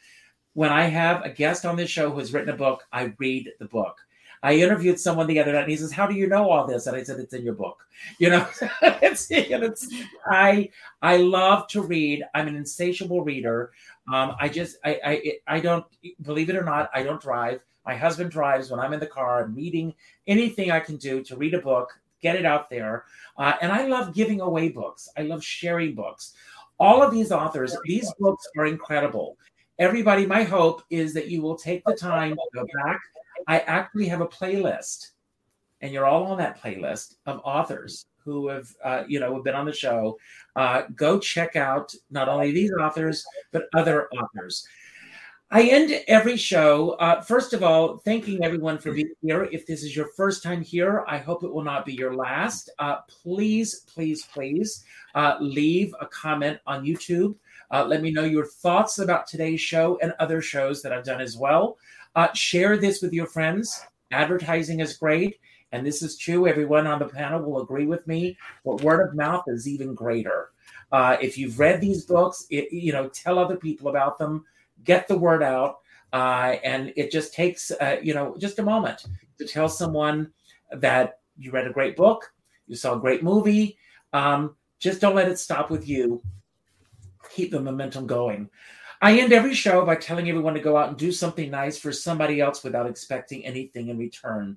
When 0.54 0.72
I 0.72 0.86
have 0.86 1.24
a 1.24 1.30
guest 1.30 1.64
on 1.64 1.76
this 1.76 1.88
show 1.88 2.10
who 2.10 2.18
has 2.18 2.32
written 2.32 2.52
a 2.52 2.56
book, 2.56 2.82
I 2.92 3.14
read 3.18 3.52
the 3.60 3.66
book. 3.66 3.96
I 4.42 4.54
interviewed 4.54 4.98
someone 4.98 5.28
the 5.28 5.38
other 5.38 5.52
night, 5.52 5.62
and 5.62 5.70
he 5.70 5.76
says, 5.76 5.92
"How 5.92 6.08
do 6.08 6.14
you 6.14 6.26
know 6.26 6.50
all 6.50 6.66
this?" 6.66 6.88
And 6.88 6.96
I 6.96 7.04
said, 7.04 7.20
"It's 7.20 7.34
in 7.34 7.44
your 7.44 7.54
book." 7.54 7.86
You 8.18 8.30
know, 8.30 8.46
it's, 8.82 9.28
it's 9.30 9.88
I 10.26 10.70
I 11.02 11.18
love 11.18 11.68
to 11.68 11.82
read. 11.82 12.24
I'm 12.34 12.48
an 12.48 12.56
insatiable 12.56 13.22
reader. 13.22 13.70
Um, 14.12 14.34
I 14.40 14.48
just 14.48 14.76
I, 14.84 15.00
I 15.04 15.32
I 15.56 15.60
don't 15.60 15.84
believe 16.22 16.50
it 16.50 16.56
or 16.56 16.64
not. 16.64 16.90
I 16.92 17.04
don't 17.04 17.22
drive. 17.22 17.60
My 17.86 17.94
husband 17.96 18.30
drives 18.30 18.70
when 18.70 18.80
I'm 18.80 18.92
in 18.92 19.00
the 19.00 19.06
car. 19.06 19.44
I'm 19.44 19.54
reading 19.54 19.94
anything 20.26 20.70
I 20.72 20.80
can 20.80 20.96
do 20.96 21.22
to 21.22 21.36
read 21.36 21.54
a 21.54 21.60
book 21.60 21.90
get 22.22 22.36
it 22.36 22.44
out 22.44 22.70
there. 22.70 23.04
Uh, 23.36 23.54
and 23.60 23.72
I 23.72 23.86
love 23.86 24.14
giving 24.14 24.40
away 24.40 24.68
books. 24.68 25.08
I 25.16 25.22
love 25.22 25.44
sharing 25.44 25.94
books. 25.94 26.34
All 26.78 27.02
of 27.02 27.12
these 27.12 27.32
authors, 27.32 27.76
these 27.84 28.12
books 28.18 28.46
are 28.56 28.66
incredible. 28.66 29.36
Everybody, 29.78 30.26
my 30.26 30.42
hope 30.42 30.82
is 30.90 31.14
that 31.14 31.28
you 31.28 31.42
will 31.42 31.56
take 31.56 31.84
the 31.84 31.94
time 31.94 32.34
to 32.34 32.48
go 32.54 32.66
back. 32.84 33.00
I 33.46 33.60
actually 33.60 34.08
have 34.08 34.20
a 34.20 34.26
playlist, 34.26 35.10
and 35.80 35.92
you're 35.92 36.06
all 36.06 36.24
on 36.24 36.38
that 36.38 36.60
playlist 36.60 37.16
of 37.26 37.40
authors 37.44 38.06
who 38.26 38.48
have 38.48 38.68
uh, 38.84 39.04
you 39.06 39.20
know 39.20 39.34
have 39.34 39.44
been 39.44 39.54
on 39.54 39.64
the 39.64 39.72
show, 39.72 40.18
uh, 40.56 40.82
go 40.94 41.18
check 41.18 41.56
out 41.56 41.94
not 42.10 42.28
only 42.28 42.50
these 42.50 42.72
authors 42.72 43.24
but 43.52 43.64
other 43.74 44.08
authors. 44.08 44.66
I 45.48 45.62
end 45.62 45.92
every 46.08 46.36
show, 46.36 46.96
uh, 46.98 47.20
first 47.20 47.52
of 47.52 47.62
all, 47.62 47.98
thanking 47.98 48.42
everyone 48.42 48.78
for 48.78 48.90
being 48.90 49.12
here. 49.22 49.44
If 49.52 49.64
this 49.64 49.84
is 49.84 49.94
your 49.94 50.08
first 50.16 50.42
time 50.42 50.60
here, 50.60 51.04
I 51.06 51.18
hope 51.18 51.44
it 51.44 51.52
will 51.52 51.62
not 51.62 51.86
be 51.86 51.94
your 51.94 52.16
last. 52.16 52.68
Uh, 52.80 52.96
please, 53.08 53.84
please, 53.86 54.26
please 54.26 54.84
uh, 55.14 55.36
leave 55.38 55.94
a 56.00 56.06
comment 56.06 56.58
on 56.66 56.84
YouTube. 56.84 57.36
Uh, 57.70 57.84
let 57.84 58.02
me 58.02 58.10
know 58.10 58.24
your 58.24 58.44
thoughts 58.44 58.98
about 58.98 59.28
today's 59.28 59.60
show 59.60 59.96
and 60.02 60.12
other 60.18 60.42
shows 60.42 60.82
that 60.82 60.92
I've 60.92 61.04
done 61.04 61.20
as 61.20 61.36
well. 61.36 61.78
Uh, 62.16 62.32
share 62.32 62.76
this 62.76 63.00
with 63.00 63.12
your 63.12 63.26
friends. 63.26 63.84
Advertising 64.10 64.80
is 64.80 64.96
great. 64.96 65.38
And 65.70 65.86
this 65.86 66.02
is 66.02 66.18
true. 66.18 66.48
Everyone 66.48 66.88
on 66.88 66.98
the 66.98 67.06
panel 67.06 67.40
will 67.40 67.62
agree 67.62 67.86
with 67.86 68.04
me. 68.08 68.36
But 68.64 68.82
word 68.82 69.08
of 69.08 69.14
mouth 69.14 69.44
is 69.46 69.68
even 69.68 69.94
greater. 69.94 70.50
Uh, 70.90 71.16
if 71.20 71.38
you've 71.38 71.60
read 71.60 71.80
these 71.80 72.04
books, 72.04 72.46
it, 72.50 72.72
you 72.72 72.92
know, 72.92 73.08
tell 73.10 73.38
other 73.38 73.56
people 73.56 73.88
about 73.88 74.18
them 74.18 74.44
get 74.84 75.08
the 75.08 75.18
word 75.18 75.42
out. 75.42 75.78
Uh, 76.12 76.56
and 76.64 76.92
it 76.96 77.10
just 77.10 77.34
takes, 77.34 77.70
uh, 77.72 77.96
you 78.02 78.14
know, 78.14 78.36
just 78.38 78.58
a 78.58 78.62
moment 78.62 79.04
to 79.38 79.46
tell 79.46 79.68
someone 79.68 80.30
that 80.72 81.20
you 81.36 81.50
read 81.50 81.66
a 81.66 81.72
great 81.72 81.96
book, 81.96 82.32
you 82.66 82.74
saw 82.74 82.94
a 82.94 83.00
great 83.00 83.22
movie. 83.22 83.76
Um, 84.12 84.56
just 84.78 85.00
don't 85.00 85.14
let 85.14 85.28
it 85.28 85.38
stop 85.38 85.70
with 85.70 85.88
you. 85.88 86.22
Keep 87.34 87.50
the 87.50 87.60
momentum 87.60 88.06
going. 88.06 88.48
I 89.02 89.18
end 89.18 89.32
every 89.32 89.54
show 89.54 89.84
by 89.84 89.96
telling 89.96 90.28
everyone 90.28 90.54
to 90.54 90.60
go 90.60 90.76
out 90.76 90.88
and 90.88 90.96
do 90.96 91.12
something 91.12 91.50
nice 91.50 91.78
for 91.78 91.92
somebody 91.92 92.40
else 92.40 92.64
without 92.64 92.86
expecting 92.86 93.44
anything 93.44 93.88
in 93.88 93.98
return. 93.98 94.56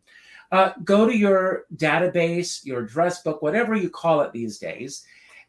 Uh, 0.51 0.72
go 0.84 1.05
to 1.05 1.15
your 1.15 1.65
database, 1.76 2.65
your 2.65 2.84
address 2.84 3.22
book, 3.22 3.41
whatever 3.41 3.76
you 3.76 3.89
call 3.89 4.22
it 4.22 4.32
these 4.32 4.57
days, 4.57 5.05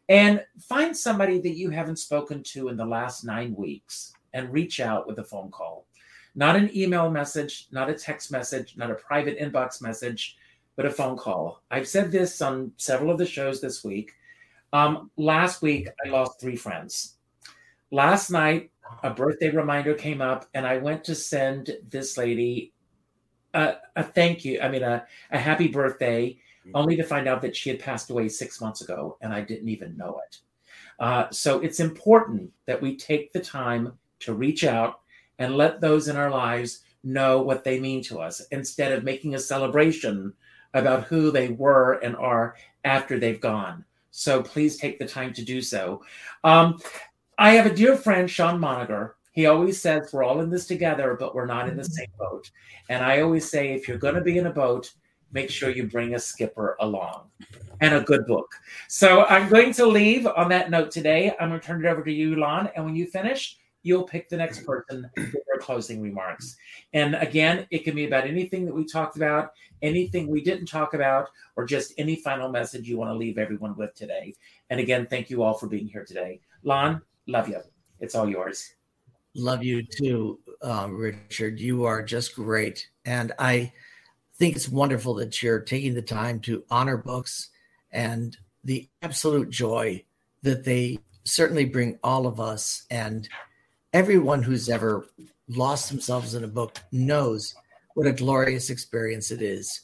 and 0.09 0.43
find 0.59 0.95
somebody 0.95 1.39
that 1.39 1.55
you 1.55 1.69
haven't 1.69 1.97
spoken 1.97 2.43
to 2.43 2.67
in 2.67 2.75
the 2.75 2.85
last 2.85 3.23
nine 3.23 3.55
weeks 3.55 4.13
and 4.33 4.51
reach 4.51 4.79
out 4.79 5.07
with 5.07 5.19
a 5.19 5.23
phone 5.23 5.51
call. 5.51 5.85
Not 6.35 6.55
an 6.55 6.69
email 6.75 7.09
message, 7.11 7.67
not 7.71 7.89
a 7.89 7.93
text 7.93 8.31
message, 8.31 8.77
not 8.77 8.91
a 8.91 8.95
private 8.95 9.37
inbox 9.39 9.81
message, 9.81 10.37
but 10.75 10.85
a 10.85 10.91
phone 10.91 11.17
call. 11.17 11.61
I've 11.69 11.87
said 11.87 12.11
this 12.11 12.41
on 12.41 12.71
several 12.77 13.11
of 13.11 13.17
the 13.17 13.25
shows 13.25 13.59
this 13.59 13.83
week. 13.83 14.13
Um, 14.73 15.11
last 15.17 15.61
week, 15.61 15.89
I 16.05 16.09
lost 16.09 16.39
three 16.39 16.55
friends. 16.55 17.17
Last 17.91 18.29
night, 18.31 18.71
a 19.03 19.09
birthday 19.09 19.49
reminder 19.49 19.93
came 19.93 20.21
up, 20.21 20.47
and 20.53 20.65
I 20.65 20.77
went 20.77 21.03
to 21.05 21.15
send 21.15 21.77
this 21.89 22.17
lady 22.17 22.73
a, 23.53 23.75
a 23.97 24.03
thank 24.03 24.45
you. 24.45 24.61
I 24.61 24.69
mean, 24.69 24.83
a, 24.83 25.05
a 25.31 25.37
happy 25.37 25.67
birthday, 25.67 26.37
only 26.73 26.95
to 26.95 27.03
find 27.03 27.27
out 27.27 27.41
that 27.41 27.55
she 27.55 27.69
had 27.69 27.79
passed 27.79 28.09
away 28.09 28.29
six 28.29 28.61
months 28.61 28.81
ago, 28.81 29.17
and 29.21 29.33
I 29.33 29.41
didn't 29.41 29.67
even 29.67 29.97
know 29.97 30.21
it. 30.25 30.37
Uh, 30.99 31.27
so 31.31 31.59
it's 31.59 31.79
important 31.79 32.51
that 32.67 32.81
we 32.81 32.95
take 32.95 33.33
the 33.33 33.41
time 33.41 33.93
to 34.21 34.33
reach 34.33 34.63
out 34.63 35.01
and 35.39 35.57
let 35.57 35.81
those 35.81 36.07
in 36.07 36.15
our 36.15 36.29
lives 36.29 36.83
know 37.03 37.41
what 37.41 37.63
they 37.63 37.79
mean 37.79 38.03
to 38.03 38.19
us 38.19 38.41
instead 38.51 38.91
of 38.91 39.03
making 39.03 39.35
a 39.35 39.39
celebration 39.39 40.33
about 40.73 41.03
who 41.05 41.31
they 41.31 41.49
were 41.49 41.93
and 42.03 42.15
are 42.15 42.55
after 42.85 43.19
they've 43.19 43.41
gone. 43.41 43.83
So 44.11 44.41
please 44.41 44.77
take 44.77 44.99
the 44.99 45.07
time 45.07 45.33
to 45.33 45.43
do 45.43 45.61
so. 45.61 46.03
Um, 46.43 46.79
I 47.37 47.51
have 47.51 47.65
a 47.65 47.73
dear 47.73 47.95
friend, 47.95 48.29
Sean 48.29 48.59
Moniger. 48.59 49.15
He 49.31 49.45
always 49.45 49.81
says 49.81 50.11
we're 50.11 50.23
all 50.23 50.41
in 50.41 50.49
this 50.49 50.67
together, 50.67 51.15
but 51.19 51.33
we're 51.33 51.45
not 51.45 51.69
in 51.69 51.77
the 51.77 51.83
same 51.83 52.09
boat. 52.19 52.51
And 52.89 53.03
I 53.03 53.21
always 53.21 53.49
say 53.49 53.73
if 53.73 53.87
you're 53.87 53.97
going 53.97 54.15
to 54.15 54.21
be 54.21 54.37
in 54.37 54.47
a 54.47 54.51
boat, 54.51 54.91
make 55.31 55.49
sure 55.49 55.69
you 55.69 55.87
bring 55.87 56.15
a 56.15 56.19
skipper 56.19 56.75
along 56.81 57.29
and 57.79 57.95
a 57.95 58.01
good 58.01 58.27
book. 58.27 58.53
So 58.89 59.23
I'm 59.25 59.49
going 59.49 59.73
to 59.73 59.85
leave 59.85 60.27
on 60.27 60.49
that 60.49 60.69
note 60.69 60.91
today. 60.91 61.33
I'm 61.39 61.49
going 61.49 61.61
to 61.61 61.65
turn 61.65 61.83
it 61.85 61.87
over 61.87 62.03
to 62.03 62.11
you, 62.11 62.35
Lon. 62.35 62.69
And 62.75 62.83
when 62.83 62.95
you 62.95 63.07
finish, 63.07 63.57
you'll 63.83 64.03
pick 64.03 64.29
the 64.29 64.37
next 64.37 64.65
person 64.65 65.09
for 65.15 65.21
their 65.21 65.59
closing 65.59 66.01
remarks. 66.01 66.55
And 66.93 67.15
again, 67.15 67.65
it 67.71 67.83
can 67.83 67.95
be 67.95 68.05
about 68.05 68.27
anything 68.27 68.65
that 68.65 68.75
we 68.75 68.85
talked 68.85 69.15
about, 69.15 69.51
anything 69.81 70.27
we 70.27 70.43
didn't 70.43 70.67
talk 70.67 70.93
about, 70.93 71.29
or 71.55 71.65
just 71.65 71.93
any 71.97 72.15
final 72.15 72.49
message 72.49 72.87
you 72.87 72.97
want 72.97 73.09
to 73.09 73.15
leave 73.15 73.37
everyone 73.37 73.75
with 73.75 73.93
today. 73.95 74.35
And 74.69 74.79
again, 74.79 75.07
thank 75.09 75.29
you 75.29 75.43
all 75.43 75.53
for 75.53 75.67
being 75.67 75.87
here 75.87 76.05
today. 76.05 76.41
Lon, 76.63 77.01
love 77.27 77.49
you. 77.49 77.61
It's 77.99 78.15
all 78.15 78.29
yours. 78.29 78.73
Love 79.33 79.63
you 79.63 79.83
too, 79.83 80.39
uh, 80.61 80.87
Richard. 80.89 81.59
You 81.59 81.85
are 81.85 82.03
just 82.03 82.35
great. 82.35 82.89
And 83.05 83.31
I 83.39 83.71
think 84.35 84.55
it's 84.55 84.67
wonderful 84.67 85.13
that 85.15 85.41
you're 85.41 85.61
taking 85.61 85.93
the 85.93 86.01
time 86.01 86.39
to 86.41 86.63
honor 86.69 86.97
books 86.97 87.49
and 87.91 88.35
the 88.63 88.89
absolute 89.01 89.49
joy 89.49 90.03
that 90.43 90.63
they 90.63 90.99
certainly 91.23 91.65
bring 91.65 91.97
all 92.03 92.27
of 92.27 92.39
us. 92.39 92.83
And 92.89 93.29
everyone 93.93 94.41
who's 94.41 94.69
ever 94.69 95.05
lost 95.47 95.89
themselves 95.89 96.35
in 96.35 96.43
a 96.43 96.47
book 96.47 96.79
knows 96.91 97.53
what 97.93 98.07
a 98.07 98.13
glorious 98.13 98.69
experience 98.69 99.31
it 99.31 99.41
is. 99.41 99.81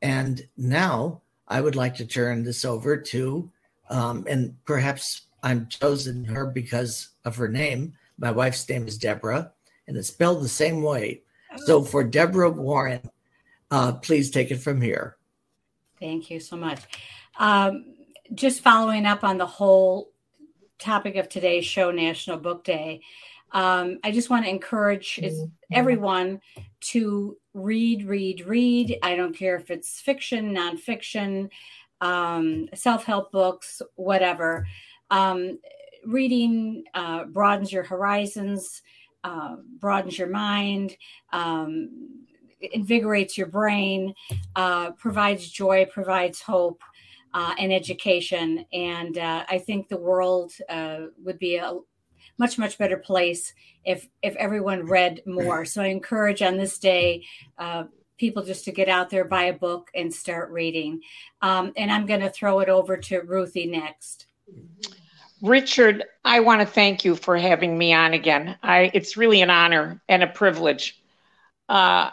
And 0.00 0.46
now 0.56 1.22
I 1.48 1.60
would 1.60 1.76
like 1.76 1.94
to 1.96 2.06
turn 2.06 2.44
this 2.44 2.64
over 2.64 2.96
to, 2.96 3.50
um, 3.90 4.26
and 4.28 4.56
perhaps 4.64 5.22
I'm 5.42 5.68
chosen 5.68 6.24
her 6.24 6.46
because 6.46 7.10
of 7.24 7.36
her 7.36 7.48
name. 7.48 7.94
My 8.18 8.30
wife's 8.30 8.68
name 8.68 8.86
is 8.86 8.96
Debra, 8.96 9.52
and 9.88 9.96
it's 9.96 10.08
spelled 10.08 10.42
the 10.42 10.48
same 10.48 10.82
way. 10.82 11.22
So 11.66 11.82
for 11.82 12.04
Debra 12.04 12.50
Warren, 12.50 13.02
uh, 13.70 13.94
please 13.94 14.30
take 14.30 14.50
it 14.50 14.58
from 14.58 14.80
here. 14.80 15.16
Thank 15.98 16.30
you 16.30 16.40
so 16.40 16.56
much. 16.56 16.80
Um, 17.38 17.94
just 18.34 18.60
following 18.60 19.04
up 19.04 19.24
on 19.24 19.38
the 19.38 19.46
whole 19.46 20.12
topic 20.78 21.16
of 21.16 21.28
today's 21.28 21.64
show, 21.64 21.90
National 21.90 22.38
Book 22.38 22.64
Day 22.64 23.02
um, 23.52 23.98
I 24.02 24.10
just 24.10 24.30
want 24.30 24.44
to 24.44 24.50
encourage 24.50 25.16
mm-hmm. 25.16 25.44
everyone 25.70 26.40
to 26.80 27.36
read, 27.54 28.04
read, 28.04 28.46
read. 28.46 28.98
I 29.02 29.14
don't 29.14 29.36
care 29.36 29.56
if 29.56 29.70
it's 29.70 30.00
fiction, 30.00 30.54
nonfiction, 30.54 31.50
um, 32.00 32.68
self 32.74 33.04
help 33.04 33.30
books, 33.30 33.82
whatever. 33.96 34.66
Um, 35.10 35.58
reading 36.04 36.84
uh, 36.94 37.24
broadens 37.26 37.72
your 37.72 37.84
horizons, 37.84 38.82
uh, 39.22 39.56
broadens 39.78 40.18
your 40.18 40.28
mind, 40.28 40.96
um, 41.32 41.90
invigorates 42.72 43.36
your 43.36 43.48
brain, 43.48 44.14
uh, 44.56 44.92
provides 44.92 45.48
joy, 45.48 45.86
provides 45.92 46.40
hope. 46.40 46.82
Uh, 47.34 47.54
and 47.58 47.72
education, 47.72 48.62
and 48.74 49.16
uh, 49.16 49.42
I 49.48 49.56
think 49.56 49.88
the 49.88 49.96
world 49.96 50.52
uh, 50.68 51.06
would 51.24 51.38
be 51.38 51.56
a, 51.56 51.78
much 52.42 52.58
much 52.58 52.76
better 52.76 52.96
place 52.96 53.54
if 53.84 54.08
if 54.20 54.34
everyone 54.34 54.84
read 54.84 55.22
more. 55.24 55.64
So 55.64 55.80
I 55.80 55.86
encourage 55.86 56.42
on 56.42 56.56
this 56.56 56.80
day. 56.80 57.24
Uh, 57.56 57.84
people 58.18 58.42
just 58.42 58.64
to 58.64 58.72
get 58.72 58.88
out 58.88 59.10
there, 59.10 59.24
buy 59.24 59.44
a 59.44 59.52
book, 59.52 59.90
and 59.94 60.12
start 60.12 60.50
reading. 60.50 61.00
Um, 61.40 61.72
and 61.76 61.90
I'm 61.90 62.04
going 62.04 62.20
to 62.20 62.30
throw 62.30 62.58
it 62.58 62.68
over 62.68 62.96
to 62.96 63.20
Ruthie 63.20 63.66
next. 63.66 64.26
Richard, 65.40 66.04
I 66.24 66.40
want 66.40 66.60
to 66.60 66.66
thank 66.66 67.04
you 67.04 67.16
for 67.16 67.36
having 67.36 67.76
me 67.76 67.92
on 67.92 68.12
again. 68.12 68.56
I, 68.62 68.90
it's 68.92 69.16
really 69.16 69.40
an 69.40 69.50
honor 69.50 70.02
and 70.08 70.22
a 70.22 70.28
privilege. 70.28 71.00
Uh, 71.68 72.10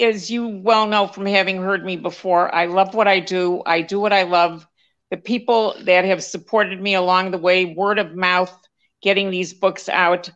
as 0.00 0.30
you 0.30 0.48
well 0.48 0.86
know 0.86 1.06
from 1.08 1.26
having 1.26 1.58
heard 1.58 1.84
me 1.84 1.96
before, 1.96 2.52
I 2.54 2.66
love 2.66 2.94
what 2.94 3.08
I 3.08 3.20
do. 3.20 3.62
I 3.66 3.82
do 3.82 4.00
what 4.00 4.12
I 4.12 4.22
love. 4.22 4.66
The 5.10 5.16
people 5.16 5.74
that 5.82 6.04
have 6.04 6.22
supported 6.22 6.80
me 6.80 6.94
along 6.94 7.30
the 7.30 7.38
way, 7.38 7.66
word 7.66 7.98
of 7.98 8.14
mouth, 8.14 8.56
getting 9.02 9.30
these 9.30 9.52
books 9.52 9.88
out 9.88 10.30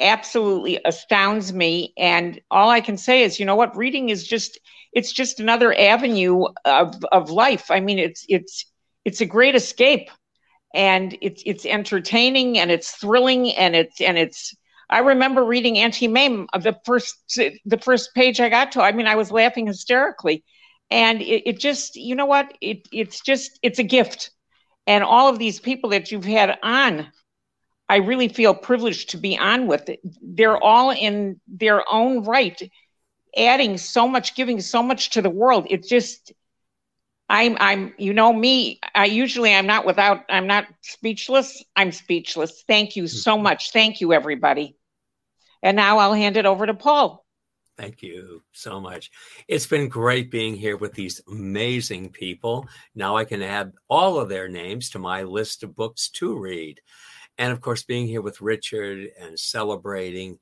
absolutely 0.00 0.78
astounds 0.84 1.52
me. 1.52 1.92
And 1.96 2.40
all 2.50 2.68
i 2.68 2.80
can 2.80 2.96
say 2.96 3.22
is 3.22 3.38
you 3.38 3.46
know 3.46 3.56
what? 3.56 3.76
Reading 3.76 4.08
is 4.10 4.26
just 4.26 4.58
it's 4.92 5.12
just 5.12 5.40
another 5.40 5.78
avenue 5.78 6.44
of, 6.64 6.94
of 7.12 7.30
life. 7.30 7.70
I 7.70 7.80
mean 7.80 7.98
it's 7.98 8.24
it's 8.28 8.66
it's 9.04 9.20
a 9.20 9.26
great 9.26 9.54
escape. 9.54 10.10
And 10.74 11.16
it's 11.22 11.42
it's 11.46 11.64
entertaining 11.64 12.58
and 12.58 12.70
it's 12.70 12.90
thrilling 12.96 13.54
and 13.54 13.74
it's 13.74 14.00
and 14.00 14.18
it's 14.18 14.54
i 14.90 14.98
remember 14.98 15.42
reading 15.42 15.78
auntie 15.78 16.08
mame 16.08 16.46
the 16.52 16.76
first 16.84 17.16
the 17.64 17.78
first 17.80 18.14
page 18.14 18.40
i 18.40 18.48
got 18.50 18.72
to 18.72 18.82
i 18.82 18.92
mean 18.92 19.06
i 19.06 19.16
was 19.16 19.30
laughing 19.30 19.66
hysterically. 19.66 20.44
And 20.90 21.20
it, 21.22 21.48
it 21.48 21.58
just 21.58 21.96
you 21.96 22.14
know 22.14 22.26
what? 22.26 22.52
It 22.60 22.86
it's 22.92 23.20
just 23.20 23.58
it's 23.62 23.78
a 23.78 23.84
gift. 23.84 24.30
And 24.86 25.02
all 25.02 25.28
of 25.28 25.38
these 25.38 25.58
people 25.58 25.90
that 25.90 26.12
you've 26.12 26.24
had 26.24 26.58
on 26.62 27.10
I 27.88 27.96
really 27.96 28.28
feel 28.28 28.54
privileged 28.54 29.10
to 29.10 29.16
be 29.16 29.38
on 29.38 29.66
with 29.66 29.88
it. 29.88 30.00
They're 30.20 30.56
all 30.62 30.90
in 30.90 31.40
their 31.46 31.82
own 31.90 32.24
right, 32.24 32.60
adding 33.36 33.78
so 33.78 34.08
much, 34.08 34.34
giving 34.34 34.60
so 34.60 34.82
much 34.82 35.10
to 35.10 35.22
the 35.22 35.30
world. 35.30 35.66
It 35.70 35.86
just, 35.86 36.32
I'm, 37.28 37.56
I'm, 37.60 37.94
you 37.96 38.12
know 38.12 38.32
me. 38.32 38.80
I 38.94 39.04
usually 39.04 39.54
I'm 39.54 39.66
not 39.66 39.86
without, 39.86 40.24
I'm 40.28 40.46
not 40.46 40.66
speechless. 40.82 41.64
I'm 41.76 41.92
speechless. 41.92 42.64
Thank 42.66 42.96
you 42.96 43.06
so 43.06 43.34
mm-hmm. 43.34 43.44
much. 43.44 43.72
Thank 43.72 44.00
you, 44.00 44.12
everybody. 44.12 44.76
And 45.62 45.76
now 45.76 45.98
I'll 45.98 46.14
hand 46.14 46.36
it 46.36 46.46
over 46.46 46.66
to 46.66 46.74
Paul. 46.74 47.24
Thank 47.76 48.02
you 48.02 48.42
so 48.52 48.80
much. 48.80 49.10
It's 49.48 49.66
been 49.66 49.88
great 49.88 50.30
being 50.30 50.54
here 50.56 50.78
with 50.78 50.94
these 50.94 51.20
amazing 51.28 52.10
people. 52.10 52.66
Now 52.94 53.16
I 53.16 53.24
can 53.24 53.42
add 53.42 53.72
all 53.88 54.18
of 54.18 54.28
their 54.28 54.48
names 54.48 54.90
to 54.90 54.98
my 54.98 55.24
list 55.24 55.62
of 55.62 55.76
books 55.76 56.08
to 56.14 56.38
read. 56.38 56.80
And 57.38 57.52
of 57.52 57.60
course, 57.60 57.82
being 57.82 58.06
here 58.06 58.22
with 58.22 58.40
Richard 58.40 59.10
and 59.20 59.38
celebrating 59.38 60.38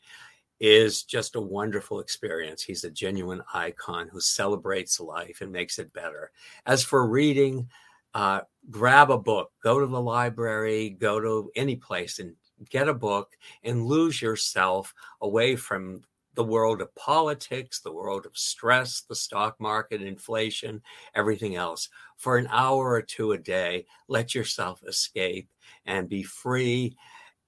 is 0.60 1.02
just 1.02 1.34
a 1.34 1.40
wonderful 1.40 2.00
experience. 2.00 2.62
He's 2.62 2.84
a 2.84 2.90
genuine 2.90 3.42
icon 3.52 4.08
who 4.08 4.20
celebrates 4.20 5.00
life 5.00 5.40
and 5.40 5.50
makes 5.50 5.78
it 5.78 5.92
better. 5.92 6.30
As 6.66 6.84
for 6.84 7.06
reading, 7.06 7.68
uh, 8.14 8.42
grab 8.70 9.10
a 9.10 9.18
book, 9.18 9.50
go 9.62 9.80
to 9.80 9.86
the 9.86 10.00
library, 10.00 10.90
go 10.90 11.20
to 11.20 11.50
any 11.56 11.76
place 11.76 12.20
and 12.20 12.34
get 12.70 12.88
a 12.88 12.94
book 12.94 13.32
and 13.64 13.84
lose 13.84 14.22
yourself 14.22 14.94
away 15.20 15.56
from 15.56 16.02
the 16.34 16.44
world 16.44 16.80
of 16.80 16.94
politics, 16.94 17.80
the 17.80 17.92
world 17.92 18.26
of 18.26 18.36
stress, 18.36 19.02
the 19.02 19.14
stock 19.14 19.60
market, 19.60 20.02
inflation, 20.02 20.82
everything 21.14 21.56
else. 21.56 21.88
For 22.16 22.36
an 22.36 22.48
hour 22.50 22.92
or 22.92 23.02
two 23.02 23.32
a 23.32 23.38
day, 23.38 23.86
let 24.08 24.34
yourself 24.34 24.82
escape 24.86 25.48
and 25.86 26.08
be 26.08 26.22
free, 26.22 26.96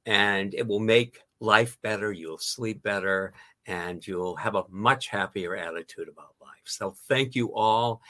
and 0.04 0.54
it 0.54 0.66
will 0.66 0.80
make 0.80 1.20
life 1.40 1.78
better. 1.82 2.12
You'll 2.12 2.38
sleep 2.38 2.82
better, 2.82 3.32
and 3.66 4.06
you'll 4.06 4.36
have 4.36 4.54
a 4.54 4.64
much 4.68 5.08
happier 5.08 5.56
attitude 5.56 6.08
about 6.08 6.34
life. 6.40 6.50
So, 6.64 6.94
thank 7.08 7.34
you 7.34 7.54
all, 7.54 8.02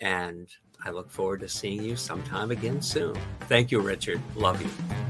and 0.00 0.48
I 0.84 0.90
look 0.90 1.10
forward 1.10 1.40
to 1.40 1.48
seeing 1.48 1.82
you 1.82 1.96
sometime 1.96 2.50
again 2.50 2.80
soon. 2.80 3.16
Thank 3.42 3.70
you, 3.70 3.80
Richard. 3.80 4.20
Love 4.36 4.62
you. 4.62 5.09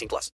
18 0.01 0.07
plus. 0.09 0.29